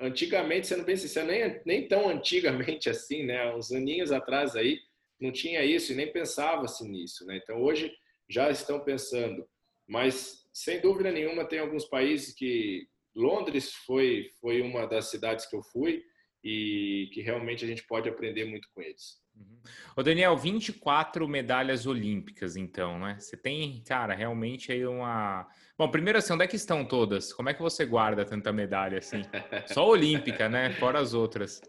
antigamente, 0.00 0.66
sendo 0.66 0.84
bem 0.84 0.96
sincero, 0.96 1.28
nem, 1.28 1.60
nem 1.64 1.88
tão 1.88 2.08
antigamente 2.08 2.90
assim, 2.90 3.24
né? 3.24 3.54
Uns 3.54 3.70
aninhos 3.70 4.10
atrás 4.10 4.56
aí, 4.56 4.80
não 5.20 5.30
tinha 5.30 5.64
isso 5.64 5.92
e 5.92 5.94
nem 5.94 6.12
pensava-se 6.12 6.86
nisso, 6.86 7.24
né? 7.24 7.40
Então, 7.42 7.62
hoje 7.62 7.92
já 8.28 8.50
estão 8.50 8.80
pensando. 8.80 9.48
Mas, 9.86 10.44
sem 10.52 10.80
dúvida 10.80 11.12
nenhuma, 11.12 11.44
tem 11.44 11.60
alguns 11.60 11.84
países 11.84 12.34
que... 12.34 12.88
Londres 13.16 13.72
foi, 13.72 14.28
foi 14.40 14.60
uma 14.60 14.86
das 14.86 15.06
cidades 15.10 15.46
que 15.46 15.56
eu 15.56 15.62
fui 15.62 16.02
e 16.44 17.08
que 17.12 17.22
realmente 17.22 17.64
a 17.64 17.68
gente 17.68 17.82
pode 17.86 18.08
aprender 18.08 18.44
muito 18.44 18.68
com 18.74 18.82
eles. 18.82 19.18
Uhum. 19.34 19.60
Ô 19.96 20.02
Daniel, 20.02 20.36
24 20.36 21.26
medalhas 21.26 21.86
olímpicas, 21.86 22.56
então, 22.56 22.98
né? 22.98 23.16
Você 23.18 23.36
tem, 23.36 23.82
cara, 23.86 24.14
realmente 24.14 24.70
aí 24.70 24.86
uma. 24.86 25.48
Bom, 25.78 25.90
primeiro 25.90 26.18
assim, 26.18 26.34
onde 26.34 26.44
é 26.44 26.46
que 26.46 26.56
estão 26.56 26.84
todas? 26.84 27.32
Como 27.32 27.48
é 27.48 27.54
que 27.54 27.62
você 27.62 27.86
guarda 27.86 28.24
tanta 28.24 28.52
medalha 28.52 28.98
assim? 28.98 29.22
Só 29.66 29.88
olímpica, 29.88 30.48
né? 30.48 30.70
Fora 30.74 31.00
as 31.00 31.14
outras. 31.14 31.60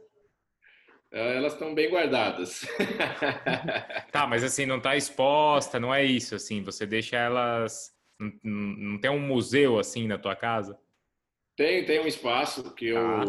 É, 1.12 1.38
elas 1.38 1.54
estão 1.54 1.74
bem 1.74 1.90
guardadas. 1.90 2.66
tá, 4.12 4.28
mas 4.28 4.44
assim, 4.44 4.66
não 4.66 4.78
está 4.78 4.98
exposta, 4.98 5.80
não 5.80 5.96
é 5.96 6.04
isso, 6.04 6.36
assim, 6.36 6.62
você 6.62 6.86
deixa 6.86 7.16
elas. 7.16 7.96
Não, 8.20 8.32
não 8.44 9.00
tem 9.00 9.10
um 9.10 9.20
museu 9.20 9.80
assim 9.80 10.08
na 10.08 10.18
tua 10.18 10.36
casa? 10.36 10.78
Tem, 11.58 11.84
tem 11.84 12.00
um 12.00 12.08
espaço 12.08 12.74
que 12.74 12.88
eu. 12.88 12.98
Ah 12.98 13.26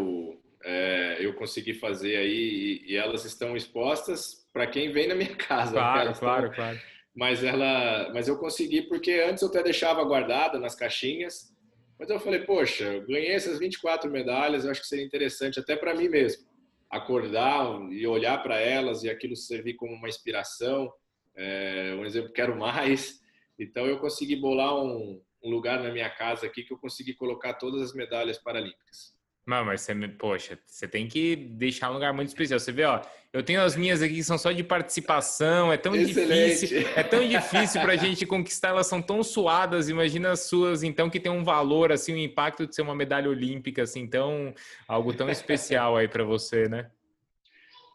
é, 0.63 1.17
eu 1.19 1.33
consegui 1.33 1.73
fazer 1.73 2.17
aí 2.17 2.83
e, 2.85 2.93
e 2.93 2.95
elas 2.95 3.25
estão 3.25 3.55
expostas 3.55 4.47
para 4.51 4.67
quem 4.67 4.91
vem 4.91 5.07
na 5.07 5.15
minha 5.15 5.35
casa. 5.35 5.71
Claro, 5.71 6.13
claro, 6.13 6.43
estão, 6.47 6.55
claro. 6.55 6.79
Mas 7.15 7.43
ela, 7.43 8.11
mas 8.13 8.27
eu 8.27 8.37
consegui 8.37 8.83
porque 8.83 9.11
antes 9.27 9.41
eu 9.41 9.49
até 9.49 9.63
deixava 9.63 10.03
guardada 10.03 10.59
nas 10.59 10.75
caixinhas. 10.75 11.53
Mas 11.97 12.09
eu 12.09 12.19
falei, 12.19 12.41
poxa, 12.41 12.85
eu 12.85 13.05
ganhei 13.05 13.31
essas 13.31 13.59
24 13.59 14.09
medalhas, 14.09 14.63
eu 14.63 14.71
acho 14.71 14.81
que 14.81 14.87
seria 14.87 15.03
interessante 15.03 15.59
até 15.59 15.75
para 15.75 15.93
mim 15.93 16.07
mesmo 16.07 16.47
acordar 16.89 17.79
e 17.91 18.07
olhar 18.07 18.41
para 18.41 18.59
elas 18.59 19.03
e 19.03 19.09
aquilo 19.09 19.35
servir 19.35 19.75
como 19.75 19.93
uma 19.93 20.09
inspiração. 20.09 20.91
É, 21.35 21.93
um 21.95 22.05
exemplo, 22.05 22.31
quero 22.33 22.57
mais. 22.57 23.19
Então 23.59 23.85
eu 23.85 23.99
consegui 23.99 24.37
bolar 24.37 24.75
um, 24.75 25.21
um 25.43 25.49
lugar 25.49 25.81
na 25.81 25.91
minha 25.91 26.09
casa 26.09 26.45
aqui 26.45 26.63
que 26.63 26.73
eu 26.73 26.77
consegui 26.77 27.13
colocar 27.13 27.53
todas 27.53 27.81
as 27.81 27.93
medalhas 27.93 28.37
paralímpicas. 28.37 29.17
Não, 29.49 29.65
mas 29.65 29.81
você, 29.81 29.95
poxa, 30.09 30.59
você 30.63 30.87
tem 30.87 31.07
que 31.07 31.35
deixar 31.35 31.89
um 31.89 31.93
lugar 31.93 32.13
muito 32.13 32.27
especial. 32.27 32.59
Você 32.59 32.71
vê, 32.71 32.83
ó, 32.83 33.01
eu 33.33 33.41
tenho 33.41 33.61
as 33.61 33.75
minhas 33.75 33.99
aqui 33.99 34.13
que 34.13 34.23
são 34.23 34.37
só 34.37 34.51
de 34.51 34.63
participação, 34.63 35.73
é 35.73 35.77
tão 35.77 35.95
Excelente. 35.95 36.67
difícil, 36.67 36.87
é 36.95 37.01
tão 37.01 37.27
difícil 37.27 37.81
para 37.81 37.93
a 37.93 37.95
gente 37.95 38.27
conquistar, 38.27 38.69
elas 38.69 38.85
são 38.85 39.01
tão 39.01 39.23
suadas. 39.23 39.89
Imagina 39.89 40.29
as 40.29 40.41
suas, 40.41 40.83
então, 40.83 41.09
que 41.09 41.19
tem 41.19 41.31
um 41.31 41.43
valor, 41.43 41.91
assim, 41.91 42.11
o 42.11 42.15
um 42.15 42.19
impacto 42.19 42.67
de 42.67 42.75
ser 42.75 42.83
uma 42.83 42.93
medalha 42.93 43.27
olímpica, 43.27 43.81
assim, 43.81 44.05
tão, 44.05 44.53
algo 44.87 45.15
tão 45.15 45.27
especial 45.31 45.97
aí 45.97 46.07
para 46.07 46.23
você, 46.23 46.69
né? 46.69 46.91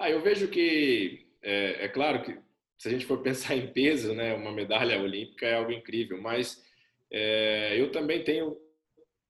Ah, 0.01 0.11
eu 0.11 0.21
vejo 0.21 0.49
que, 0.49 1.25
é, 1.41 1.85
é 1.85 1.89
claro 1.89 2.23
que 2.23 2.37
se 2.77 2.89
a 2.89 2.91
gente 2.91 3.07
for 3.07 3.19
pensar 3.23 3.55
em 3.55 3.69
peso, 3.69 4.13
né, 4.13 4.35
uma 4.35 4.51
medalha 4.51 5.01
olímpica 5.01 5.47
é 5.47 5.55
algo 5.55 5.71
incrível, 5.71 6.21
mas 6.21 6.64
é, 7.17 7.81
eu 7.81 7.93
também 7.93 8.25
tenho 8.25 8.57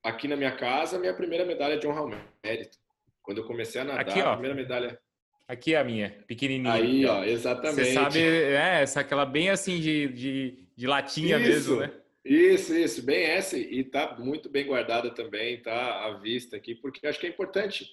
aqui 0.02 0.26
na 0.26 0.36
minha 0.36 0.56
casa, 0.56 0.98
minha 0.98 1.12
primeira 1.12 1.44
medalha 1.44 1.76
de 1.76 1.86
honra 1.86 2.00
ao 2.00 2.10
mérito. 2.42 2.78
Quando 3.22 3.38
eu 3.38 3.46
comecei 3.46 3.78
a 3.78 3.84
nadar, 3.84 4.00
aqui, 4.00 4.20
a 4.20 4.32
primeira 4.32 4.54
medalha. 4.54 4.98
Aqui 5.46 5.74
é 5.74 5.78
a 5.78 5.84
minha, 5.84 6.24
pequenininha. 6.26 6.72
Aí, 6.72 7.04
ó, 7.04 7.22
exatamente. 7.22 7.84
Você 7.84 7.92
sabe, 7.92 8.20
é, 8.20 8.80
essa 8.80 9.00
aquela 9.00 9.26
bem 9.26 9.50
assim 9.50 9.80
de, 9.80 10.08
de, 10.08 10.66
de 10.74 10.86
latinha 10.86 11.36
isso, 11.36 11.46
mesmo, 11.46 11.76
né? 11.76 11.92
Isso, 12.24 12.74
isso, 12.74 13.02
bem 13.04 13.22
essa. 13.22 13.58
E 13.58 13.84
tá 13.84 14.16
muito 14.18 14.48
bem 14.48 14.64
guardada 14.64 15.10
também, 15.10 15.60
tá 15.60 16.06
à 16.06 16.14
vista 16.16 16.56
aqui, 16.56 16.74
porque 16.74 17.06
acho 17.06 17.20
que 17.20 17.26
é 17.26 17.30
importante 17.30 17.86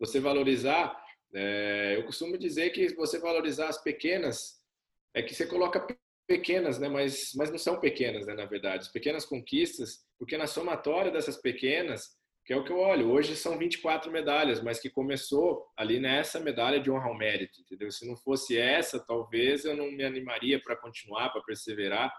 você 0.00 0.18
valorizar. 0.18 1.00
É, 1.32 1.94
eu 1.96 2.02
costumo 2.02 2.36
dizer 2.36 2.70
que 2.70 2.92
você 2.94 3.20
valorizar 3.20 3.68
as 3.68 3.80
pequenas 3.80 4.60
é 5.14 5.22
que 5.22 5.32
você 5.32 5.46
coloca 5.46 5.86
pequenas, 6.26 6.78
né? 6.78 6.88
Mas, 6.88 7.32
mas 7.36 7.50
não 7.50 7.58
são 7.58 7.78
pequenas, 7.80 8.26
né? 8.26 8.34
Na 8.34 8.44
verdade, 8.44 8.80
as 8.80 8.92
pequenas 8.92 9.24
conquistas, 9.24 10.04
porque 10.18 10.36
na 10.36 10.46
somatória 10.46 11.10
dessas 11.10 11.36
pequenas, 11.36 12.16
que 12.44 12.52
é 12.52 12.56
o 12.56 12.64
que 12.64 12.70
eu 12.70 12.78
olho, 12.78 13.10
hoje 13.10 13.34
são 13.34 13.58
24 13.58 14.10
medalhas, 14.10 14.62
mas 14.62 14.78
que 14.78 14.88
começou 14.88 15.66
ali 15.76 15.98
nessa 15.98 16.38
medalha 16.38 16.78
de 16.78 16.90
honra 16.90 17.08
ao 17.08 17.16
mérito, 17.16 17.60
entendeu? 17.60 17.90
Se 17.90 18.06
não 18.06 18.16
fosse 18.16 18.56
essa, 18.56 19.04
talvez 19.04 19.64
eu 19.64 19.76
não 19.76 19.90
me 19.90 20.04
animaria 20.04 20.60
para 20.62 20.76
continuar, 20.76 21.30
para 21.30 21.42
perseverar. 21.42 22.12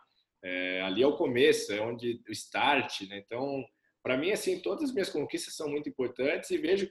É, 0.43 0.82
ali 0.82 1.02
é 1.02 1.08
o 1.08 1.15
começo, 1.15 1.72
é 1.72 1.82
onde 1.82 2.22
o 2.28 2.32
start, 2.32 3.02
né? 3.08 3.17
Então, 3.26 3.63
para 4.04 4.17
mim, 4.17 4.32
assim, 4.32 4.60
todas 4.62 4.86
as 4.86 4.93
minhas 4.93 5.10
conquistas 5.10 5.56
são 5.56 5.70
muito 5.70 5.89
importantes 5.89 6.50
e 6.52 6.58
vejo 6.58 6.89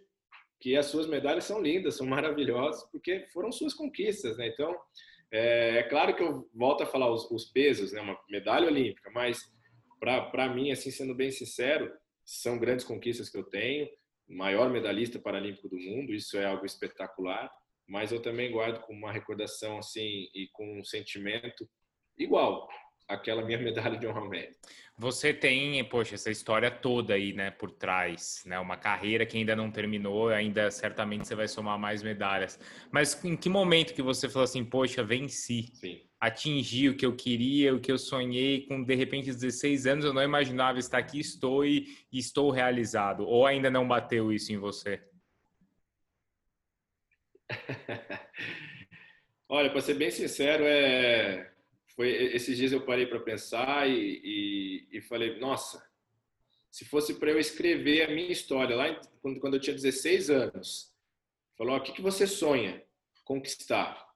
que 0.61 0.77
as 0.77 0.87
suas 0.87 1.07
medalhas 1.07 1.45
são 1.45 1.61
lindas, 1.61 1.97
são 1.97 2.07
maravilhosas, 2.07 2.89
porque 2.91 3.27
foram 3.33 3.53
suas 3.53 3.75
conquistas, 3.75 4.39
né? 4.39 4.49
Então, 4.49 4.75
é, 5.33 5.79
é, 5.79 5.83
claro 5.83 6.15
que 6.15 6.23
eu 6.23 6.49
volto 6.55 6.83
a 6.83 6.87
falar 6.87 7.11
os, 7.11 7.31
os 7.31 7.47
pesos, 7.47 7.93
né? 7.93 8.01
Uma 8.01 8.19
medalha 8.29 8.69
olímpica, 8.69 9.11
mas 9.11 9.41
para 10.01 10.49
mim, 10.49 10.71
assim, 10.71 10.91
sendo 10.91 11.15
bem 11.15 11.31
sincero, 11.31 11.93
são 12.25 12.59
grandes 12.59 12.85
conquistas 12.85 13.29
que 13.29 13.39
eu 13.39 13.45
tenho. 13.45 13.89
Maior 14.29 14.71
medalhista 14.71 15.19
paralímpico 15.19 15.69
do 15.69 15.79
mundo, 15.79 16.13
isso 16.13 16.37
é 16.37 16.45
algo 16.45 16.67
espetacular. 16.67 17.51
Mas 17.89 18.11
eu 18.11 18.21
também 18.21 18.51
guardo 18.51 18.81
com 18.81 18.93
uma 18.93 19.13
recordação 19.13 19.79
assim 19.79 20.29
e 20.35 20.49
com 20.53 20.81
um 20.81 20.85
sentimento 20.85 21.69
igual 22.19 22.69
aquela 23.09 23.45
minha 23.45 23.59
medalha 23.59 23.99
de 23.99 24.07
honra 24.07 24.21
ao 24.21 24.29
mérito. 24.29 24.59
Você 24.99 25.35
tem, 25.35 25.85
poxa, 25.85 26.15
essa 26.15 26.31
história 26.31 26.71
toda 26.71 27.13
aí, 27.15 27.35
né, 27.35 27.51
por 27.51 27.71
trás, 27.71 28.43
né, 28.47 28.59
uma 28.59 28.79
carreira 28.79 29.27
que 29.27 29.37
ainda 29.37 29.55
não 29.55 29.71
terminou, 29.71 30.31
ainda 30.31 30.71
certamente 30.71 31.29
você 31.29 31.35
vai 31.35 31.47
somar 31.47 31.79
mais 31.79 32.03
medalhas. 32.03 32.59
Mas 32.91 33.23
em 33.23 33.37
que 33.37 33.51
momento 33.51 33.93
que 33.93 34.01
você 34.01 34.27
falou 34.27 34.45
assim, 34.45 34.65
poxa, 34.65 35.05
venci, 35.05 35.71
Sim. 35.75 36.01
atingi 36.19 36.89
o 36.89 36.97
que 36.97 37.05
eu 37.05 37.15
queria, 37.15 37.75
o 37.75 37.81
que 37.81 37.93
eu 37.93 37.99
sonhei, 37.99 38.63
com 38.67 38.83
de 38.83 38.95
repente 38.95 39.27
16 39.27 39.87
anos 39.87 40.05
eu 40.07 40.15
não 40.15 40.23
imaginava 40.23 40.79
estar 40.79 40.97
aqui, 40.97 41.21
estou 41.21 41.65
e, 41.65 41.99
e 42.11 42.19
estou 42.19 42.51
realizado, 42.51 43.27
ou 43.27 43.45
ainda 43.45 43.71
não 43.71 43.87
bateu 43.87 44.33
isso 44.33 44.51
em 44.51 44.57
você? 44.57 45.03
Olha, 49.49 49.71
para 49.71 49.81
ser 49.83 49.95
bem 49.95 50.11
sincero, 50.11 50.65
é 50.67 51.53
foi 51.97 52.11
esses 52.11 52.59
dias 52.59 52.73
eu 52.73 52.85
parei 52.85 53.07
para 53.07 53.19
pensar 53.19 53.89
e, 53.89 54.21
e, 54.23 54.99
e, 54.99 55.01
falei, 55.01 55.39
nossa, 55.39 55.83
se 56.71 56.85
fosse 56.85 57.15
para 57.15 57.31
eu 57.31 57.41
escrever 57.41 58.03
a 58.03 58.15
minha 58.15 58.31
história 58.31 58.77
lá 58.77 59.01
quando, 59.23 59.41
quando 59.41 59.55
eu 59.55 59.61
tinha 59.61 59.75
16 59.75 60.29
anos, 60.29 60.95
falou, 61.57 61.75
o 61.75 61.81
que, 61.81 61.93
que 61.93 62.03
você 62.03 62.27
sonha 62.27 62.85
conquistar? 63.25 64.07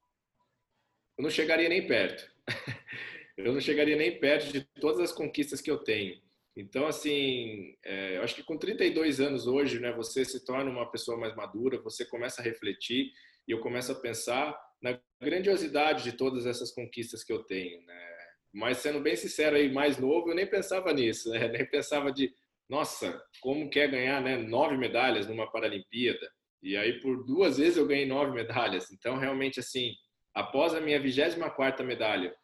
Eu 1.16 1.22
não 1.22 1.30
chegaria 1.30 1.70
nem 1.70 1.86
perto. 1.86 2.30
eu 3.36 3.54
não 3.54 3.60
chegaria 3.60 3.96
nem 3.96 4.20
perto 4.20 4.52
de 4.52 4.62
todas 4.78 5.00
as 5.00 5.12
conquistas 5.12 5.62
que 5.62 5.70
eu 5.70 5.78
tenho. 5.78 6.20
Então, 6.54 6.86
assim, 6.86 7.76
é, 7.82 8.18
eu 8.18 8.22
acho 8.22 8.34
que 8.34 8.42
com 8.42 8.58
32 8.58 9.20
anos 9.20 9.46
hoje, 9.46 9.80
né, 9.80 9.90
você 9.92 10.22
se 10.24 10.44
torna 10.44 10.70
uma 10.70 10.90
pessoa 10.90 11.16
mais 11.16 11.34
madura, 11.34 11.80
você 11.80 12.04
começa 12.04 12.42
a 12.42 12.44
refletir 12.44 13.10
e 13.48 13.52
eu 13.52 13.60
começo 13.60 13.90
a 13.90 13.94
pensar 13.94 14.58
na 14.82 14.98
grandiosidade 15.20 16.04
de 16.04 16.12
todas 16.12 16.46
essas 16.46 16.72
conquistas 16.72 17.22
que 17.22 17.32
eu 17.32 17.42
tenho, 17.42 17.84
né? 17.84 18.10
Mas 18.52 18.78
sendo 18.78 19.00
bem 19.00 19.14
sincero 19.14 19.56
aí, 19.56 19.72
mais 19.72 19.98
novo, 19.98 20.30
eu 20.30 20.34
nem 20.34 20.46
pensava 20.46 20.92
nisso, 20.92 21.30
né? 21.30 21.46
Nem 21.48 21.64
pensava 21.66 22.10
de, 22.10 22.32
nossa, 22.68 23.22
como 23.40 23.70
quer 23.70 23.90
ganhar, 23.90 24.20
né? 24.20 24.36
Nove 24.36 24.76
medalhas 24.76 25.26
numa 25.26 25.50
Paralimpíada. 25.50 26.30
E 26.62 26.76
aí 26.76 27.00
por 27.00 27.24
duas 27.24 27.58
vezes 27.58 27.76
eu 27.76 27.86
ganhei 27.86 28.06
nove 28.06 28.32
medalhas. 28.32 28.90
Então 28.90 29.16
realmente 29.16 29.60
assim, 29.60 29.94
após 30.34 30.74
a 30.74 30.80
minha 30.80 31.00
24 31.00 31.54
quarta 31.54 31.82
medalha, 31.84 32.34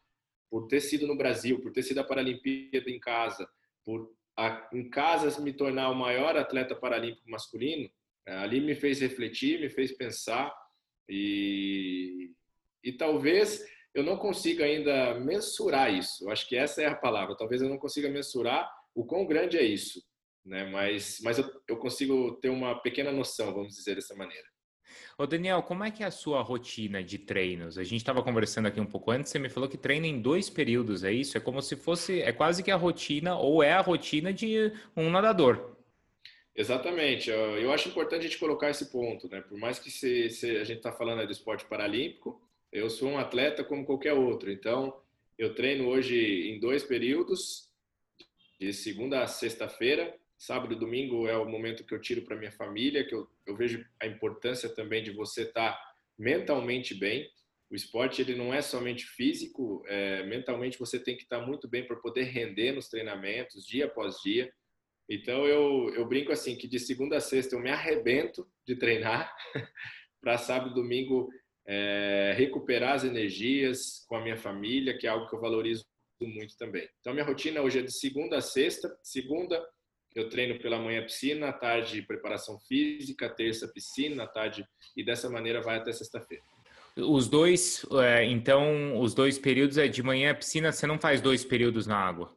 por 0.50 0.68
ter 0.68 0.80
sido 0.80 1.06
no 1.06 1.16
Brasil, 1.16 1.60
por 1.60 1.72
ter 1.72 1.82
sido 1.82 1.98
a 1.98 2.04
Paralimpíada 2.04 2.88
em 2.88 3.00
casa, 3.00 3.48
por 3.84 4.10
a, 4.36 4.68
em 4.72 4.88
casa 4.88 5.40
me 5.40 5.52
tornar 5.52 5.90
o 5.90 5.94
maior 5.94 6.36
atleta 6.36 6.74
paralímpico 6.74 7.28
masculino, 7.28 7.90
ali 8.26 8.60
me 8.60 8.74
fez 8.74 9.00
refletir, 9.00 9.60
me 9.60 9.70
fez 9.70 9.92
pensar 9.92 10.52
e, 11.08 12.32
e 12.82 12.92
talvez 12.92 13.64
eu 13.94 14.02
não 14.02 14.16
consiga 14.16 14.64
ainda 14.64 15.18
mensurar 15.20 15.92
isso. 15.92 16.24
Eu 16.24 16.30
acho 16.30 16.46
que 16.48 16.56
essa 16.56 16.82
é 16.82 16.86
a 16.86 16.94
palavra. 16.94 17.36
Talvez 17.36 17.62
eu 17.62 17.68
não 17.68 17.78
consiga 17.78 18.10
mensurar 18.10 18.70
o 18.94 19.04
quão 19.04 19.26
grande 19.26 19.56
é 19.56 19.62
isso, 19.62 20.02
né? 20.44 20.64
Mas, 20.64 21.18
mas 21.22 21.38
eu, 21.38 21.50
eu 21.68 21.76
consigo 21.78 22.36
ter 22.40 22.50
uma 22.50 22.80
pequena 22.80 23.10
noção, 23.12 23.54
vamos 23.54 23.74
dizer 23.74 23.94
dessa 23.94 24.14
maneira. 24.14 24.46
Ô 25.18 25.26
Daniel, 25.26 25.62
como 25.62 25.82
é 25.82 25.90
que 25.90 26.02
é 26.02 26.06
a 26.06 26.10
sua 26.10 26.42
rotina 26.42 27.02
de 27.02 27.18
treinos? 27.18 27.78
A 27.78 27.84
gente 27.84 27.96
estava 27.96 28.22
conversando 28.22 28.66
aqui 28.66 28.80
um 28.80 28.86
pouco 28.86 29.10
antes, 29.10 29.30
você 29.30 29.38
me 29.38 29.48
falou 29.48 29.68
que 29.68 29.78
treina 29.78 30.06
em 30.06 30.20
dois 30.20 30.48
períodos, 30.50 31.04
é 31.04 31.12
isso? 31.12 31.36
É 31.36 31.40
como 31.40 31.60
se 31.62 31.74
fosse, 31.74 32.20
é 32.20 32.32
quase 32.32 32.62
que 32.62 32.70
a 32.70 32.76
rotina, 32.76 33.36
ou 33.36 33.62
é 33.62 33.72
a 33.72 33.80
rotina 33.80 34.32
de 34.32 34.72
um 34.96 35.10
nadador. 35.10 35.75
Exatamente. 36.56 37.28
Eu 37.30 37.70
acho 37.70 37.88
importante 37.88 38.20
a 38.20 38.28
gente 38.28 38.38
colocar 38.38 38.70
esse 38.70 38.90
ponto, 38.90 39.28
né? 39.28 39.42
Por 39.42 39.58
mais 39.58 39.78
que 39.78 39.90
se, 39.90 40.30
se 40.30 40.56
a 40.56 40.64
gente 40.64 40.78
está 40.78 40.90
falando 40.90 41.24
do 41.26 41.32
esporte 41.32 41.66
paralímpico, 41.66 42.40
eu 42.72 42.88
sou 42.88 43.10
um 43.10 43.18
atleta 43.18 43.62
como 43.62 43.84
qualquer 43.84 44.14
outro. 44.14 44.50
Então, 44.50 44.98
eu 45.36 45.54
treino 45.54 45.86
hoje 45.86 46.48
em 46.48 46.58
dois 46.58 46.82
períodos, 46.82 47.70
de 48.58 48.72
segunda 48.72 49.22
a 49.22 49.26
sexta-feira. 49.26 50.14
Sábado 50.38 50.74
e 50.74 50.78
domingo 50.78 51.26
é 51.28 51.36
o 51.36 51.46
momento 51.46 51.84
que 51.84 51.94
eu 51.94 52.00
tiro 52.00 52.22
para 52.22 52.36
minha 52.36 52.52
família, 52.52 53.06
que 53.06 53.14
eu, 53.14 53.28
eu 53.46 53.54
vejo 53.54 53.84
a 54.00 54.06
importância 54.06 54.68
também 54.68 55.02
de 55.02 55.10
você 55.10 55.42
estar 55.42 55.72
tá 55.72 55.92
mentalmente 56.18 56.94
bem. 56.94 57.30
O 57.70 57.74
esporte 57.74 58.22
ele 58.22 58.34
não 58.34 58.54
é 58.54 58.62
somente 58.62 59.04
físico, 59.04 59.82
é, 59.86 60.22
mentalmente 60.24 60.78
você 60.78 60.98
tem 60.98 61.16
que 61.16 61.24
estar 61.24 61.40
tá 61.40 61.46
muito 61.46 61.68
bem 61.68 61.86
para 61.86 61.96
poder 61.96 62.24
render 62.24 62.72
nos 62.72 62.88
treinamentos 62.88 63.66
dia 63.66 63.86
após 63.86 64.16
dia. 64.22 64.50
Então 65.08 65.46
eu, 65.46 65.94
eu 65.94 66.06
brinco 66.06 66.32
assim 66.32 66.56
que 66.56 66.66
de 66.66 66.78
segunda 66.78 67.16
a 67.16 67.20
sexta 67.20 67.54
eu 67.54 67.60
me 67.60 67.70
arrebento 67.70 68.46
de 68.66 68.76
treinar 68.76 69.32
para 70.20 70.38
sábado 70.38 70.72
e 70.72 70.74
domingo 70.74 71.28
é, 71.66 72.34
recuperar 72.36 72.94
as 72.94 73.04
energias 73.04 74.04
com 74.08 74.16
a 74.16 74.22
minha 74.22 74.36
família, 74.36 74.96
que 74.96 75.06
é 75.06 75.10
algo 75.10 75.28
que 75.28 75.34
eu 75.34 75.40
valorizo 75.40 75.84
muito 76.20 76.56
também. 76.56 76.88
Então 77.00 77.12
minha 77.12 77.24
rotina 77.24 77.60
hoje 77.60 77.78
é 77.78 77.82
de 77.82 77.92
segunda 77.92 78.38
a 78.38 78.40
sexta. 78.40 78.96
Segunda 79.02 79.64
eu 80.14 80.30
treino 80.30 80.58
pela 80.58 80.78
manhã 80.78 81.02
piscina, 81.02 81.48
à 81.48 81.52
tarde 81.52 82.02
preparação 82.02 82.58
física, 82.60 83.28
terça 83.28 83.68
piscina, 83.68 84.24
à 84.24 84.26
tarde 84.26 84.66
e 84.96 85.04
dessa 85.04 85.28
maneira 85.28 85.60
vai 85.60 85.76
até 85.76 85.92
sexta-feira. 85.92 86.42
Os 86.96 87.28
dois, 87.28 87.84
é, 88.02 88.24
então, 88.24 88.98
os 88.98 89.12
dois 89.12 89.38
períodos 89.38 89.76
é 89.76 89.86
de 89.86 90.02
manhã 90.02 90.34
piscina, 90.34 90.72
você 90.72 90.86
não 90.86 90.98
faz 90.98 91.20
dois 91.20 91.44
períodos 91.44 91.86
na 91.86 91.98
água? 91.98 92.34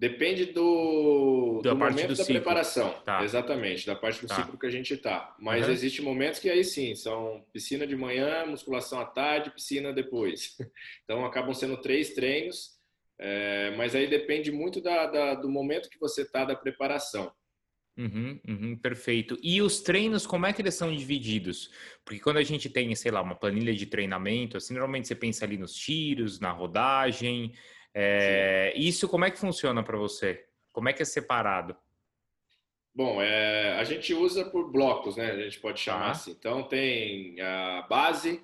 Depende 0.00 0.46
do, 0.46 1.60
da 1.62 1.74
do 1.74 1.76
momento 1.76 2.08
do 2.08 2.16
da 2.16 2.24
ciclo. 2.24 2.36
preparação. 2.36 2.90
Tá. 3.04 3.22
Exatamente, 3.22 3.86
da 3.86 3.94
parte 3.94 4.22
do 4.22 4.26
tá. 4.26 4.36
ciclo 4.36 4.58
que 4.58 4.64
a 4.64 4.70
gente 4.70 4.94
está. 4.94 5.36
Mas 5.38 5.66
uhum. 5.66 5.72
existem 5.74 6.02
momentos 6.02 6.40
que 6.40 6.48
aí 6.48 6.64
sim, 6.64 6.94
são 6.94 7.44
piscina 7.52 7.86
de 7.86 7.94
manhã, 7.94 8.46
musculação 8.46 8.98
à 8.98 9.04
tarde, 9.04 9.50
piscina 9.50 9.92
depois. 9.92 10.56
Então 11.04 11.26
acabam 11.26 11.52
sendo 11.52 11.76
três 11.76 12.14
treinos, 12.14 12.78
é, 13.18 13.74
mas 13.76 13.94
aí 13.94 14.06
depende 14.06 14.50
muito 14.50 14.80
da, 14.80 15.06
da, 15.06 15.34
do 15.34 15.50
momento 15.50 15.90
que 15.90 15.98
você 15.98 16.22
está 16.22 16.46
da 16.46 16.54
preparação. 16.56 17.30
Uhum, 17.98 18.40
uhum, 18.48 18.76
perfeito. 18.78 19.36
E 19.42 19.60
os 19.60 19.80
treinos, 19.80 20.26
como 20.26 20.46
é 20.46 20.52
que 20.52 20.62
eles 20.62 20.74
são 20.74 20.94
divididos? 20.94 21.70
Porque 22.04 22.20
quando 22.22 22.38
a 22.38 22.42
gente 22.42 22.70
tem, 22.70 22.94
sei 22.94 23.10
lá, 23.10 23.20
uma 23.20 23.34
planilha 23.34 23.74
de 23.74 23.84
treinamento, 23.84 24.56
assim, 24.56 24.72
normalmente 24.72 25.08
você 25.08 25.14
pensa 25.14 25.44
ali 25.44 25.58
nos 25.58 25.74
tiros, 25.74 26.40
na 26.40 26.52
rodagem, 26.52 27.52
é, 27.94 28.72
isso 28.76 29.08
como 29.08 29.24
é 29.24 29.30
que 29.30 29.38
funciona 29.38 29.82
para 29.82 29.98
você? 29.98 30.44
Como 30.72 30.88
é 30.88 30.92
que 30.92 31.02
é 31.02 31.04
separado? 31.04 31.76
Bom, 32.94 33.22
é, 33.22 33.74
a 33.74 33.84
gente 33.84 34.12
usa 34.12 34.44
por 34.44 34.70
blocos, 34.70 35.16
né? 35.16 35.30
A 35.30 35.42
gente 35.42 35.60
pode 35.60 35.80
chamar 35.80 36.06
tá. 36.06 36.10
assim. 36.10 36.30
Então 36.32 36.64
tem 36.64 37.40
a 37.40 37.86
base, 37.88 38.42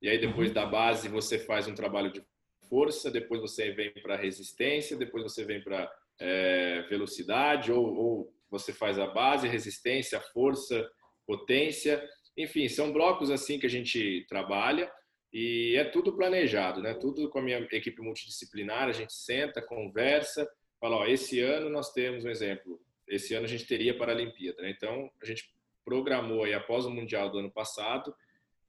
e 0.00 0.08
aí 0.08 0.18
depois 0.18 0.48
uhum. 0.48 0.54
da 0.54 0.66
base 0.66 1.08
você 1.08 1.38
faz 1.38 1.68
um 1.68 1.74
trabalho 1.74 2.10
de 2.10 2.22
força, 2.68 3.10
depois 3.10 3.40
você 3.40 3.70
vem 3.70 3.92
para 3.92 4.16
resistência, 4.16 4.96
depois 4.96 5.22
você 5.22 5.44
vem 5.44 5.62
para 5.62 5.90
é, 6.18 6.82
velocidade, 6.88 7.70
ou, 7.70 7.94
ou 7.94 8.34
você 8.50 8.72
faz 8.72 8.98
a 8.98 9.06
base, 9.06 9.46
resistência, 9.48 10.20
força, 10.32 10.88
potência. 11.26 12.02
Enfim, 12.36 12.68
são 12.68 12.92
blocos 12.92 13.30
assim 13.30 13.58
que 13.58 13.66
a 13.66 13.70
gente 13.70 14.24
trabalha. 14.28 14.90
E 15.32 15.74
é 15.76 15.84
tudo 15.84 16.12
planejado, 16.12 16.82
né? 16.82 16.92
Tudo 16.94 17.30
com 17.30 17.38
a 17.38 17.42
minha 17.42 17.58
equipe 17.72 18.02
multidisciplinar, 18.02 18.88
a 18.88 18.92
gente 18.92 19.14
senta, 19.14 19.62
conversa, 19.62 20.48
fala, 20.78 20.96
ó, 20.96 21.06
esse 21.06 21.40
ano 21.40 21.70
nós 21.70 21.92
temos 21.92 22.24
um 22.24 22.28
exemplo, 22.28 22.80
esse 23.08 23.34
ano 23.34 23.46
a 23.46 23.48
gente 23.48 23.66
teria 23.66 23.96
Paralimpíada, 23.96 24.60
né? 24.60 24.70
Então, 24.70 25.10
a 25.22 25.24
gente 25.24 25.50
programou 25.84 26.44
aí 26.44 26.52
após 26.52 26.84
o 26.84 26.90
Mundial 26.90 27.30
do 27.30 27.38
ano 27.38 27.50
passado, 27.50 28.14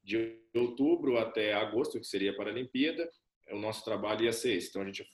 de 0.04 0.40
outubro 0.56 1.18
até 1.18 1.54
agosto, 1.54 2.00
que 2.00 2.08
seria 2.08 2.32
a 2.32 2.36
Paralimpíada, 2.36 3.10
o 3.52 3.58
nosso 3.58 3.84
trabalho 3.84 4.24
ia 4.24 4.34
ser 4.34 4.54
esse. 4.56 4.70
Então, 4.70 4.82
a 4.82 4.86
gente 4.86 5.06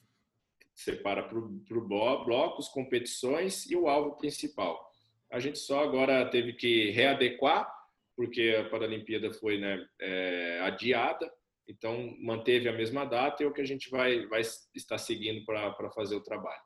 separa 0.73 1.23
por 1.23 1.49
blocos, 1.87 2.69
competições 2.69 3.69
e 3.69 3.75
o 3.75 3.87
alvo 3.87 4.15
principal. 4.15 4.89
A 5.29 5.39
gente 5.39 5.59
só 5.59 5.83
agora 5.83 6.29
teve 6.29 6.53
que 6.53 6.89
readequar, 6.91 7.69
porque 8.15 8.55
a 8.59 8.69
Paralimpíada 8.69 9.31
foi 9.33 9.57
né, 9.57 9.85
é, 9.99 10.59
adiada, 10.61 11.31
então, 11.69 12.15
manteve 12.19 12.67
a 12.67 12.73
mesma 12.73 13.05
data 13.05 13.43
e 13.43 13.45
é 13.45 13.47
o 13.49 13.53
que 13.53 13.61
a 13.61 13.65
gente 13.65 13.91
vai, 13.91 14.25
vai 14.25 14.41
estar 14.73 14.97
seguindo 14.97 15.45
para 15.45 15.91
fazer 15.91 16.15
o 16.15 16.21
trabalho. 16.21 16.61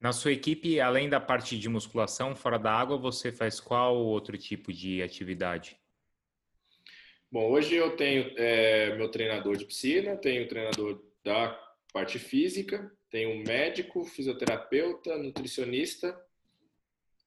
Na 0.00 0.12
sua 0.12 0.32
equipe, 0.32 0.80
além 0.80 1.08
da 1.08 1.20
parte 1.20 1.56
de 1.56 1.68
musculação 1.68 2.34
fora 2.34 2.58
da 2.58 2.72
água, 2.72 2.98
você 2.98 3.30
faz 3.30 3.60
qual 3.60 3.96
outro 3.96 4.36
tipo 4.36 4.72
de 4.72 5.02
atividade? 5.02 5.78
Bom, 7.30 7.48
hoje 7.48 7.76
eu 7.76 7.94
tenho 7.96 8.32
é, 8.36 8.96
meu 8.96 9.08
treinador 9.08 9.56
de 9.56 9.64
piscina, 9.64 10.16
tenho 10.16 10.44
o 10.44 10.48
treinador 10.48 11.00
da 11.22 11.50
parte 11.92 12.18
física, 12.18 12.90
tenho 13.08 13.30
um 13.30 13.44
médico, 13.44 14.04
fisioterapeuta, 14.04 15.16
nutricionista 15.16 16.18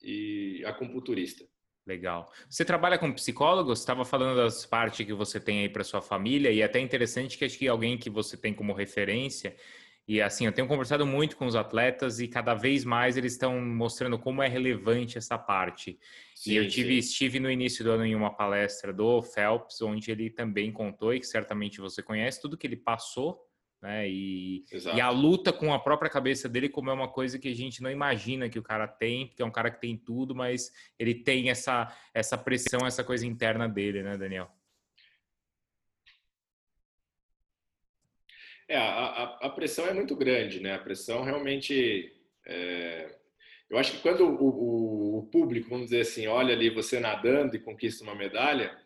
e 0.01 0.61
acupunturista. 0.65 1.45
Legal. 1.85 2.31
Você 2.49 2.63
trabalha 2.63 2.97
com 2.97 3.11
psicólogo? 3.11 3.75
Você 3.75 3.81
estava 3.81 4.05
falando 4.05 4.37
das 4.37 4.65
partes 4.65 5.05
que 5.05 5.13
você 5.13 5.39
tem 5.39 5.59
aí 5.59 5.69
para 5.69 5.83
sua 5.83 6.01
família 6.01 6.49
e 6.49 6.61
é 6.61 6.63
até 6.63 6.79
interessante 6.79 7.37
que 7.37 7.43
acho 7.43 7.57
que 7.57 7.67
alguém 7.67 7.97
que 7.97 8.09
você 8.09 8.37
tem 8.37 8.53
como 8.53 8.73
referência 8.73 9.55
e 10.05 10.21
assim, 10.21 10.45
eu 10.45 10.51
tenho 10.51 10.67
conversado 10.67 11.05
muito 11.05 11.37
com 11.37 11.45
os 11.45 11.55
atletas 11.55 12.19
e 12.19 12.27
cada 12.27 12.53
vez 12.53 12.83
mais 12.83 13.15
eles 13.15 13.33
estão 13.33 13.61
mostrando 13.61 14.19
como 14.19 14.43
é 14.43 14.49
relevante 14.49 15.17
essa 15.17 15.37
parte. 15.37 15.97
Sim, 16.35 16.51
e 16.51 16.55
eu 16.57 16.67
tive, 16.67 16.97
estive 16.97 17.39
no 17.39 17.49
início 17.49 17.85
do 17.85 17.91
ano 17.91 18.05
em 18.05 18.13
uma 18.13 18.35
palestra 18.35 18.91
do 18.91 19.21
Phelps, 19.21 19.81
onde 19.81 20.11
ele 20.11 20.29
também 20.29 20.73
contou, 20.73 21.13
e 21.13 21.21
que 21.21 21.25
certamente 21.25 21.79
você 21.79 22.03
conhece, 22.03 22.41
tudo 22.41 22.57
que 22.57 22.67
ele 22.67 22.75
passou 22.75 23.41
né? 23.83 24.09
E, 24.09 24.63
e, 24.95 25.01
a 25.01 25.09
luta 25.09 25.51
com 25.51 25.73
a 25.73 25.77
própria 25.77 26.09
cabeça 26.09 26.47
dele, 26.47 26.69
como 26.69 26.89
é 26.89 26.93
uma 26.93 27.09
coisa 27.09 27.37
que 27.37 27.49
a 27.49 27.53
gente 27.53 27.83
não 27.83 27.91
imagina 27.91 28.47
que 28.47 28.57
o 28.57 28.63
cara 28.63 28.87
tem, 28.87 29.27
porque 29.27 29.41
é 29.41 29.45
um 29.45 29.51
cara 29.51 29.69
que 29.69 29.81
tem 29.81 29.97
tudo, 29.97 30.33
mas 30.33 30.71
ele 30.97 31.13
tem 31.13 31.49
essa, 31.49 31.93
essa 32.13 32.37
pressão, 32.37 32.87
essa 32.87 33.03
coisa 33.03 33.27
interna 33.27 33.67
dele, 33.67 34.01
né, 34.01 34.17
Daniel? 34.17 34.49
É, 38.69 38.77
a, 38.77 39.37
a 39.41 39.49
pressão 39.49 39.85
é 39.85 39.93
muito 39.93 40.15
grande, 40.15 40.61
né? 40.61 40.75
A 40.75 40.79
pressão 40.79 41.21
realmente. 41.21 42.15
É... 42.45 43.17
Eu 43.69 43.77
acho 43.77 43.91
que 43.91 44.01
quando 44.01 44.23
o, 44.25 44.43
o, 44.43 45.17
o 45.17 45.23
público, 45.23 45.69
vamos 45.69 45.87
dizer 45.87 46.01
assim, 46.01 46.25
olha 46.27 46.53
ali 46.53 46.69
você 46.69 47.01
nadando 47.01 47.55
e 47.55 47.59
conquista 47.59 48.03
uma 48.03 48.15
medalha, 48.15 48.77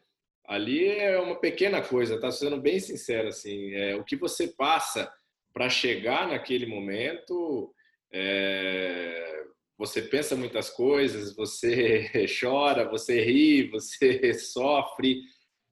ali 0.48 0.88
é 0.88 1.20
uma 1.20 1.36
pequena 1.36 1.82
coisa, 1.82 2.20
tá 2.20 2.32
sendo 2.32 2.60
bem 2.60 2.80
sincero 2.80 3.28
assim, 3.28 3.74
é, 3.74 3.96
o 3.96 4.04
que 4.04 4.16
você 4.16 4.48
passa 4.48 5.12
para 5.54 5.70
chegar 5.70 6.28
naquele 6.28 6.66
momento, 6.66 7.74
é, 8.14 9.44
você 9.78 10.02
pensa 10.02 10.36
muitas 10.36 10.70
coisas, 10.70 11.36
você 11.36 12.10
chora, 12.40 12.90
você 12.90 13.22
ri, 13.22 13.70
você 13.70 14.34
sofre, 14.40 15.22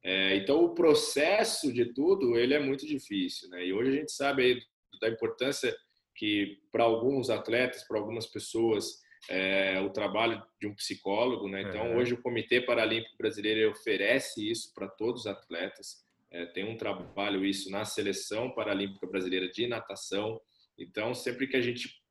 é, 0.04 0.36
então 0.36 0.64
o 0.64 0.76
processo 0.76 1.74
de 1.74 1.94
tudo 1.94 2.38
ele 2.38 2.54
é 2.54 2.60
muito 2.60 2.86
difícil, 2.86 3.50
né? 3.50 3.66
E 3.66 3.74
hoje 3.74 3.90
a 3.90 3.94
gente 3.94 4.12
sabe 4.12 4.44
aí 4.44 4.62
da 5.02 5.10
importância 5.10 5.76
que 6.16 6.60
para 6.72 6.84
alguns 6.84 7.30
atletas, 7.30 7.84
para 7.88 7.98
algumas 7.98 8.28
pessoas 8.28 9.00
é, 9.30 9.80
o 9.82 9.90
trabalho 9.90 10.44
de 10.60 10.68
um 10.68 10.76
psicólogo, 10.76 11.48
né? 11.48 11.64
Então, 11.64 11.90
uhum. 11.90 11.98
hoje 11.98 12.14
o 12.14 12.22
Comitê 12.22 12.62
Paralímpico 12.62 13.18
Brasileiro 13.18 13.72
oferece 13.72 14.50
isso 14.50 14.74
para 14.74 14.88
todos 14.88 15.22
os 15.22 15.28
atletas. 15.28 16.06
É, 16.32 16.46
tem 16.48 16.66
um 16.66 16.78
trabalho 16.78 17.46
isso 17.46 17.70
na 17.72 17.86
Seleção 17.86 18.52
Paralímpica 18.52 19.08
Brasileira 19.08 19.50
de 19.50 19.68
Natação. 19.68 20.40
Então, 20.78 21.14
sempre 21.14 21.48
que 21.48 21.56
a 21.56 21.62
gente 21.62 22.02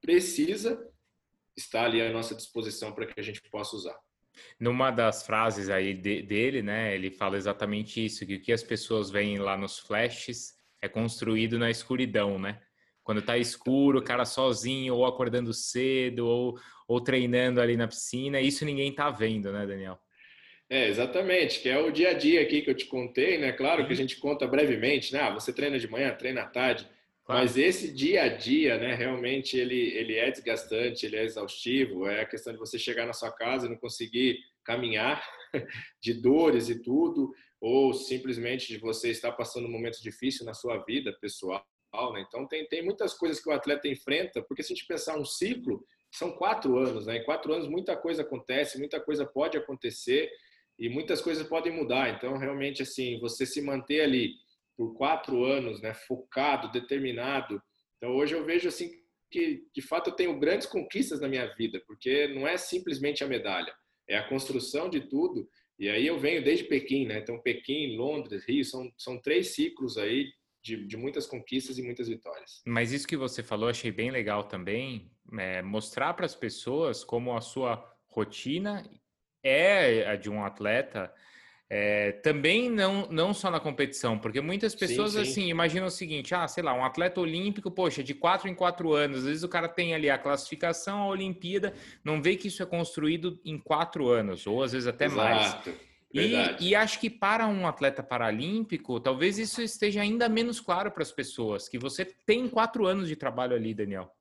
precisa, 0.00 0.90
está 1.56 1.84
ali 1.84 2.00
à 2.00 2.10
nossa 2.10 2.34
disposição 2.34 2.92
para 2.92 3.06
que 3.06 3.20
a 3.20 3.22
gente 3.22 3.40
possa 3.50 3.76
usar. 3.76 3.98
Numa 4.58 4.90
das 4.90 5.24
frases 5.24 5.68
aí 5.68 5.94
de, 5.94 6.22
dele, 6.22 6.60
né, 6.62 6.94
ele 6.94 7.10
fala 7.10 7.36
exatamente 7.36 8.04
isso, 8.04 8.26
que 8.26 8.34
o 8.34 8.40
que 8.40 8.52
as 8.52 8.62
pessoas 8.62 9.10
veem 9.10 9.38
lá 9.38 9.56
nos 9.56 9.78
flashes 9.78 10.54
é 10.82 10.88
construído 10.88 11.58
na 11.58 11.70
escuridão, 11.70 12.38
né? 12.38 12.60
Quando 13.04 13.22
tá 13.22 13.36
escuro, 13.36 13.98
o 13.98 14.02
cara 14.02 14.24
sozinho, 14.24 14.94
ou 14.94 15.04
acordando 15.04 15.52
cedo, 15.52 16.26
ou, 16.26 16.58
ou 16.88 17.00
treinando 17.00 17.60
ali 17.60 17.76
na 17.76 17.86
piscina, 17.86 18.40
isso 18.40 18.64
ninguém 18.64 18.92
tá 18.92 19.10
vendo, 19.10 19.52
né, 19.52 19.66
Daniel? 19.66 19.98
É, 20.70 20.88
exatamente, 20.88 21.60
que 21.60 21.68
é 21.68 21.78
o 21.78 21.90
dia 21.90 22.10
a 22.10 22.12
dia 22.14 22.40
aqui 22.40 22.62
que 22.62 22.70
eu 22.70 22.74
te 22.74 22.86
contei, 22.86 23.36
né? 23.36 23.52
Claro 23.52 23.86
que 23.86 23.92
a 23.92 23.96
gente 23.96 24.16
conta 24.16 24.46
brevemente, 24.46 25.12
né? 25.12 25.20
Ah, 25.20 25.30
você 25.30 25.52
treina 25.52 25.78
de 25.78 25.86
manhã, 25.86 26.14
treina 26.14 26.40
à 26.40 26.46
tarde, 26.46 26.88
claro. 27.26 27.42
mas 27.42 27.58
esse 27.58 27.92
dia 27.92 28.22
a 28.22 28.28
dia, 28.28 28.78
né, 28.78 28.94
realmente 28.94 29.58
ele, 29.58 29.92
ele 29.94 30.16
é 30.16 30.30
desgastante, 30.30 31.04
ele 31.04 31.16
é 31.16 31.24
exaustivo, 31.24 32.06
é 32.06 32.22
a 32.22 32.26
questão 32.26 32.54
de 32.54 32.58
você 32.58 32.78
chegar 32.78 33.06
na 33.06 33.12
sua 33.12 33.30
casa 33.30 33.66
e 33.66 33.68
não 33.68 33.76
conseguir 33.76 34.38
caminhar, 34.64 35.22
de 36.00 36.14
dores 36.14 36.70
e 36.70 36.82
tudo, 36.82 37.34
ou 37.60 37.92
simplesmente 37.92 38.68
de 38.68 38.78
você 38.78 39.10
estar 39.10 39.32
passando 39.32 39.66
um 39.66 39.70
momento 39.70 40.02
difícil 40.02 40.46
na 40.46 40.54
sua 40.54 40.78
vida 40.78 41.12
pessoal, 41.20 41.62
né? 42.12 42.24
Então, 42.26 42.46
tem, 42.46 42.66
tem 42.66 42.84
muitas 42.84 43.14
coisas 43.14 43.42
que 43.42 43.48
o 43.48 43.52
atleta 43.52 43.88
enfrenta, 43.88 44.42
porque 44.42 44.62
se 44.62 44.72
a 44.72 44.76
gente 44.76 44.86
pensar 44.86 45.18
um 45.18 45.24
ciclo, 45.24 45.84
são 46.10 46.32
quatro 46.32 46.78
anos, 46.78 47.06
né? 47.06 47.18
Em 47.18 47.24
quatro 47.24 47.52
anos, 47.52 47.68
muita 47.68 47.96
coisa 47.96 48.22
acontece, 48.22 48.78
muita 48.78 49.00
coisa 49.00 49.26
pode 49.26 49.56
acontecer 49.56 50.30
e 50.78 50.88
muitas 50.88 51.20
coisas 51.20 51.46
podem 51.46 51.72
mudar. 51.72 52.10
Então, 52.10 52.36
realmente, 52.38 52.82
assim, 52.82 53.18
você 53.20 53.44
se 53.44 53.60
manter 53.60 54.02
ali 54.02 54.34
por 54.76 54.94
quatro 54.94 55.44
anos, 55.44 55.80
né? 55.80 55.94
Focado, 55.94 56.70
determinado. 56.70 57.60
Então, 57.96 58.14
hoje 58.14 58.34
eu 58.34 58.44
vejo, 58.44 58.68
assim, 58.68 58.90
que, 59.30 59.66
de 59.74 59.82
fato, 59.82 60.10
eu 60.10 60.14
tenho 60.14 60.38
grandes 60.38 60.66
conquistas 60.66 61.20
na 61.20 61.28
minha 61.28 61.46
vida, 61.54 61.82
porque 61.86 62.28
não 62.28 62.46
é 62.46 62.56
simplesmente 62.56 63.24
a 63.24 63.26
medalha, 63.26 63.74
é 64.08 64.16
a 64.16 64.28
construção 64.28 64.88
de 64.88 65.00
tudo. 65.00 65.48
E 65.76 65.88
aí 65.88 66.06
eu 66.06 66.18
venho 66.18 66.44
desde 66.44 66.64
Pequim, 66.64 67.06
né? 67.06 67.18
Então, 67.18 67.40
Pequim, 67.40 67.96
Londres, 67.96 68.44
Rio, 68.46 68.64
são, 68.64 68.92
são 68.96 69.20
três 69.20 69.48
ciclos 69.48 69.98
aí 69.98 70.30
de, 70.64 70.86
de 70.86 70.96
muitas 70.96 71.26
conquistas 71.26 71.76
e 71.78 71.82
muitas 71.82 72.08
vitórias. 72.08 72.62
Mas 72.66 72.90
isso 72.90 73.06
que 73.06 73.16
você 73.16 73.42
falou, 73.42 73.68
achei 73.68 73.92
bem 73.92 74.10
legal 74.10 74.44
também, 74.44 75.12
é 75.38 75.60
mostrar 75.60 76.14
para 76.14 76.24
as 76.24 76.34
pessoas 76.34 77.04
como 77.04 77.36
a 77.36 77.40
sua 77.40 77.84
rotina 78.08 78.82
é 79.42 80.08
a 80.08 80.16
de 80.16 80.30
um 80.30 80.42
atleta 80.42 81.12
é, 81.68 82.12
também 82.12 82.70
não, 82.70 83.08
não 83.10 83.34
só 83.34 83.50
na 83.50 83.58
competição, 83.58 84.18
porque 84.18 84.40
muitas 84.40 84.74
pessoas 84.74 85.12
sim, 85.12 85.24
sim. 85.24 85.30
assim 85.30 85.48
imaginam 85.48 85.86
o 85.86 85.90
seguinte: 85.90 86.34
ah, 86.34 86.46
sei 86.46 86.62
lá, 86.62 86.74
um 86.74 86.84
atleta 86.84 87.20
olímpico, 87.20 87.70
poxa, 87.70 88.02
de 88.02 88.14
quatro 88.14 88.48
em 88.48 88.54
quatro 88.54 88.92
anos, 88.92 89.20
às 89.20 89.24
vezes 89.24 89.42
o 89.42 89.48
cara 89.48 89.66
tem 89.66 89.94
ali 89.94 90.08
a 90.08 90.18
classificação, 90.18 91.02
a 91.02 91.08
Olimpíada, 91.08 91.74
não 92.04 92.22
vê 92.22 92.36
que 92.36 92.48
isso 92.48 92.62
é 92.62 92.66
construído 92.66 93.40
em 93.44 93.58
quatro 93.58 94.08
anos, 94.08 94.46
ou 94.46 94.62
às 94.62 94.72
vezes 94.72 94.86
até 94.86 95.06
Exato. 95.06 95.70
mais. 95.70 95.93
E, 96.14 96.68
e, 96.68 96.74
acho 96.76 97.00
que 97.00 97.10
para 97.10 97.48
um 97.48 97.66
atleta 97.66 98.00
paralímpico, 98.00 99.00
talvez 99.00 99.36
isso 99.36 99.60
esteja 99.60 100.00
ainda 100.00 100.28
menos 100.28 100.60
claro 100.60 100.92
para 100.92 101.02
as 101.02 101.10
pessoas, 101.10 101.68
que 101.68 101.76
você 101.76 102.04
tem 102.04 102.48
quatro 102.48 102.86
anos 102.86 103.08
de 103.08 103.16
trabalho 103.16 103.56
ali, 103.56 103.74
Daniel. 103.74 104.14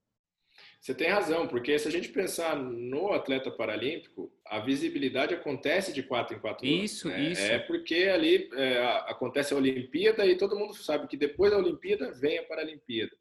Você 0.84 0.94
tem 0.94 1.08
razão, 1.08 1.48
porque 1.48 1.80
se 1.80 1.88
a 1.88 1.92
gente 1.92 2.10
pensar 2.10 2.58
no 2.58 3.14
atleta 3.14 3.50
paralímpico, 3.50 4.34
a 4.46 4.60
visibilidade 4.60 5.34
acontece 5.34 5.94
de 5.94 6.04
quatro 6.04 6.36
em 6.36 6.40
quatro 6.40 6.68
anos. 6.68 6.84
Isso, 6.84 7.08
né? 7.08 7.22
isso. 7.32 7.42
É 7.42 7.60
porque 7.60 7.96
ali 8.12 8.50
é, 8.54 8.84
acontece 9.08 9.54
a 9.54 9.58
Olimpíada 9.58 10.26
e 10.26 10.36
todo 10.36 10.58
mundo 10.58 10.74
sabe 10.74 11.08
que 11.08 11.16
depois 11.16 11.52
da 11.52 11.58
Olimpíada 11.58 12.12
vem 12.12 12.38
a 12.38 12.44
Paralimpíada. 12.44 13.16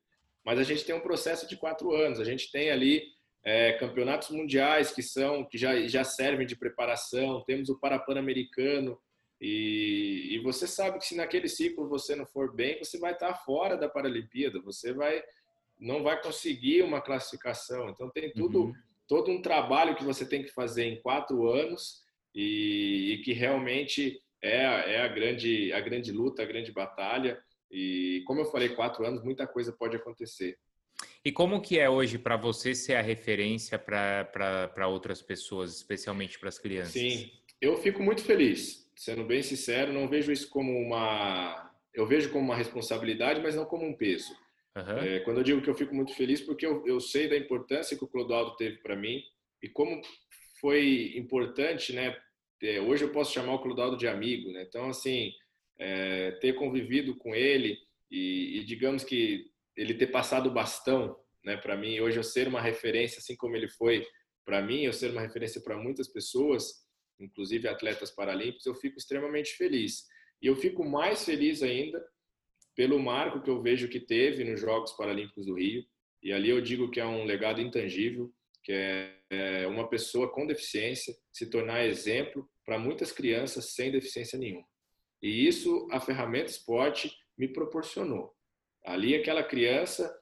Mas 0.45 0.59
a 0.59 0.65
gente 0.65 0.85
tem 0.85 0.95
um 0.95 1.01
processo 1.01 1.47
de 1.47 1.57
quatro 1.57 1.95
anos. 1.95 2.19
A 2.19 2.25
gente 2.25 2.51
tem 2.51 2.71
ali 2.71 3.05
é, 3.45 3.73
campeonatos 3.73 4.31
mundiais 4.31 4.93
que 4.93 5.03
são 5.03 5.45
que 5.45 5.59
já, 5.59 5.87
já 5.87 6.05
servem 6.05 6.47
de 6.47 6.57
preparação. 6.57 7.43
Temos 7.45 7.69
o 7.69 7.79
Parapan-Americano 7.79 8.99
e, 9.41 10.29
e 10.37 10.39
você 10.39 10.67
sabe 10.67 10.99
que 10.99 11.07
se 11.07 11.17
naquele 11.17 11.49
ciclo 11.49 11.89
você 11.89 12.15
não 12.15 12.25
for 12.25 12.55
bem, 12.55 12.79
você 12.79 12.99
vai 12.99 13.13
estar 13.13 13.35
fora 13.35 13.77
da 13.77 13.89
Paralimpíada. 13.89 14.61
Você 14.61 14.93
vai 14.93 15.23
não 15.79 16.05
vai 16.05 16.23
conseguir 16.23 16.83
uma 16.83 17.01
classificação. 17.01 17.89
Então 17.89 18.09
tem 18.09 18.33
tudo, 18.33 18.67
uhum. 18.67 18.73
todo 19.09 19.33
um 19.33 19.43
trabalho 19.43 19.97
que 19.97 20.05
você 20.05 20.25
tem 20.25 20.45
que 20.45 20.53
fazer 20.53 20.85
em 20.85 21.03
quatro 21.03 21.49
anos 21.51 22.03
e, 22.33 23.15
e 23.15 23.23
que 23.23 23.33
realmente 23.33 24.21
é, 24.41 24.95
é, 24.95 25.01
a 25.01 25.09
grande 25.09 25.73
a 25.73 25.81
grande 25.81 26.13
luta, 26.13 26.43
a 26.43 26.47
grande 26.47 26.71
batalha. 26.71 27.43
E 27.69 28.23
como 28.27 28.41
eu 28.41 28.45
falei, 28.45 28.69
quatro 28.69 29.05
anos, 29.05 29.25
muita 29.25 29.45
coisa 29.45 29.73
pode 29.73 29.97
acontecer. 29.97 30.57
E 31.25 31.31
como 31.31 31.61
que 31.61 31.79
é 31.79 31.89
hoje 31.89 32.19
para 32.19 32.37
você 32.37 32.75
ser 32.75 32.95
a 32.95 33.03
referência 33.03 33.79
para 33.79 34.89
outras 34.89 35.23
pessoas, 35.23 35.77
especialmente 35.77 36.39
para 36.39 36.49
as 36.49 36.59
crianças? 36.59 36.93
Sim, 36.93 37.31
eu 37.61 37.77
fico 37.77 38.03
muito 38.03 38.23
feliz. 38.23 38.91
Sendo 38.97 39.25
bem 39.25 39.43
sincero, 39.43 39.93
não 39.93 40.09
vejo 40.09 40.33
isso 40.33 40.49
como 40.51 40.73
uma 40.73 41.71
eu 41.95 42.07
vejo 42.07 42.31
como 42.31 42.45
uma 42.45 42.57
responsabilidade, 42.57 43.41
mas 43.41 43.55
não 43.55 43.65
como 43.65 43.87
um 43.87 43.95
peso. 43.95 44.33
Uhum. 44.75 44.99
É, 44.99 45.21
quando 45.21 45.39
eu 45.39 45.45
digo 45.45 45.61
que 45.61 45.69
eu 45.69 45.75
fico 45.75 45.95
muito 45.95 46.15
feliz, 46.15 46.41
porque 46.41 46.65
eu, 46.65 46.87
eu 46.87 46.99
sei 47.01 47.29
da 47.29 47.37
importância 47.37 47.97
que 47.97 48.05
o 48.05 48.09
Clodoaldo 48.09 48.57
teve 48.57 48.79
para 48.79 48.97
mim 48.97 49.23
e 49.63 49.69
como 49.69 50.01
foi 50.61 51.13
importante, 51.17 51.93
né? 51.93 52.17
É, 52.63 52.81
hoje 52.81 53.05
eu 53.05 53.11
posso 53.11 53.33
chamar 53.33 53.55
o 53.55 53.59
Clodoaldo 53.59 53.97
de 53.97 54.09
amigo, 54.09 54.51
né? 54.53 54.63
Então, 54.63 54.89
assim, 54.89 55.33
é, 55.79 56.31
ter 56.41 56.55
convivido 56.55 57.17
com 57.17 57.35
ele 57.35 57.77
e, 58.11 58.61
e, 58.61 58.65
digamos 58.65 59.05
que 59.05 59.51
ele 59.77 59.95
ter 59.95 60.09
passado 60.09 60.49
o 60.49 60.53
bastão, 60.53 61.17
né, 61.45 61.57
para 61.57 61.77
mim, 61.77 62.01
hoje 62.01 62.19
eu 62.19 62.25
ser 62.25 62.49
uma 62.49 62.61
referência, 62.61 63.19
assim 63.19 63.37
como 63.37 63.57
ele 63.57 63.69
foi 63.69 64.07
para 64.45 64.61
mim, 64.61 64.83
eu 64.83 64.93
ser 64.93 65.11
uma 65.11 65.21
referência 65.21 65.61
para 65.61 65.77
muitas 65.77 66.09
pessoas, 66.09 66.65
inclusive 67.21 67.69
atletas 67.69 68.11
paralímpicos, 68.11 68.67
eu 68.67 68.75
fico 68.75 68.99
extremamente 68.99 69.53
feliz. 69.53 70.05
E 70.41 70.47
eu 70.47 70.57
fico 70.57 70.85
mais 70.85 71.25
feliz 71.25 71.63
ainda 71.63 72.05
pelo 72.75 72.99
marco 72.99 73.43
que 73.43 73.51
eu 73.51 73.63
vejo 73.63 73.89
que 73.89 74.01
teve 74.01 74.45
nos 74.45 74.61
Jogos 74.61 74.93
Paralímpicos 74.93 75.47
do 75.47 75.55
Rio. 75.55 75.85
E 76.23 76.33
ali 76.33 76.51
eu 76.51 76.61
digo 76.61 76.91
que 76.91 77.01
é 77.01 77.07
um 77.07 77.25
legado 77.25 77.61
intangível, 77.61 78.33
que 78.65 78.73
é, 78.73 79.17
é 79.31 79.67
uma 79.67 79.89
pessoa 79.89 80.33
com 80.33 80.47
deficiência 80.47 81.15
se 81.33 81.49
tornar 81.51 81.85
exemplo 81.85 82.49
para 82.65 82.79
muitas 82.79 83.13
crianças 83.13 83.75
sem 83.75 83.91
deficiência 83.91 84.39
nenhuma. 84.39 84.67
E 85.23 85.47
isso 85.47 85.87
a 85.91 86.01
ferramenta 86.01 86.51
esporte 86.51 87.13
me 87.39 87.49
proporcionou. 87.49 88.33
Ali 88.85 89.15
aquela 89.15 89.43
criança 89.43 90.13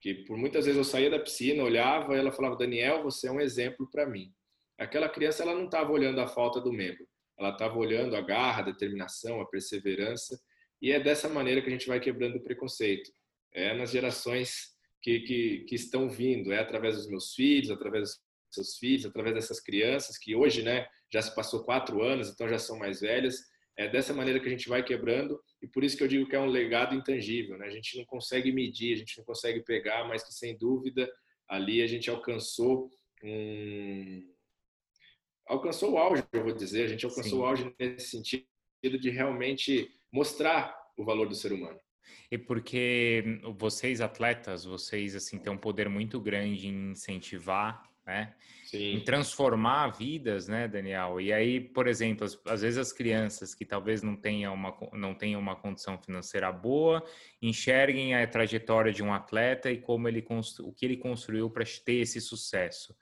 que 0.00 0.14
por 0.24 0.36
muitas 0.36 0.64
vezes 0.64 0.78
eu 0.78 0.84
saía 0.84 1.10
da 1.10 1.18
piscina, 1.18 1.62
olhava 1.62 2.14
e 2.14 2.18
ela 2.18 2.32
falava: 2.32 2.56
"Daniel, 2.56 3.02
você 3.02 3.28
é 3.28 3.32
um 3.32 3.40
exemplo 3.40 3.88
para 3.90 4.06
mim". 4.06 4.32
Aquela 4.78 5.08
criança 5.08 5.42
ela 5.42 5.54
não 5.54 5.66
estava 5.66 5.92
olhando 5.92 6.20
a 6.20 6.26
falta 6.28 6.60
do 6.60 6.72
membro, 6.72 7.06
ela 7.38 7.50
estava 7.50 7.78
olhando 7.78 8.16
a 8.16 8.20
garra, 8.20 8.62
a 8.62 8.66
determinação, 8.66 9.40
a 9.40 9.46
perseverança 9.46 10.40
e 10.80 10.92
é 10.92 10.98
dessa 10.98 11.28
maneira 11.28 11.60
que 11.60 11.68
a 11.68 11.72
gente 11.72 11.86
vai 11.86 12.00
quebrando 12.00 12.36
o 12.36 12.42
preconceito. 12.42 13.10
É 13.52 13.74
nas 13.74 13.90
gerações 13.90 14.74
que, 15.02 15.20
que, 15.20 15.64
que 15.68 15.74
estão 15.74 16.08
vindo, 16.08 16.52
é 16.52 16.58
através 16.58 16.96
dos 16.96 17.08
meus 17.08 17.34
filhos, 17.34 17.70
através 17.70 18.08
dos 18.08 18.20
seus 18.50 18.78
filhos, 18.78 19.04
através 19.04 19.34
dessas 19.34 19.60
crianças 19.60 20.16
que 20.16 20.34
hoje, 20.34 20.62
né, 20.62 20.86
já 21.12 21.20
se 21.20 21.34
passou 21.34 21.64
quatro 21.64 22.02
anos, 22.02 22.30
então 22.30 22.48
já 22.48 22.58
são 22.58 22.78
mais 22.78 23.00
velhas. 23.00 23.36
É 23.76 23.88
dessa 23.88 24.12
maneira 24.12 24.38
que 24.38 24.46
a 24.46 24.50
gente 24.50 24.68
vai 24.68 24.82
quebrando 24.82 25.40
e 25.62 25.66
por 25.66 25.82
isso 25.82 25.96
que 25.96 26.02
eu 26.02 26.08
digo 26.08 26.28
que 26.28 26.36
é 26.36 26.40
um 26.40 26.46
legado 26.46 26.94
intangível, 26.94 27.56
né? 27.56 27.66
A 27.66 27.70
gente 27.70 27.96
não 27.96 28.04
consegue 28.04 28.52
medir, 28.52 28.92
a 28.92 28.96
gente 28.96 29.16
não 29.16 29.24
consegue 29.24 29.62
pegar, 29.62 30.06
mas 30.06 30.22
que 30.22 30.34
sem 30.34 30.56
dúvida 30.58 31.10
ali 31.48 31.82
a 31.82 31.86
gente 31.86 32.10
alcançou 32.10 32.90
um 33.22 34.30
alcançou 35.46 35.92
o 35.92 35.98
auge, 35.98 36.22
eu 36.32 36.44
vou 36.44 36.54
dizer, 36.54 36.84
a 36.84 36.88
gente 36.88 37.04
alcançou 37.04 37.38
Sim. 37.38 37.38
o 37.38 37.44
auge 37.44 37.74
nesse 37.78 38.10
sentido 38.10 38.46
de 38.82 39.10
realmente 39.10 39.90
mostrar 40.12 40.76
o 40.96 41.04
valor 41.04 41.28
do 41.28 41.34
ser 41.34 41.52
humano. 41.52 41.78
E 42.30 42.38
porque 42.38 43.40
vocês 43.56 44.00
atletas, 44.00 44.64
vocês 44.64 45.16
assim 45.16 45.38
têm 45.38 45.52
um 45.52 45.58
poder 45.58 45.88
muito 45.88 46.20
grande 46.20 46.68
em 46.68 46.92
incentivar, 46.92 47.89
né? 48.10 48.34
Sim. 48.64 48.96
Em 48.96 49.00
transformar 49.00 49.88
vidas, 49.88 50.48
né, 50.48 50.66
Daniel? 50.68 51.20
E 51.20 51.32
aí, 51.32 51.60
por 51.60 51.86
exemplo, 51.86 52.26
às 52.46 52.62
vezes 52.62 52.78
as 52.78 52.92
crianças 52.92 53.54
que 53.54 53.64
talvez 53.64 54.02
não 54.02 54.16
tenham 54.16 54.52
uma, 54.52 54.76
não 54.92 55.14
tenham 55.14 55.40
uma 55.40 55.56
condição 55.56 55.96
financeira 55.98 56.52
boa, 56.52 57.02
enxerguem 57.40 58.14
a 58.14 58.26
trajetória 58.26 58.92
de 58.92 59.02
um 59.02 59.12
atleta 59.12 59.70
e 59.70 59.78
como 59.78 60.08
ele 60.08 60.24
o 60.60 60.72
que 60.72 60.84
ele 60.84 60.96
construiu 60.96 61.48
para 61.50 61.64
ter 61.84 62.00
esse 62.00 62.20
sucesso. 62.20 62.94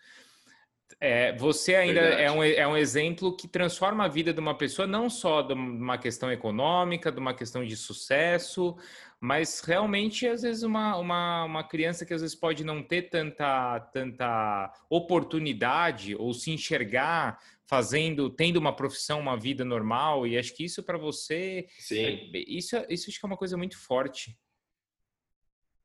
É, 1.01 1.37
você 1.37 1.75
ainda 1.75 2.01
é 2.01 2.31
um, 2.31 2.42
é 2.42 2.66
um 2.66 2.77
exemplo 2.77 3.37
que 3.37 3.47
transforma 3.47 4.05
a 4.05 4.09
vida 4.09 4.33
de 4.33 4.40
uma 4.40 4.57
pessoa, 4.57 4.87
não 4.87 5.09
só 5.09 5.42
de 5.42 5.53
uma 5.53 5.99
questão 5.99 6.33
econômica, 6.33 7.12
de 7.12 7.18
uma 7.18 7.35
questão 7.35 7.64
de 7.64 7.77
sucesso, 7.77 8.77
mas 9.20 9.61
realmente, 9.61 10.26
às 10.26 10.42
vezes, 10.42 10.62
uma, 10.62 10.96
uma, 10.96 11.44
uma 11.44 11.64
criança 11.64 12.07
que 12.07 12.14
às 12.14 12.20
vezes 12.20 12.37
pode 12.37 12.64
não 12.64 12.83
ter 12.83 13.11
tanta, 13.11 13.81
tanta 13.92 14.72
oportunidade 14.88 16.14
ou 16.14 16.33
se 16.33 16.50
enxergar 16.50 17.38
fazendo, 17.66 18.31
tendo 18.31 18.57
uma 18.57 18.74
profissão, 18.74 19.20
uma 19.20 19.37
vida 19.37 19.64
normal, 19.64 20.26
e 20.26 20.38
acho 20.38 20.54
que 20.54 20.64
isso 20.64 20.83
para 20.83 20.96
você, 20.96 21.66
Sim. 21.78 22.31
É, 22.35 22.38
isso, 22.46 22.76
isso 22.88 23.11
acho 23.11 23.20
que 23.20 23.26
é 23.26 23.28
uma 23.28 23.37
coisa 23.37 23.57
muito 23.57 23.76
forte. 23.76 24.38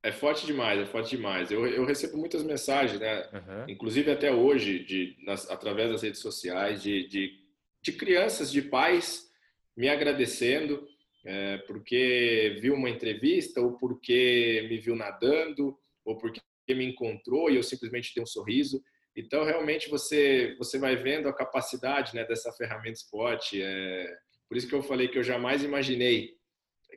É 0.01 0.11
forte 0.11 0.45
demais, 0.45 0.79
é 0.79 0.85
forte 0.85 1.15
demais. 1.15 1.49
Eu, 1.49 1.65
eu 1.65 1.85
recebo 1.85 2.17
muitas 2.17 2.43
mensagens, 2.43 2.99
né? 2.99 3.29
Uhum. 3.33 3.69
Inclusive 3.69 4.11
até 4.11 4.31
hoje, 4.33 4.83
de, 4.83 5.15
nas, 5.23 5.49
através 5.49 5.89
das 5.89 6.01
redes 6.01 6.19
sociais, 6.19 6.83
de, 6.83 7.07
de, 7.07 7.39
de, 7.81 7.91
crianças, 7.93 8.51
de 8.51 8.61
pais 8.61 9.29
me 9.75 9.87
agradecendo 9.89 10.85
é, 11.25 11.57
porque 11.59 12.57
viu 12.61 12.73
uma 12.73 12.89
entrevista 12.89 13.61
ou 13.61 13.77
porque 13.77 14.65
me 14.69 14.77
viu 14.77 14.95
nadando 14.95 15.77
ou 16.05 16.17
porque 16.17 16.41
me 16.69 16.85
encontrou 16.85 17.49
e 17.49 17.55
eu 17.55 17.63
simplesmente 17.63 18.13
dei 18.13 18.23
um 18.23 18.27
sorriso. 18.27 18.81
Então, 19.15 19.43
realmente, 19.43 19.89
você, 19.89 20.55
você 20.57 20.79
vai 20.79 20.95
vendo 20.95 21.29
a 21.29 21.35
capacidade 21.35 22.15
né, 22.15 22.25
dessa 22.25 22.51
ferramenta 22.53 22.97
esporte. 22.97 23.61
É, 23.61 24.11
por 24.49 24.57
isso 24.57 24.67
que 24.67 24.75
eu 24.75 24.81
falei 24.81 25.07
que 25.07 25.17
eu 25.17 25.23
jamais 25.23 25.63
imaginei 25.63 26.35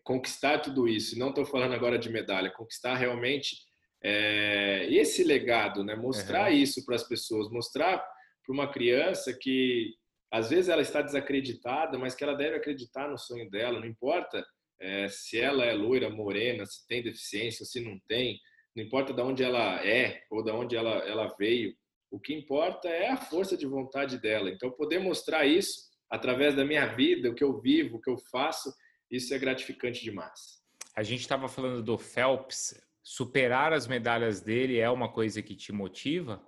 conquistar 0.06 0.60
tudo 0.60 0.86
isso, 0.86 1.18
não 1.18 1.30
estou 1.30 1.44
falando 1.44 1.74
agora 1.74 1.98
de 1.98 2.08
medalha, 2.08 2.50
conquistar 2.50 2.94
realmente 2.94 3.56
é, 4.02 4.86
esse 4.88 5.24
legado, 5.24 5.82
né? 5.82 5.96
mostrar 5.96 6.50
uhum. 6.50 6.56
isso 6.56 6.84
para 6.84 6.94
as 6.94 7.02
pessoas, 7.02 7.50
mostrar 7.50 7.98
para 7.98 8.52
uma 8.52 8.70
criança 8.70 9.36
que 9.36 9.94
às 10.30 10.50
vezes 10.50 10.68
ela 10.68 10.82
está 10.82 11.02
desacreditada, 11.02 11.98
mas 11.98 12.14
que 12.14 12.24
ela 12.24 12.34
deve 12.34 12.56
acreditar 12.56 13.08
no 13.08 13.18
sonho 13.18 13.48
dela, 13.50 13.80
não 13.80 13.86
importa 13.86 14.44
é, 14.80 15.08
se 15.08 15.38
ela 15.38 15.64
é 15.64 15.72
loira, 15.72 16.10
morena, 16.10 16.66
se 16.66 16.86
tem 16.86 17.02
deficiência, 17.02 17.64
se 17.64 17.80
não 17.80 17.98
tem, 18.08 18.38
não 18.74 18.84
importa 18.84 19.12
de 19.12 19.22
onde 19.22 19.42
ela 19.42 19.84
é 19.86 20.22
ou 20.30 20.42
de 20.42 20.50
onde 20.50 20.76
ela, 20.76 20.96
ela 21.08 21.34
veio, 21.38 21.74
o 22.10 22.20
que 22.20 22.34
importa 22.34 22.88
é 22.88 23.08
a 23.08 23.16
força 23.16 23.56
de 23.56 23.66
vontade 23.66 24.18
dela. 24.18 24.50
Então, 24.50 24.70
poder 24.70 24.98
mostrar 24.98 25.46
isso 25.46 25.86
através 26.10 26.54
da 26.54 26.64
minha 26.64 26.86
vida, 26.86 27.30
o 27.30 27.34
que 27.34 27.42
eu 27.42 27.60
vivo, 27.60 27.96
o 27.96 28.00
que 28.00 28.10
eu 28.10 28.18
faço, 28.30 28.72
isso 29.10 29.34
é 29.34 29.38
gratificante 29.38 30.02
demais. 30.02 30.60
A 30.94 31.02
gente 31.02 31.20
estava 31.20 31.48
falando 31.48 31.82
do 31.82 31.98
Phelps. 31.98 32.80
superar 33.02 33.72
as 33.72 33.86
medalhas 33.86 34.40
dele 34.40 34.78
é 34.78 34.90
uma 34.90 35.10
coisa 35.10 35.42
que 35.42 35.54
te 35.54 35.72
motiva? 35.72 36.44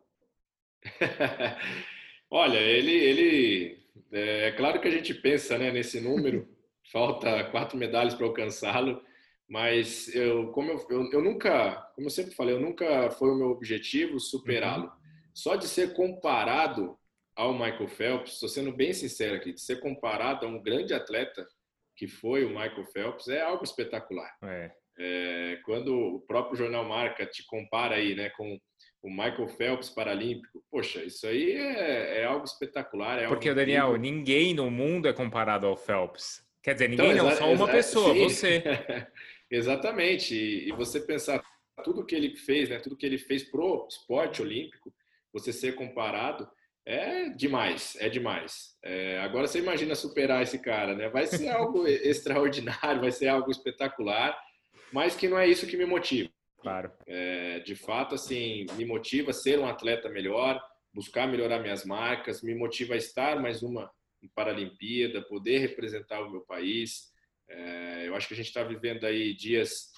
Olha, 2.31 2.59
ele, 2.59 2.93
ele 2.93 3.48
claro 4.59 4.81
que 4.81 4.89
a 4.89 4.91
gente 4.91 5.15
pensa 5.15 5.57
né, 5.57 5.71
nesse 5.71 6.01
número, 6.01 6.49
falta 6.91 7.45
quatro 7.45 7.79
medalhas 7.79 8.15
para 8.15 8.27
alcançá-lo, 8.27 9.01
mas 9.49 10.13
eu, 10.15 10.49
como 10.49 10.73
eu, 10.73 10.87
eu, 10.91 11.11
eu, 11.13 11.23
nunca, 11.23 11.77
como 11.95 12.09
eu 12.09 12.11
sempre 12.11 12.35
falei, 12.35 12.55
eu 12.55 12.61
nunca 12.61 13.11
foi 13.13 13.31
o 13.31 13.37
meu 13.37 13.49
objetivo 13.49 14.19
superá-lo. 14.19 14.85
Uhum. 14.85 14.91
Só 15.33 15.55
de 15.55 15.69
ser 15.69 15.95
comparado 15.95 16.99
ao 17.37 17.53
Michael 17.53 17.89
Phelps, 17.89 18.33
estou 18.35 18.49
sendo 18.49 18.73
bem 18.73 18.93
sincero 18.93 19.37
aqui, 19.37 19.53
de 19.53 19.61
ser 19.61 19.79
comparado 19.81 20.45
a 20.45 20.49
um 20.49 20.61
grande 20.61 20.93
atleta 20.93 21.47
que 21.97 22.07
foi 22.07 22.45
o 22.45 22.49
Michael 22.49 22.85
Phelps 22.87 23.29
é 23.29 23.41
algo 23.41 23.65
espetacular. 23.65 24.37
É. 24.43 24.71
É, 25.01 25.61
quando 25.65 25.95
o 25.95 26.21
próprio 26.21 26.57
jornal 26.57 26.85
Marca 26.85 27.25
te 27.25 27.45
compara 27.47 27.97
aí, 27.97 28.15
né, 28.17 28.31
com 28.31 28.59
o 29.03 29.09
Michael 29.09 29.49
Phelps 29.49 29.91
paralímpico, 29.91 30.63
poxa, 30.71 31.03
isso 31.05 31.27
aí 31.27 31.53
é, 31.53 32.23
é 32.23 32.25
algo 32.25 32.45
espetacular. 32.45 33.19
É 33.19 33.29
Porque, 33.29 33.53
Daniel, 33.55 33.97
ninguém 33.97 34.55
no 34.55 34.71
mundo 34.71 35.09
é 35.09 35.13
comparado 35.13 35.67
ao 35.67 35.77
Phelps. 35.77 36.45
Quer 36.63 36.75
dizer, 36.75 36.89
ninguém 36.89 37.13
então, 37.13 37.29
não, 37.29 37.37
só 37.37 37.53
uma 37.53 37.69
pessoa, 37.69 38.13
sim. 38.13 38.25
você. 38.25 38.63
Exatamente. 39.51 40.35
E, 40.35 40.69
e, 40.69 40.73
você 40.73 41.01
pensar 41.01 41.43
tudo 41.85 42.05
que 42.05 42.15
ele 42.15 42.37
fez, 42.37 42.69
né, 42.69 42.79
tudo 42.79 42.97
que 42.97 43.07
ele 43.07 43.19
fez 43.19 43.45
pro 43.45 43.87
esporte 43.89 44.43
olímpico, 44.43 44.93
você 45.33 45.53
ser 45.53 45.75
comparado, 45.75 46.49
é 46.85 47.29
demais, 47.29 47.97
é 48.01 48.09
demais. 48.09 48.77
É, 48.83 49.21
agora 49.21 49.47
você 49.47 49.59
imagina 49.59 49.95
superar 49.95 50.43
esse 50.43 50.59
cara, 50.59 50.95
né? 50.95 51.09
Vai 51.09 51.27
ser 51.27 51.49
algo 51.49 51.87
extraordinário, 51.87 53.01
vai 53.01 53.13
ser 53.13 53.29
algo 53.29 53.51
espetacular, 53.51 54.39
mas 54.93 55.15
que 55.15 55.29
não 55.29 55.39
é 55.39 55.47
isso 55.47 55.67
que 55.67 55.77
me 55.77 55.87
motiva. 55.87 56.31
Claro. 56.59 56.93
É, 57.07 57.61
de 57.61 57.75
fato, 57.75 58.15
assim, 58.15 58.67
me 58.77 58.85
motiva 58.85 59.31
a 59.31 59.35
ser 59.35 59.59
um 59.59 59.67
atleta 59.67 60.09
melhor, 60.09 60.61
buscar 60.93 61.27
melhorar 61.29 61.61
minhas 61.61 61.85
marcas, 61.85 62.43
me 62.43 62.55
motiva 62.55 62.95
a 62.95 62.99
estar 62.99 63.41
mais 63.41 63.63
uma 63.63 63.91
Paralimpíada, 64.35 65.23
poder 65.23 65.59
representar 65.59 66.21
o 66.23 66.31
meu 66.31 66.41
país. 66.41 67.13
É, 67.49 68.09
eu 68.09 68.17
acho 68.17 68.27
que 68.27 68.35
a 68.35 68.37
gente 68.37 68.49
está 68.49 68.65
vivendo 68.65 69.05
aí 69.05 69.33
dias 69.33 69.93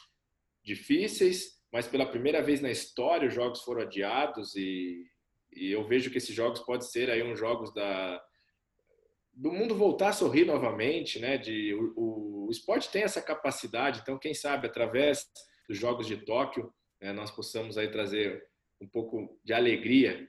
difíceis, 0.63 1.59
mas 1.73 1.87
pela 1.87 2.05
primeira 2.05 2.43
vez 2.43 2.61
na 2.61 2.71
história 2.71 3.29
os 3.29 3.35
jogos 3.35 3.63
foram 3.63 3.81
adiados 3.83 4.55
e, 4.57 5.07
e 5.53 5.71
eu 5.71 5.87
vejo 5.89 6.11
que 6.11 6.19
esses 6.19 6.35
jogos 6.35 6.61
podem 6.61 6.87
ser 6.87 7.11
aí 7.11 7.23
uns 7.23 7.39
jogos 7.39 7.73
da 7.73 8.23
do 9.33 9.51
mundo 9.51 9.75
voltar 9.75 10.09
a 10.09 10.13
sorrir 10.13 10.45
novamente, 10.45 11.19
né? 11.19 11.39
De 11.39 11.73
o, 11.75 12.47
o 12.47 12.51
esporte 12.51 12.91
tem 12.91 13.03
essa 13.05 13.23
capacidade, 13.23 14.01
então 14.01 14.19
quem 14.19 14.35
sabe 14.35 14.67
através 14.67 15.27
dos 15.71 15.79
Jogos 15.79 16.09
de 16.09 16.17
Tóquio, 16.17 16.75
né, 17.01 17.13
nós 17.13 17.31
possamos 17.31 17.79
aí 17.79 17.87
trazer 17.89 18.45
um 18.81 18.89
pouco 18.89 19.39
de 19.45 19.53
alegria 19.53 20.29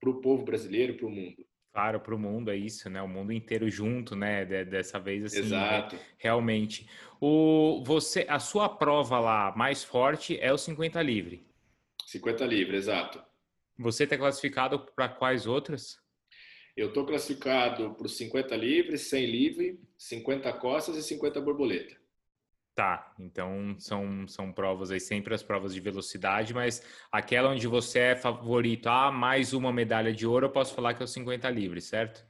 para 0.00 0.10
o 0.10 0.20
povo 0.20 0.44
brasileiro, 0.44 0.96
para 0.96 1.06
o 1.06 1.10
mundo. 1.10 1.46
Claro, 1.72 2.00
para 2.00 2.12
o 2.12 2.18
mundo 2.18 2.50
é 2.50 2.56
isso, 2.56 2.90
né? 2.90 3.00
O 3.00 3.06
mundo 3.06 3.32
inteiro 3.32 3.70
junto, 3.70 4.16
né? 4.16 4.44
Dessa 4.44 4.98
vez 4.98 5.26
assim, 5.26 5.38
Exato. 5.38 5.94
Né? 5.94 6.02
realmente. 6.18 6.88
O 7.20 7.84
você, 7.86 8.26
a 8.28 8.40
sua 8.40 8.68
prova 8.68 9.20
lá 9.20 9.54
mais 9.56 9.84
forte 9.84 10.36
é 10.40 10.52
o 10.52 10.58
50 10.58 11.00
livre. 11.00 11.46
50 12.06 12.44
livre, 12.44 12.76
exato. 12.76 13.22
Você 13.78 14.02
está 14.02 14.18
classificado 14.18 14.80
para 14.96 15.08
quais 15.08 15.46
outras? 15.46 16.00
Eu 16.76 16.88
estou 16.88 17.06
classificado 17.06 17.94
para 17.94 18.06
os 18.06 18.16
50 18.16 18.56
livres, 18.56 19.02
100 19.02 19.26
livre, 19.26 19.80
50 19.96 20.52
costas 20.54 20.96
e 20.96 21.02
50 21.04 21.40
borboleta. 21.40 21.99
Tá, 22.80 23.12
então 23.18 23.76
são, 23.78 24.26
são 24.26 24.50
provas 24.50 24.90
aí, 24.90 24.98
sempre 24.98 25.34
as 25.34 25.42
provas 25.42 25.74
de 25.74 25.80
velocidade, 25.82 26.54
mas 26.54 26.82
aquela 27.12 27.50
onde 27.50 27.66
você 27.66 27.98
é 27.98 28.16
favorito 28.16 28.88
a 28.88 29.08
ah, 29.08 29.12
mais 29.12 29.52
uma 29.52 29.70
medalha 29.70 30.14
de 30.14 30.26
ouro, 30.26 30.46
eu 30.46 30.50
posso 30.50 30.74
falar 30.74 30.94
que 30.94 31.02
é 31.02 31.04
o 31.04 31.06
50 31.06 31.50
livre, 31.50 31.78
certo? 31.82 32.24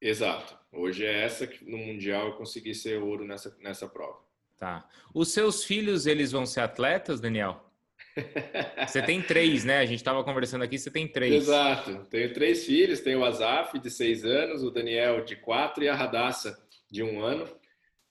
Exato. 0.00 0.56
Hoje 0.72 1.04
é 1.04 1.22
essa 1.22 1.46
que 1.46 1.70
no 1.70 1.76
Mundial 1.76 2.28
eu 2.28 2.32
consegui 2.36 2.74
ser 2.74 2.98
ouro 3.02 3.26
nessa, 3.26 3.54
nessa 3.60 3.86
prova. 3.86 4.16
Tá. 4.56 4.88
Os 5.12 5.34
seus 5.34 5.62
filhos, 5.62 6.06
eles 6.06 6.32
vão 6.32 6.46
ser 6.46 6.60
atletas, 6.60 7.20
Daniel? 7.20 7.70
Você 8.88 9.02
tem 9.02 9.20
três, 9.20 9.66
né? 9.66 9.80
A 9.80 9.86
gente 9.86 9.98
estava 9.98 10.24
conversando 10.24 10.64
aqui, 10.64 10.78
você 10.78 10.90
tem 10.90 11.06
três. 11.06 11.42
Exato. 11.42 12.06
Tenho 12.08 12.32
três 12.32 12.64
filhos, 12.64 13.00
tenho 13.00 13.20
o 13.20 13.24
Azaf, 13.24 13.78
de 13.78 13.90
seis 13.90 14.24
anos, 14.24 14.62
o 14.62 14.70
Daniel, 14.70 15.26
de 15.26 15.36
quatro, 15.36 15.84
e 15.84 15.90
a 15.90 15.94
Radassa, 15.94 16.58
de 16.90 17.02
um 17.02 17.20
ano. 17.20 17.46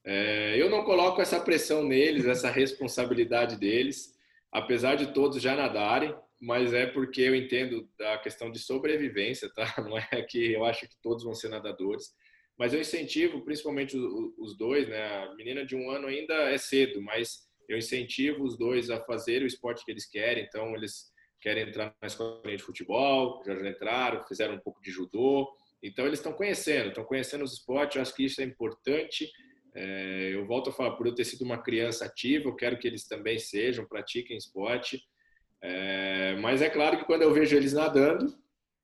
É, 0.10 0.56
eu 0.56 0.70
não 0.70 0.86
coloco 0.86 1.22
essa 1.22 1.38
pressão 1.38 1.84
neles, 1.84 2.26
essa 2.26 2.50
responsabilidade 2.50 3.58
deles, 3.58 4.18
apesar 4.50 4.96
de 4.96 5.14
todos 5.14 5.42
já 5.42 5.54
nadarem, 5.54 6.16
mas 6.40 6.72
é 6.72 6.86
porque 6.86 7.22
eu 7.24 7.36
entendo 7.36 7.86
a 8.00 8.18
questão 8.18 8.50
de 8.50 8.58
sobrevivência, 8.58 9.52
tá? 9.54 9.66
Não 9.84 9.98
é 9.98 10.22
que 10.22 10.54
eu 10.54 10.64
acho 10.64 10.88
que 10.88 10.96
todos 11.02 11.26
vão 11.26 11.34
ser 11.34 11.50
nadadores, 11.50 12.14
mas 12.58 12.74
eu 12.74 12.80
incentivo, 12.80 13.44
principalmente 13.44 13.98
os 13.98 14.58
dois, 14.58 14.88
né? 14.88 15.26
A 15.26 15.36
menina 15.36 15.66
de 15.66 15.76
um 15.76 15.92
ano 15.92 16.08
ainda 16.08 16.34
é 16.52 16.58
cedo, 16.58 17.02
mas 17.02 17.46
eu 17.68 17.78
incentivo 17.78 18.46
os 18.46 18.58
dois 18.58 18.90
a 18.90 19.04
fazer 19.04 19.44
o 19.44 19.48
esporte 19.48 19.84
que 19.84 19.92
eles 19.92 20.06
querem, 20.06 20.46
então 20.46 20.74
eles 20.74 21.12
querem 21.42 21.68
entrar 21.68 21.94
na 22.02 22.08
escola 22.08 22.42
de 22.46 22.64
futebol, 22.64 23.44
já 23.46 23.54
entraram, 23.70 24.26
fizeram 24.26 24.56
um 24.56 24.60
pouco 24.60 24.82
de 24.82 24.90
judô, 24.90 25.50
então 25.84 26.06
eles 26.06 26.20
estão 26.20 26.32
conhecendo, 26.32 26.90
estão 26.90 27.04
conhecendo 27.04 27.44
os 27.44 27.52
esportes, 27.52 27.98
eu 27.98 28.02
acho 28.02 28.16
que 28.16 28.24
isso 28.24 28.40
é 28.40 28.46
importante 28.46 29.30
é, 29.80 30.32
eu 30.34 30.44
volto 30.44 30.72
a 30.72 30.74
falar, 30.74 30.96
por 30.96 31.06
eu 31.06 31.14
ter 31.14 31.24
sido 31.24 31.44
uma 31.44 31.62
criança 31.62 32.04
ativa, 32.06 32.50
eu 32.50 32.56
quero 32.56 32.80
que 32.80 32.88
eles 32.88 33.08
também 33.08 33.38
sejam, 33.38 33.86
pratiquem 33.86 34.36
esporte. 34.36 35.00
É, 35.62 36.36
mas 36.42 36.64
é 36.64 36.70
claro 36.70 36.98
que 36.98 37.06
quando 37.06 37.22
eu 37.22 37.32
vejo 37.32 37.56
eles 37.56 37.74
nadando, 37.74 38.36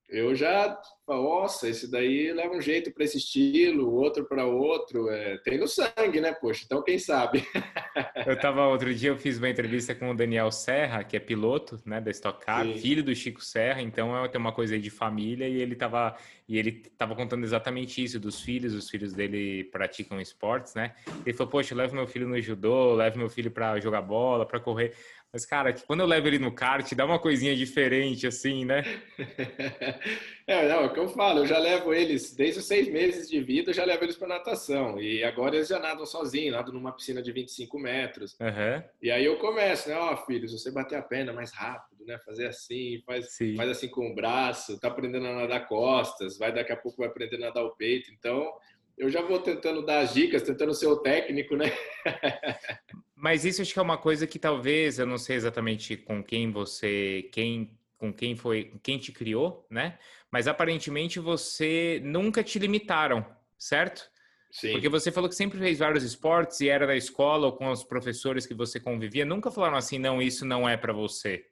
eu 0.08 0.34
já 0.34 0.80
nossa, 1.06 1.68
esse 1.68 1.90
daí 1.90 2.32
leva 2.32 2.54
um 2.54 2.60
jeito 2.62 2.90
para 2.90 3.04
esse 3.04 3.18
estilo, 3.18 3.92
outro 3.92 4.24
para 4.24 4.46
outro. 4.46 5.10
É, 5.10 5.36
tem 5.38 5.58
no 5.58 5.68
sangue, 5.68 6.18
né, 6.18 6.32
poxa? 6.32 6.62
Então, 6.64 6.82
quem 6.82 6.98
sabe? 6.98 7.46
eu 8.26 8.38
tava, 8.38 8.66
outro 8.66 8.94
dia 8.94 9.10
eu 9.10 9.18
fiz 9.18 9.36
uma 9.36 9.50
entrevista 9.50 9.94
com 9.94 10.10
o 10.10 10.16
Daniel 10.16 10.50
Serra, 10.50 11.04
que 11.04 11.14
é 11.14 11.20
piloto, 11.20 11.78
né, 11.84 12.00
da 12.00 12.10
Stock 12.10 12.42
Car, 12.42 12.64
Sim. 12.64 12.78
filho 12.78 13.04
do 13.04 13.14
Chico 13.14 13.44
Serra, 13.44 13.82
então 13.82 14.16
é, 14.24 14.26
tem 14.28 14.40
uma 14.40 14.52
coisa 14.52 14.74
aí 14.74 14.80
de 14.80 14.88
família 14.88 15.46
e 15.46 15.60
ele 15.60 15.74
tava, 15.74 16.16
e 16.48 16.56
ele 16.56 16.72
tava 16.96 17.14
contando 17.14 17.44
exatamente 17.44 18.02
isso 18.02 18.18
dos 18.18 18.40
filhos, 18.40 18.72
os 18.72 18.88
filhos 18.88 19.12
dele 19.12 19.64
praticam 19.64 20.18
esportes, 20.20 20.74
né? 20.74 20.94
Ele 21.26 21.36
falou, 21.36 21.50
poxa, 21.50 21.74
eu 21.74 21.78
levo 21.78 21.94
meu 21.94 22.06
filho 22.06 22.26
no 22.26 22.40
judô, 22.40 22.94
levo 22.94 23.18
meu 23.18 23.28
filho 23.28 23.50
para 23.50 23.78
jogar 23.78 24.00
bola, 24.00 24.46
para 24.46 24.58
correr. 24.58 24.94
Mas, 25.34 25.44
cara, 25.44 25.72
quando 25.72 25.98
eu 25.98 26.06
levo 26.06 26.28
ele 26.28 26.38
no 26.38 26.54
kart, 26.54 26.94
dá 26.94 27.04
uma 27.04 27.18
coisinha 27.18 27.56
diferente, 27.56 28.24
assim, 28.24 28.64
né? 28.64 28.84
é, 30.46 30.68
não, 30.68 30.82
é 30.82 30.86
o 30.86 30.92
que 30.92 31.00
eu 31.00 31.08
falo, 31.08 31.40
eu 31.40 31.46
já 31.48 31.58
levo 31.58 31.92
eles, 31.92 32.36
desde 32.36 32.60
os 32.60 32.68
seis 32.68 32.86
meses 32.88 33.28
de 33.28 33.40
vida, 33.40 33.70
eu 33.70 33.74
já 33.74 33.84
levo 33.84 34.04
eles 34.04 34.16
para 34.16 34.28
natação. 34.28 34.96
E 35.00 35.24
agora 35.24 35.56
eles 35.56 35.66
já 35.66 35.80
nadam 35.80 36.06
sozinhos, 36.06 36.54
nadam 36.54 36.72
numa 36.72 36.92
piscina 36.92 37.20
de 37.20 37.32
25 37.32 37.76
metros. 37.80 38.36
Uhum. 38.38 38.80
E 39.02 39.10
aí 39.10 39.24
eu 39.24 39.36
começo, 39.38 39.88
né? 39.88 39.96
Ó, 39.96 40.14
oh, 40.14 40.16
filhos, 40.18 40.52
você 40.52 40.70
bater 40.70 40.98
a 40.98 41.02
perna 41.02 41.32
mais 41.32 41.50
rápido, 41.50 42.06
né? 42.06 42.16
Fazer 42.24 42.46
assim, 42.46 43.02
faz, 43.04 43.36
faz 43.56 43.70
assim 43.70 43.88
com 43.88 44.12
o 44.12 44.14
braço, 44.14 44.78
tá 44.78 44.86
aprendendo 44.86 45.26
a 45.26 45.34
nadar 45.34 45.66
costas, 45.66 46.38
vai 46.38 46.52
daqui 46.52 46.70
a 46.70 46.76
pouco 46.76 46.98
vai 46.98 47.08
aprender 47.08 47.34
a 47.38 47.46
nadar 47.46 47.64
o 47.64 47.74
peito. 47.74 48.12
Então, 48.12 48.52
eu 48.96 49.10
já 49.10 49.22
vou 49.22 49.40
tentando 49.40 49.84
dar 49.84 50.00
as 50.00 50.14
dicas, 50.14 50.42
tentando 50.42 50.74
ser 50.74 50.86
o 50.86 50.96
técnico, 50.96 51.56
né? 51.56 51.72
Mas 53.16 53.44
isso 53.44 53.62
acho 53.62 53.72
que 53.72 53.78
é 53.78 53.82
uma 53.82 53.98
coisa 53.98 54.26
que 54.26 54.38
talvez, 54.38 54.98
eu 54.98 55.06
não 55.06 55.18
sei 55.18 55.36
exatamente 55.36 55.96
com 55.96 56.22
quem 56.22 56.50
você, 56.50 57.28
quem, 57.32 57.70
com 57.96 58.12
quem 58.12 58.36
foi, 58.36 58.72
quem 58.82 58.98
te 58.98 59.12
criou, 59.12 59.66
né? 59.70 59.98
Mas 60.30 60.46
aparentemente 60.46 61.18
você 61.18 62.00
nunca 62.04 62.42
te 62.42 62.58
limitaram, 62.58 63.24
certo? 63.58 64.10
Sim. 64.50 64.72
Porque 64.72 64.88
você 64.88 65.10
falou 65.10 65.28
que 65.28 65.34
sempre 65.34 65.58
fez 65.58 65.78
vários 65.78 66.04
esportes 66.04 66.60
e 66.60 66.68
era 66.68 66.86
da 66.86 66.94
escola 66.94 67.46
ou 67.46 67.52
com 67.52 67.70
os 67.70 67.82
professores 67.82 68.46
que 68.46 68.54
você 68.54 68.78
convivia, 68.78 69.24
nunca 69.24 69.50
falaram 69.50 69.76
assim, 69.76 69.98
não, 69.98 70.22
isso 70.22 70.44
não 70.44 70.68
é 70.68 70.76
para 70.76 70.92
você. 70.92 71.44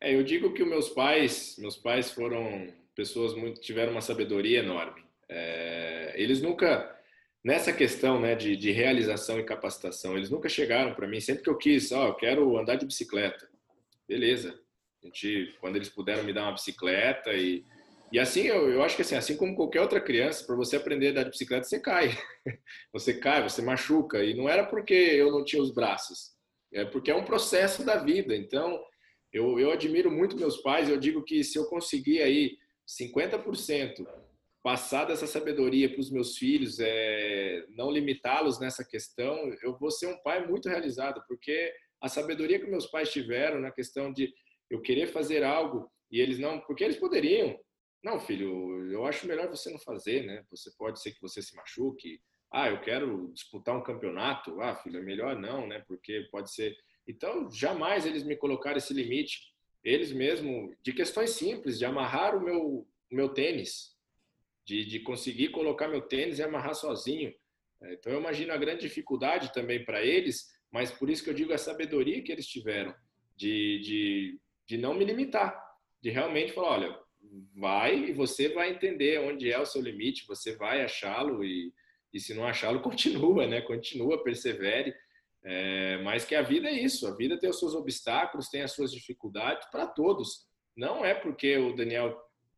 É, 0.00 0.12
eu 0.12 0.24
digo 0.24 0.52
que 0.52 0.64
os 0.64 0.68
meus 0.68 0.88
pais, 0.88 1.56
meus 1.58 1.76
pais 1.76 2.10
foram 2.10 2.72
pessoas 2.94 3.34
muito 3.34 3.60
tiveram 3.60 3.92
uma 3.92 4.00
sabedoria 4.00 4.58
enorme. 4.58 5.01
É, 5.34 6.12
eles 6.16 6.42
nunca 6.42 6.94
nessa 7.42 7.72
questão 7.72 8.20
né, 8.20 8.34
de, 8.34 8.54
de 8.54 8.70
realização 8.70 9.40
e 9.40 9.44
capacitação, 9.44 10.16
eles 10.16 10.30
nunca 10.30 10.48
chegaram 10.48 10.94
para 10.94 11.08
mim, 11.08 11.20
sempre 11.20 11.42
que 11.42 11.50
eu 11.50 11.56
quis, 11.56 11.90
ó, 11.90 12.04
oh, 12.04 12.08
eu 12.08 12.14
quero 12.14 12.58
andar 12.58 12.76
de 12.76 12.86
bicicleta. 12.86 13.48
Beleza. 14.06 14.58
A 15.02 15.06
gente, 15.06 15.56
quando 15.60 15.76
eles 15.76 15.88
puderam 15.88 16.22
me 16.22 16.32
dar 16.32 16.42
uma 16.42 16.52
bicicleta 16.52 17.32
e, 17.32 17.64
e 18.12 18.20
assim, 18.20 18.42
eu, 18.42 18.70
eu 18.70 18.82
acho 18.82 18.94
que 18.94 19.02
assim, 19.02 19.16
assim 19.16 19.36
como 19.36 19.56
qualquer 19.56 19.80
outra 19.80 20.00
criança, 20.00 20.44
para 20.44 20.54
você 20.54 20.76
aprender 20.76 21.08
a 21.08 21.10
andar 21.10 21.24
de 21.24 21.30
bicicleta, 21.30 21.64
você 21.64 21.80
cai. 21.80 22.16
Você 22.92 23.14
cai, 23.14 23.40
você 23.42 23.62
machuca. 23.62 24.22
E 24.22 24.34
não 24.34 24.48
era 24.48 24.66
porque 24.66 24.92
eu 24.92 25.30
não 25.30 25.44
tinha 25.44 25.62
os 25.62 25.72
braços, 25.72 26.32
é 26.74 26.84
porque 26.84 27.10
é 27.10 27.14
um 27.14 27.24
processo 27.24 27.84
da 27.84 27.96
vida. 27.96 28.34
Então, 28.36 28.84
eu, 29.32 29.58
eu 29.58 29.70
admiro 29.70 30.10
muito 30.10 30.36
meus 30.36 30.58
pais, 30.58 30.88
eu 30.88 30.98
digo 30.98 31.22
que 31.22 31.42
se 31.42 31.56
eu 31.56 31.66
conseguir 31.66 32.20
aí 32.20 32.58
50% 32.86 34.04
passar 34.62 35.04
dessa 35.04 35.26
sabedoria 35.26 35.90
para 35.90 36.00
os 36.00 36.10
meus 36.10 36.38
filhos, 36.38 36.78
é, 36.78 37.64
não 37.70 37.90
limitá-los 37.90 38.60
nessa 38.60 38.84
questão, 38.84 39.36
eu 39.62 39.76
vou 39.76 39.90
ser 39.90 40.06
um 40.06 40.22
pai 40.22 40.46
muito 40.46 40.68
realizado, 40.68 41.22
porque 41.26 41.74
a 42.00 42.08
sabedoria 42.08 42.60
que 42.60 42.70
meus 42.70 42.86
pais 42.86 43.10
tiveram 43.10 43.60
na 43.60 43.72
questão 43.72 44.12
de 44.12 44.32
eu 44.70 44.80
querer 44.80 45.08
fazer 45.08 45.42
algo 45.42 45.90
e 46.10 46.20
eles 46.20 46.38
não, 46.38 46.60
porque 46.60 46.84
eles 46.84 46.96
poderiam. 46.96 47.58
Não, 48.04 48.20
filho, 48.20 48.90
eu 48.90 49.06
acho 49.06 49.26
melhor 49.26 49.48
você 49.48 49.70
não 49.70 49.78
fazer, 49.78 50.24
né? 50.24 50.44
Você 50.50 50.70
pode 50.76 51.00
ser 51.00 51.12
que 51.12 51.20
você 51.20 51.40
se 51.40 51.54
machuque. 51.54 52.20
Ah, 52.52 52.68
eu 52.68 52.80
quero 52.80 53.30
disputar 53.32 53.76
um 53.76 53.82
campeonato. 53.82 54.60
Ah, 54.60 54.74
filho, 54.76 54.98
é 54.98 55.02
melhor 55.02 55.38
não, 55.38 55.66
né? 55.66 55.82
Porque 55.86 56.26
pode 56.30 56.52
ser. 56.52 56.76
Então, 57.06 57.50
jamais 57.50 58.04
eles 58.04 58.24
me 58.24 58.36
colocaram 58.36 58.76
esse 58.76 58.92
limite. 58.92 59.52
Eles 59.84 60.12
mesmo, 60.12 60.74
de 60.82 60.92
questões 60.92 61.30
simples, 61.30 61.78
de 61.78 61.84
amarrar 61.84 62.36
o 62.36 62.42
meu, 62.42 62.60
o 62.60 62.86
meu 63.10 63.28
tênis, 63.28 63.92
de, 64.64 64.84
de 64.84 65.00
conseguir 65.00 65.48
colocar 65.48 65.88
meu 65.88 66.02
tênis 66.02 66.38
e 66.38 66.42
amarrar 66.42 66.74
sozinho. 66.74 67.32
É, 67.82 67.94
então, 67.94 68.12
eu 68.12 68.20
imagino 68.20 68.52
a 68.52 68.56
grande 68.56 68.82
dificuldade 68.82 69.52
também 69.52 69.84
para 69.84 70.04
eles, 70.04 70.46
mas 70.70 70.90
por 70.90 71.10
isso 71.10 71.22
que 71.22 71.30
eu 71.30 71.34
digo 71.34 71.52
a 71.52 71.58
sabedoria 71.58 72.22
que 72.22 72.32
eles 72.32 72.46
tiveram, 72.46 72.94
de, 73.36 73.80
de, 73.80 74.40
de 74.66 74.78
não 74.78 74.94
me 74.94 75.04
limitar, 75.04 75.60
de 76.00 76.10
realmente 76.10 76.52
falar: 76.52 76.70
olha, 76.70 76.98
vai 77.54 77.96
e 77.96 78.12
você 78.12 78.48
vai 78.48 78.70
entender 78.70 79.20
onde 79.20 79.50
é 79.50 79.58
o 79.58 79.66
seu 79.66 79.80
limite, 79.80 80.26
você 80.26 80.56
vai 80.56 80.82
achá-lo 80.82 81.44
e, 81.44 81.72
e 82.12 82.20
se 82.20 82.34
não 82.34 82.46
achá-lo, 82.46 82.80
continua, 82.82 83.46
né? 83.46 83.60
Continua, 83.60 84.22
persevere. 84.22 84.94
É, 85.44 85.98
mas 86.04 86.24
que 86.24 86.36
a 86.36 86.42
vida 86.42 86.68
é 86.68 86.72
isso, 86.72 87.04
a 87.06 87.16
vida 87.16 87.36
tem 87.36 87.50
os 87.50 87.58
seus 87.58 87.74
obstáculos, 87.74 88.48
tem 88.48 88.62
as 88.62 88.72
suas 88.72 88.92
dificuldades 88.92 89.68
para 89.70 89.86
todos. 89.88 90.46
Não 90.76 91.04
é 91.04 91.14
porque 91.14 91.56
o 91.58 91.74
Daniel 91.74 92.16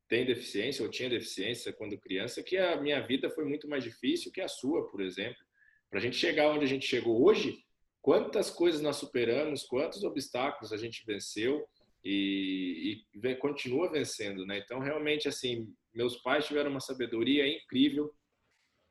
tem 0.09 0.25
deficiência 0.25 0.85
ou 0.85 0.91
tinha 0.91 1.09
deficiência 1.09 1.73
quando 1.73 1.99
criança 1.99 2.43
que 2.43 2.57
a 2.57 2.81
minha 2.81 3.01
vida 3.01 3.31
foi 3.31 3.45
muito 3.45 3.69
mais 3.69 3.83
difícil 3.83 4.31
que 4.31 4.41
a 4.41 4.49
sua, 4.49 4.89
por 4.89 5.01
exemplo. 5.01 5.43
Para 5.89 5.99
a 5.99 6.03
gente 6.03 6.17
chegar 6.17 6.51
onde 6.51 6.65
a 6.65 6.69
gente 6.69 6.87
chegou 6.87 7.25
hoje, 7.25 7.65
quantas 8.03 8.51
coisas 8.51 8.81
nós 8.81 8.97
superamos, 8.97 9.63
quantos 9.65 10.05
obstáculos 10.05 10.73
a 10.73 10.77
gente 10.77 11.05
venceu 11.07 11.67
e, 12.05 13.03
e 13.15 13.35
continua 13.37 13.91
vencendo, 13.91 14.45
né? 14.45 14.59
Então, 14.59 14.79
realmente, 14.79 15.27
assim, 15.27 15.73
meus 15.95 16.17
pais 16.17 16.47
tiveram 16.47 16.71
uma 16.71 16.81
sabedoria 16.81 17.47
incrível. 17.47 18.15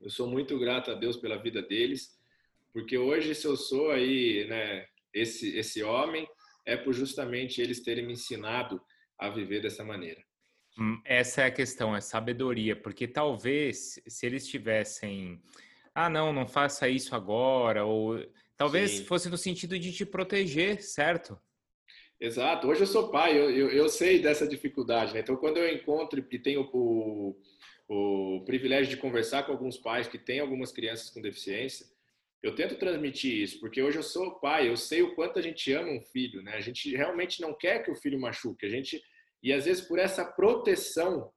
Eu 0.01 0.09
sou 0.09 0.27
muito 0.27 0.57
grato 0.57 0.89
a 0.89 0.95
Deus 0.95 1.17
pela 1.17 1.41
vida 1.41 1.61
deles, 1.61 2.17
porque 2.73 2.97
hoje, 2.97 3.35
se 3.35 3.45
eu 3.45 3.55
sou 3.55 3.91
aí, 3.91 4.45
né, 4.47 4.87
esse, 5.13 5.55
esse 5.55 5.83
homem, 5.83 6.27
é 6.65 6.75
por 6.75 6.93
justamente 6.93 7.61
eles 7.61 7.83
terem 7.83 8.05
me 8.05 8.13
ensinado 8.13 8.81
a 9.17 9.29
viver 9.29 9.61
dessa 9.61 9.83
maneira. 9.83 10.23
Hum, 10.77 10.99
essa 11.05 11.41
é 11.41 11.45
a 11.45 11.51
questão, 11.51 11.95
é 11.95 12.01
sabedoria, 12.01 12.75
porque 12.75 13.07
talvez 13.07 14.01
se 14.07 14.25
eles 14.25 14.47
tivessem, 14.47 15.41
ah, 15.93 16.09
não, 16.09 16.33
não 16.33 16.47
faça 16.47 16.89
isso 16.89 17.15
agora, 17.15 17.85
ou 17.85 18.19
talvez 18.57 18.91
Sim. 18.91 19.05
fosse 19.05 19.29
no 19.29 19.37
sentido 19.37 19.77
de 19.77 19.91
te 19.93 20.05
proteger, 20.05 20.81
certo? 20.81 21.39
Exato. 22.19 22.67
Hoje 22.67 22.81
eu 22.81 22.87
sou 22.87 23.09
pai, 23.09 23.37
eu, 23.37 23.49
eu, 23.49 23.69
eu 23.69 23.89
sei 23.89 24.19
dessa 24.19 24.47
dificuldade. 24.47 25.13
Né? 25.13 25.19
Então, 25.19 25.35
quando 25.35 25.57
eu 25.57 25.71
encontro 25.71 26.25
e 26.31 26.39
tenho 26.39 26.69
o, 26.73 27.35
o 27.87 28.43
privilégio 28.45 28.89
de 28.89 28.97
conversar 28.97 29.43
com 29.43 29.51
alguns 29.51 29.77
pais 29.77 30.07
que 30.07 30.17
têm 30.17 30.39
algumas 30.39 30.71
crianças 30.71 31.09
com 31.09 31.21
deficiência, 31.21 31.85
eu 32.41 32.55
tento 32.55 32.75
transmitir 32.75 33.41
isso, 33.41 33.59
porque 33.59 33.81
hoje 33.81 33.97
eu 33.97 34.03
sou 34.03 34.39
pai, 34.39 34.67
eu 34.67 34.75
sei 34.75 35.01
o 35.01 35.15
quanto 35.15 35.39
a 35.39 35.41
gente 35.41 35.71
ama 35.71 35.91
um 35.91 36.01
filho, 36.01 36.41
né? 36.41 36.55
A 36.55 36.59
gente 36.59 36.93
realmente 36.95 37.41
não 37.41 37.53
quer 37.53 37.83
que 37.83 37.91
o 37.91 37.95
filho 37.95 38.19
machuque, 38.19 38.65
a 38.65 38.69
gente 38.69 39.01
e 39.43 39.51
às 39.53 39.65
vezes 39.65 39.85
por 39.87 39.99
essa 39.99 40.25
proteção 40.25 41.31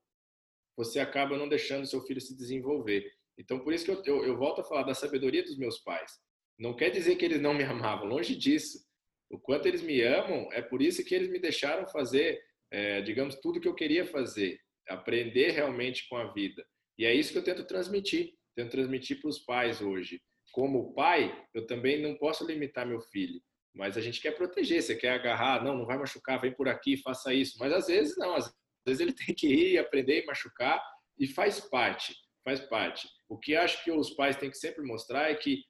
você 0.77 1.01
acaba 1.01 1.37
não 1.37 1.49
deixando 1.49 1.87
seu 1.87 2.01
filho 2.03 2.21
se 2.21 2.37
desenvolver. 2.37 3.11
Então 3.39 3.59
por 3.61 3.73
isso 3.73 3.85
que 3.85 3.91
eu, 3.91 4.03
eu, 4.05 4.25
eu 4.25 4.37
volto 4.37 4.61
a 4.61 4.65
falar 4.65 4.85
da 4.85 4.95
sabedoria 4.95 5.43
dos 5.43 5.59
meus 5.59 5.81
pais. 5.81 6.13
Não 6.59 6.75
quer 6.75 6.91
dizer 6.91 7.17
que 7.17 7.25
eles 7.25 7.41
não 7.41 7.53
me 7.53 7.65
amavam, 7.65 8.07
longe 8.07 8.35
disso 8.35 8.87
o 9.31 9.39
quanto 9.39 9.67
eles 9.67 9.83
me 9.83 10.01
amam, 10.03 10.49
é 10.53 10.63
por 10.63 10.81
isso 10.81 11.05
que 11.05 11.15
eles 11.15 11.29
me 11.29 11.39
deixaram 11.39 11.87
fazer, 11.89 12.41
é, 12.71 13.01
digamos, 13.01 13.37
tudo 13.37 13.61
que 13.61 13.69
eu 13.69 13.75
queria 13.75 14.05
fazer, 14.07 14.61
aprender 14.89 15.51
realmente 15.51 16.09
com 16.09 16.17
a 16.17 16.33
vida. 16.33 16.65
E 16.99 17.05
é 17.05 17.15
isso 17.15 17.33
que 17.33 17.39
eu 17.39 17.45
tento 17.45 17.67
transmitir, 17.67 18.35
tento 18.55 18.71
transmitir 18.71 19.21
para 19.21 19.29
os 19.29 19.41
pais 19.41 19.81
hoje. 19.81 20.21
Como 20.53 20.95
pai, 20.95 21.45
eu 21.53 21.67
também 21.67 22.01
não 22.01 22.17
posso 22.17 22.47
limitar 22.47 22.87
meu 22.87 23.01
filho, 23.01 23.41
mas 23.77 23.97
a 23.97 24.01
gente 24.01 24.21
quer 24.21 24.33
proteger, 24.33 24.83
você 24.83 24.97
quer 24.97 25.11
agarrar, 25.11 25.63
não, 25.63 25.77
não 25.77 25.87
vai 25.87 25.99
machucar, 25.99 26.41
vem 26.41 26.53
por 26.53 26.67
aqui, 26.67 26.97
faça 26.97 27.33
isso. 27.35 27.59
Mas 27.61 27.73
às 27.73 27.87
vezes 27.87 28.17
não, 28.17 28.35
às 28.35 28.51
vezes 28.87 29.01
ele 29.01 29.13
tem 29.15 29.35
que 29.35 29.47
ir, 29.47 29.79
aprender 29.79 30.23
e 30.23 30.27
machucar, 30.27 30.83
e 31.19 31.27
faz 31.27 31.61
parte, 31.61 32.15
faz 32.43 32.61
parte. 32.61 33.07
O 33.29 33.39
que 33.39 33.55
acho 33.55 33.85
que 33.85 33.93
os 33.93 34.11
pais 34.11 34.37
têm 34.37 34.51
que 34.51 34.57
sempre 34.57 34.83
mostrar 34.83 35.31
é 35.31 35.35
que 35.35 35.63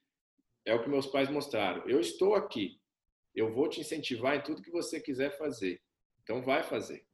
é 0.64 0.74
o 0.74 0.82
que 0.82 0.88
meus 0.88 1.06
pais 1.06 1.28
mostraram. 1.28 1.88
Eu 1.88 2.00
estou 2.00 2.34
aqui, 2.34 2.80
eu 3.34 3.52
vou 3.52 3.68
te 3.68 3.80
incentivar 3.80 4.36
em 4.36 4.42
tudo 4.42 4.62
que 4.62 4.70
você 4.70 5.00
quiser 5.00 5.36
fazer. 5.36 5.80
Então 6.22 6.42
vai 6.42 6.62
fazer. 6.62 7.05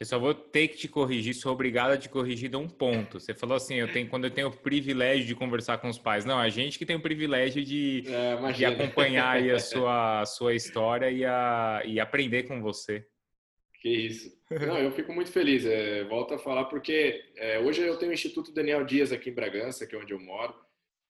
Eu 0.00 0.06
só 0.06 0.18
vou 0.18 0.34
ter 0.34 0.68
que 0.68 0.76
te 0.76 0.88
corrigir, 0.88 1.32
sou 1.32 1.52
obrigado 1.52 1.92
a 1.92 1.96
te 1.96 2.08
corrigir 2.08 2.48
de 2.48 2.56
um 2.56 2.68
ponto. 2.68 3.20
Você 3.20 3.32
falou 3.32 3.56
assim, 3.56 3.76
eu 3.76 3.92
tenho 3.92 4.08
quando 4.08 4.24
eu 4.24 4.30
tenho 4.30 4.48
o 4.48 4.56
privilégio 4.56 5.26
de 5.26 5.34
conversar 5.34 5.78
com 5.78 5.88
os 5.88 5.98
pais. 5.98 6.24
Não, 6.24 6.38
a 6.38 6.48
gente 6.48 6.76
que 6.76 6.84
tem 6.84 6.96
o 6.96 7.00
privilégio 7.00 7.64
de, 7.64 8.02
é, 8.08 8.52
de 8.52 8.64
acompanhar 8.64 9.40
a 9.40 9.58
sua, 9.60 10.22
a 10.22 10.26
sua 10.26 10.54
história 10.54 11.08
e, 11.10 11.24
a, 11.24 11.82
e 11.84 12.00
aprender 12.00 12.44
com 12.44 12.60
você. 12.60 13.06
Que 13.80 13.88
isso. 13.88 14.36
Não, 14.50 14.78
eu 14.78 14.90
fico 14.90 15.12
muito 15.12 15.30
feliz. 15.30 15.64
É, 15.64 16.04
volto 16.04 16.34
a 16.34 16.38
falar 16.38 16.64
porque 16.64 17.22
é, 17.36 17.60
hoje 17.60 17.82
eu 17.82 17.96
tenho 17.96 18.10
o 18.10 18.14
Instituto 18.14 18.52
Daniel 18.52 18.84
Dias 18.84 19.12
aqui 19.12 19.30
em 19.30 19.34
Bragança, 19.34 19.86
que 19.86 19.94
é 19.94 19.98
onde 19.98 20.12
eu 20.12 20.20
moro. 20.20 20.54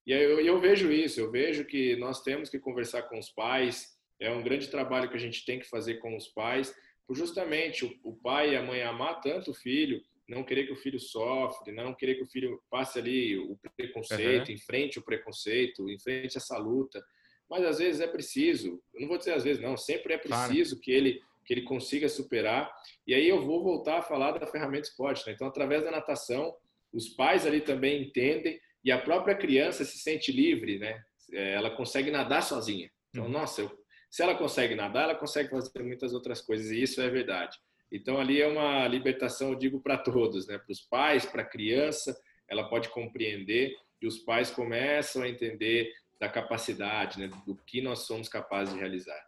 E 0.06 0.12
eu, 0.12 0.40
eu 0.40 0.60
vejo 0.60 0.90
isso, 0.90 1.20
eu 1.20 1.30
vejo 1.30 1.64
que 1.64 1.96
nós 1.96 2.22
temos 2.22 2.50
que 2.50 2.58
conversar 2.58 3.02
com 3.02 3.18
os 3.18 3.30
pais, 3.30 3.96
é 4.20 4.30
um 4.30 4.42
grande 4.42 4.68
trabalho 4.68 5.08
que 5.08 5.16
a 5.16 5.20
gente 5.20 5.44
tem 5.44 5.58
que 5.58 5.68
fazer 5.68 5.94
com 5.94 6.16
os 6.16 6.28
pais, 6.28 6.74
por 7.06 7.16
justamente 7.16 7.84
o, 7.84 7.92
o 8.02 8.16
pai 8.16 8.52
e 8.52 8.56
a 8.56 8.62
mãe 8.62 8.82
amar 8.82 9.20
tanto 9.20 9.50
o 9.50 9.54
filho, 9.54 10.00
não 10.28 10.44
querer 10.44 10.66
que 10.66 10.72
o 10.72 10.76
filho 10.76 10.98
sofre, 10.98 11.72
não 11.72 11.94
querer 11.94 12.14
que 12.14 12.22
o 12.22 12.28
filho 12.28 12.60
passe 12.70 12.98
ali 12.98 13.36
o 13.38 13.58
preconceito, 13.76 14.48
uhum. 14.48 14.54
enfrente 14.54 14.98
o 14.98 15.02
preconceito, 15.02 15.90
enfrente 15.90 16.36
essa 16.36 16.56
luta. 16.56 17.02
Mas 17.50 17.64
às 17.64 17.78
vezes 17.78 18.00
é 18.00 18.06
preciso, 18.06 18.80
eu 18.94 19.00
não 19.02 19.08
vou 19.08 19.18
dizer 19.18 19.34
às 19.34 19.44
vezes 19.44 19.60
não, 19.62 19.76
sempre 19.76 20.14
é 20.14 20.18
preciso 20.18 20.76
claro. 20.76 20.82
que 20.82 20.90
ele 20.90 21.20
que 21.44 21.52
ele 21.52 21.62
consiga 21.62 22.08
superar. 22.08 22.72
E 23.06 23.14
aí 23.14 23.28
eu 23.28 23.42
vou 23.42 23.62
voltar 23.62 23.98
a 23.98 24.02
falar 24.02 24.32
da 24.32 24.46
ferramenta 24.46 24.88
esporte. 24.88 25.26
Né? 25.26 25.32
Então, 25.32 25.48
através 25.48 25.82
da 25.82 25.90
natação, 25.90 26.54
os 26.92 27.08
pais 27.08 27.46
ali 27.46 27.60
também 27.60 28.02
entendem 28.02 28.60
e 28.84 28.92
a 28.92 28.98
própria 28.98 29.34
criança 29.34 29.84
se 29.84 29.98
sente 29.98 30.30
livre, 30.30 30.78
né? 30.78 31.02
É, 31.32 31.54
ela 31.54 31.70
consegue 31.70 32.10
nadar 32.10 32.42
sozinha. 32.42 32.90
Então, 33.10 33.24
uhum. 33.24 33.30
nossa, 33.30 33.62
eu 33.62 33.81
se 34.12 34.22
ela 34.22 34.34
consegue 34.34 34.74
nadar, 34.74 35.04
ela 35.04 35.14
consegue 35.14 35.48
fazer 35.48 35.82
muitas 35.82 36.12
outras 36.12 36.42
coisas, 36.42 36.70
e 36.70 36.82
isso 36.82 37.00
é 37.00 37.08
verdade. 37.08 37.58
Então, 37.90 38.20
ali 38.20 38.42
é 38.42 38.46
uma 38.46 38.86
libertação, 38.86 39.48
eu 39.48 39.54
digo, 39.54 39.80
para 39.80 39.96
todos, 39.96 40.46
né? 40.46 40.58
para 40.58 40.70
os 40.70 40.82
pais, 40.82 41.24
para 41.24 41.40
a 41.40 41.46
criança, 41.46 42.14
ela 42.46 42.68
pode 42.68 42.90
compreender, 42.90 43.74
e 44.02 44.06
os 44.06 44.18
pais 44.18 44.50
começam 44.50 45.22
a 45.22 45.28
entender 45.30 45.90
da 46.20 46.28
capacidade, 46.28 47.18
né? 47.18 47.30
do 47.46 47.56
que 47.56 47.80
nós 47.80 48.00
somos 48.00 48.28
capazes 48.28 48.74
de 48.74 48.80
realizar. 48.80 49.18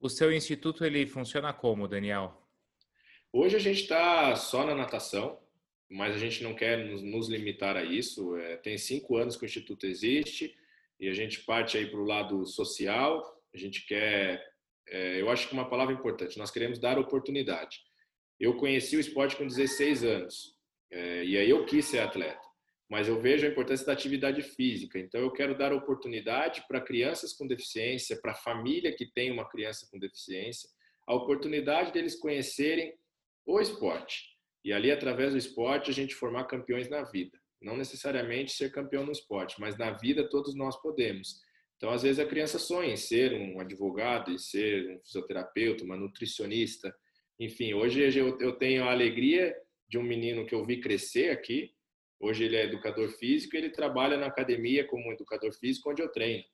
O 0.00 0.08
seu 0.08 0.32
instituto, 0.32 0.86
ele 0.86 1.06
funciona 1.06 1.52
como, 1.52 1.86
Daniel? 1.86 2.42
Hoje 3.30 3.56
a 3.56 3.60
gente 3.60 3.82
está 3.82 4.34
só 4.36 4.64
na 4.64 4.74
natação, 4.74 5.38
mas 5.86 6.14
a 6.14 6.18
gente 6.18 6.42
não 6.42 6.54
quer 6.54 6.78
nos, 6.78 7.28
limitar 7.28 7.76
a 7.76 7.84
isso. 7.84 8.34
É, 8.38 8.56
tem 8.56 8.78
cinco 8.78 9.18
anos 9.18 9.36
que 9.36 9.44
o 9.44 9.46
Instituto 9.46 9.84
existe 9.84 10.56
e 10.98 11.10
a 11.10 11.12
gente 11.12 11.40
parte 11.40 11.76
aí 11.76 11.84
para 11.84 12.00
o 12.00 12.06
lado 12.06 12.46
social, 12.46 13.39
a 13.54 13.58
gente 13.58 13.86
quer, 13.86 14.44
é, 14.88 15.20
eu 15.20 15.30
acho 15.30 15.48
que 15.48 15.54
uma 15.54 15.68
palavra 15.68 15.94
importante, 15.94 16.38
nós 16.38 16.50
queremos 16.50 16.78
dar 16.78 16.98
oportunidade. 16.98 17.78
Eu 18.38 18.56
conheci 18.56 18.96
o 18.96 19.00
esporte 19.00 19.36
com 19.36 19.46
16 19.46 20.04
anos, 20.04 20.56
é, 20.90 21.24
e 21.24 21.36
aí 21.36 21.50
eu 21.50 21.64
quis 21.64 21.84
ser 21.84 22.00
atleta, 22.00 22.40
mas 22.88 23.06
eu 23.08 23.20
vejo 23.20 23.46
a 23.46 23.50
importância 23.50 23.86
da 23.86 23.92
atividade 23.92 24.42
física, 24.42 24.98
então 24.98 25.20
eu 25.20 25.30
quero 25.30 25.56
dar 25.56 25.72
oportunidade 25.72 26.64
para 26.66 26.80
crianças 26.80 27.32
com 27.32 27.46
deficiência, 27.46 28.18
para 28.20 28.32
a 28.32 28.36
família 28.36 28.94
que 28.94 29.06
tem 29.12 29.30
uma 29.30 29.48
criança 29.48 29.86
com 29.90 29.98
deficiência, 29.98 30.68
a 31.06 31.14
oportunidade 31.14 31.92
deles 31.92 32.14
conhecerem 32.14 32.94
o 33.46 33.60
esporte. 33.60 34.30
E 34.64 34.72
ali, 34.72 34.90
através 34.90 35.32
do 35.32 35.38
esporte, 35.38 35.90
a 35.90 35.94
gente 35.94 36.14
formar 36.14 36.44
campeões 36.44 36.88
na 36.88 37.02
vida. 37.02 37.38
Não 37.60 37.76
necessariamente 37.76 38.52
ser 38.52 38.70
campeão 38.70 39.04
no 39.04 39.12
esporte, 39.12 39.60
mas 39.60 39.76
na 39.76 39.90
vida 39.90 40.28
todos 40.28 40.54
nós 40.54 40.80
podemos. 40.80 41.40
Então, 41.80 41.92
às 41.92 42.02
vezes, 42.02 42.18
a 42.18 42.26
criança 42.26 42.58
sonha 42.58 42.92
em 42.92 42.96
ser 42.98 43.32
um 43.32 43.58
advogado, 43.58 44.30
em 44.30 44.36
ser 44.36 44.86
um 44.90 45.00
fisioterapeuta, 45.00 45.82
uma 45.82 45.96
nutricionista. 45.96 46.94
Enfim, 47.38 47.72
hoje 47.72 48.02
eu 48.18 48.52
tenho 48.52 48.84
a 48.84 48.90
alegria 48.90 49.56
de 49.88 49.96
um 49.96 50.02
menino 50.02 50.44
que 50.44 50.54
eu 50.54 50.62
vi 50.62 50.78
crescer 50.78 51.30
aqui. 51.30 51.70
Hoje 52.20 52.44
ele 52.44 52.56
é 52.56 52.64
educador 52.64 53.08
físico 53.08 53.56
e 53.56 53.58
ele 53.58 53.70
trabalha 53.70 54.18
na 54.18 54.26
academia 54.26 54.86
como 54.86 55.10
educador 55.10 55.54
físico, 55.54 55.90
onde 55.90 56.02
eu 56.02 56.12
treino. 56.12 56.44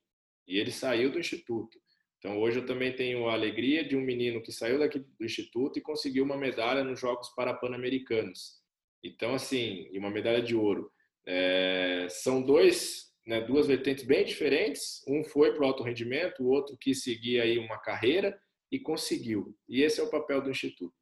E 0.47 0.57
ele 0.57 0.71
saiu 0.71 1.11
do 1.11 1.19
instituto. 1.19 1.77
Então, 2.19 2.39
hoje 2.39 2.59
eu 2.59 2.65
também 2.65 2.95
tenho 2.95 3.27
a 3.27 3.33
alegria 3.33 3.83
de 3.85 3.97
um 3.97 4.01
menino 4.01 4.41
que 4.41 4.53
saiu 4.53 4.79
daqui 4.79 4.99
do 4.99 5.25
instituto 5.25 5.77
e 5.77 5.81
conseguiu 5.81 6.23
uma 6.23 6.37
medalha 6.37 6.85
nos 6.85 7.01
Jogos 7.01 7.27
Parapan-Americanos. 7.35 8.61
Então, 9.03 9.35
assim, 9.35 9.89
e 9.91 9.99
uma 9.99 10.09
medalha 10.09 10.41
de 10.41 10.55
ouro. 10.55 10.89
É, 11.25 12.07
são 12.09 12.41
dois 12.41 13.06
né, 13.27 13.41
duas 13.41 13.67
vertentes 13.67 14.05
bem 14.05 14.23
diferentes. 14.23 15.03
Um 15.07 15.23
foi 15.23 15.53
para 15.53 15.61
o 15.63 15.65
alto 15.67 15.83
rendimento, 15.83 16.41
o 16.41 16.47
outro 16.47 16.77
quis 16.77 17.03
seguir 17.03 17.41
aí 17.41 17.59
uma 17.59 17.77
carreira 17.77 18.39
e 18.71 18.79
conseguiu. 18.79 19.53
E 19.67 19.83
esse 19.83 19.99
é 19.99 20.03
o 20.03 20.09
papel 20.09 20.41
do 20.41 20.49
Instituto. 20.49 20.95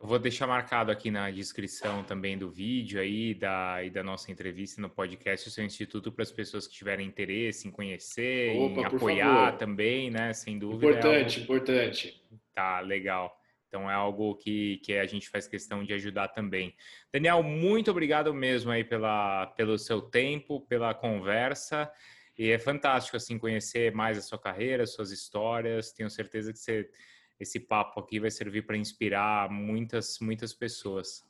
Eu 0.00 0.08
vou 0.08 0.18
deixar 0.18 0.46
marcado 0.46 0.90
aqui 0.90 1.10
na 1.10 1.30
descrição 1.30 2.02
também 2.04 2.36
do 2.36 2.50
vídeo 2.50 3.00
aí 3.00 3.32
da, 3.32 3.82
e 3.82 3.88
da 3.88 4.02
nossa 4.02 4.30
entrevista 4.30 4.80
no 4.80 4.90
podcast 4.90 5.48
o 5.48 5.50
seu 5.50 5.64
instituto 5.64 6.12
para 6.12 6.22
as 6.22 6.32
pessoas 6.32 6.66
que 6.66 6.74
tiverem 6.74 7.06
interesse 7.06 7.66
em 7.68 7.70
conhecer, 7.70 8.54
Opa, 8.56 8.80
em 8.80 8.84
apoiar 8.84 9.46
favor. 9.46 9.58
também, 9.58 10.10
né? 10.10 10.34
Sem 10.34 10.58
dúvida. 10.58 10.90
Importante, 10.90 11.40
é 11.40 11.42
importante. 11.42 12.22
Tá, 12.54 12.80
legal. 12.80 13.34
Então 13.74 13.90
é 13.90 13.94
algo 13.94 14.36
que, 14.36 14.76
que 14.84 14.96
a 14.96 15.04
gente 15.04 15.28
faz 15.28 15.48
questão 15.48 15.82
de 15.82 15.92
ajudar 15.94 16.28
também. 16.28 16.76
Daniel, 17.12 17.42
muito 17.42 17.90
obrigado 17.90 18.32
mesmo 18.32 18.70
aí 18.70 18.84
pela, 18.84 19.48
pelo 19.56 19.76
seu 19.76 20.00
tempo, 20.00 20.60
pela 20.60 20.94
conversa. 20.94 21.90
E 22.38 22.52
é 22.52 22.58
fantástico 22.58 23.16
assim 23.16 23.36
conhecer 23.36 23.92
mais 23.92 24.16
a 24.16 24.20
sua 24.20 24.38
carreira, 24.38 24.86
suas 24.86 25.10
histórias. 25.10 25.90
Tenho 25.90 26.08
certeza 26.08 26.52
que 26.52 26.58
você, 26.60 26.88
esse 27.40 27.58
papo 27.58 27.98
aqui 27.98 28.20
vai 28.20 28.30
servir 28.30 28.62
para 28.64 28.76
inspirar 28.76 29.50
muitas, 29.50 30.20
muitas 30.20 30.54
pessoas. 30.54 31.24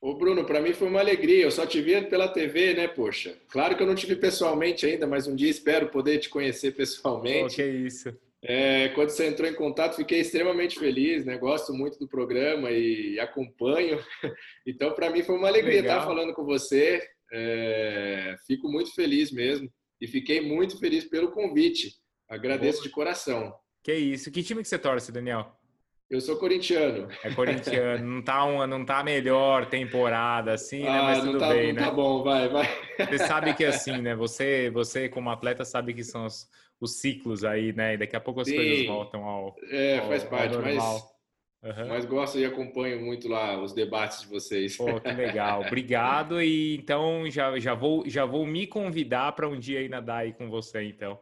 Ô 0.00 0.14
Bruno, 0.14 0.46
para 0.46 0.62
mim 0.62 0.72
foi 0.72 0.88
uma 0.88 1.00
alegria. 1.00 1.44
Eu 1.44 1.50
só 1.50 1.66
te 1.66 1.82
vi 1.82 2.00
pela 2.06 2.26
TV, 2.26 2.72
né, 2.72 2.88
poxa? 2.88 3.38
Claro 3.48 3.76
que 3.76 3.82
eu 3.82 3.86
não 3.86 3.94
te 3.94 4.06
vi 4.06 4.16
pessoalmente 4.16 4.86
ainda, 4.86 5.06
mas 5.06 5.26
um 5.26 5.36
dia 5.36 5.50
espero 5.50 5.90
poder 5.90 6.20
te 6.20 6.30
conhecer 6.30 6.72
pessoalmente. 6.72 7.52
Oh, 7.52 7.56
que 7.56 7.66
isso. 7.66 8.18
É, 8.42 8.88
quando 8.90 9.10
você 9.10 9.26
entrou 9.26 9.48
em 9.48 9.54
contato, 9.54 9.96
fiquei 9.96 10.20
extremamente 10.20 10.78
feliz, 10.78 11.24
né? 11.26 11.36
Gosto 11.36 11.74
muito 11.74 11.98
do 11.98 12.08
programa 12.08 12.70
e 12.70 13.18
acompanho. 13.20 13.98
Então, 14.66 14.92
para 14.92 15.10
mim 15.10 15.22
foi 15.22 15.36
uma 15.36 15.48
alegria 15.48 15.80
Legal. 15.80 15.96
estar 15.96 16.06
falando 16.06 16.32
com 16.32 16.44
você. 16.44 17.02
É, 17.32 18.36
fico 18.46 18.68
muito 18.68 18.94
feliz 18.94 19.32
mesmo 19.32 19.68
e 20.00 20.06
fiquei 20.06 20.40
muito 20.40 20.78
feliz 20.78 21.04
pelo 21.04 21.32
convite. 21.32 21.94
Agradeço 22.28 22.78
Boa. 22.78 22.88
de 22.88 22.90
coração. 22.90 23.54
Que 23.82 23.94
isso. 23.94 24.30
Que 24.30 24.42
time 24.42 24.62
que 24.62 24.68
você 24.68 24.78
torce, 24.78 25.10
Daniel? 25.10 25.56
Eu 26.10 26.20
sou 26.20 26.36
corintiano. 26.36 27.08
É 27.22 27.32
corintiano. 27.32 28.04
Não 28.04 28.22
tá, 28.22 28.44
uma, 28.44 28.66
não 28.66 28.84
tá 28.84 28.98
a 28.98 29.04
melhor 29.04 29.66
temporada, 29.66 30.52
assim, 30.52 30.82
né? 30.82 30.88
Ah, 30.88 31.02
Mas 31.02 31.20
tudo 31.20 31.38
tá, 31.38 31.48
bem, 31.48 31.72
né? 31.72 31.80
Tá 31.82 31.90
bom, 31.90 32.24
vai, 32.24 32.48
vai. 32.48 32.66
Você 32.98 33.18
sabe 33.18 33.54
que 33.54 33.64
assim, 33.64 33.98
né? 33.98 34.14
Você, 34.16 34.70
você 34.70 35.08
como 35.08 35.30
atleta, 35.30 35.64
sabe 35.64 35.94
que 35.94 36.02
são 36.02 36.26
os, 36.26 36.48
os 36.80 37.00
ciclos 37.00 37.44
aí, 37.44 37.72
né? 37.72 37.94
E 37.94 37.98
daqui 37.98 38.16
a 38.16 38.20
pouco 38.20 38.40
as 38.40 38.48
Sim. 38.48 38.56
coisas 38.56 38.86
voltam 38.86 39.24
ao. 39.24 39.56
É, 39.70 39.98
ao, 39.98 40.08
faz 40.08 40.24
parte, 40.24 40.56
mas. 40.56 41.10
Uhum. 41.62 41.88
Mas 41.88 42.06
gosto 42.06 42.38
e 42.38 42.44
acompanho 42.46 43.04
muito 43.04 43.28
lá 43.28 43.62
os 43.62 43.74
debates 43.74 44.22
de 44.22 44.28
vocês. 44.28 44.78
Pô, 44.78 44.98
que 44.98 45.12
legal. 45.12 45.60
Obrigado. 45.66 46.40
E 46.40 46.76
então 46.76 47.30
já, 47.30 47.58
já, 47.58 47.74
vou, 47.74 48.08
já 48.08 48.24
vou 48.24 48.46
me 48.46 48.66
convidar 48.66 49.32
para 49.32 49.46
um 49.46 49.58
dia 49.58 49.80
aí 49.80 49.88
nadar 49.88 50.22
aí 50.22 50.32
com 50.32 50.48
você, 50.48 50.82
então. 50.84 51.20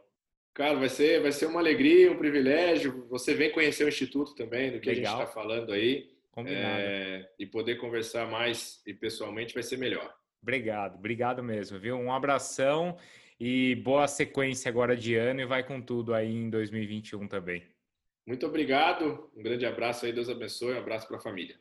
Cara, 0.53 0.75
vai 0.75 0.87
ser, 0.87 1.21
vai 1.21 1.33
ser 1.33 1.45
uma 1.45 1.59
alegria, 1.59 2.09
um 2.09 2.17
privilégio. 2.17 3.05
Você 3.09 3.33
vem 3.33 3.51
conhecer 3.51 3.83
o 3.83 3.89
Instituto 3.89 4.33
também, 4.33 4.71
do 4.71 4.79
que 4.79 4.89
legal. 4.89 5.15
a 5.15 5.17
gente 5.17 5.27
está 5.27 5.41
falando 5.41 5.73
aí. 5.73 6.09
Combinado. 6.31 6.79
É, 6.79 7.29
e 7.37 7.45
poder 7.45 7.75
conversar 7.75 8.25
mais 8.29 8.81
e 8.87 8.93
pessoalmente 8.93 9.53
vai 9.53 9.63
ser 9.63 9.77
melhor. 9.77 10.13
Obrigado, 10.41 10.95
obrigado 10.95 11.43
mesmo, 11.43 11.77
viu? 11.77 11.97
Um 11.97 12.13
abração 12.13 12.95
e 13.39 13.75
boa 13.75 14.07
sequência 14.07 14.69
agora 14.69 14.95
de 14.97 15.15
ano 15.15 15.41
e 15.41 15.45
vai 15.45 15.63
com 15.63 15.81
tudo 15.81 16.13
aí 16.13 16.31
em 16.31 16.49
2021 16.49 17.27
também. 17.27 17.63
Muito 18.25 18.45
obrigado, 18.45 19.31
um 19.35 19.41
grande 19.41 19.65
abraço 19.65 20.05
aí, 20.05 20.13
Deus 20.13 20.29
abençoe, 20.29 20.73
um 20.73 20.79
abraço 20.79 21.07
para 21.07 21.17
a 21.17 21.21
família. 21.21 21.57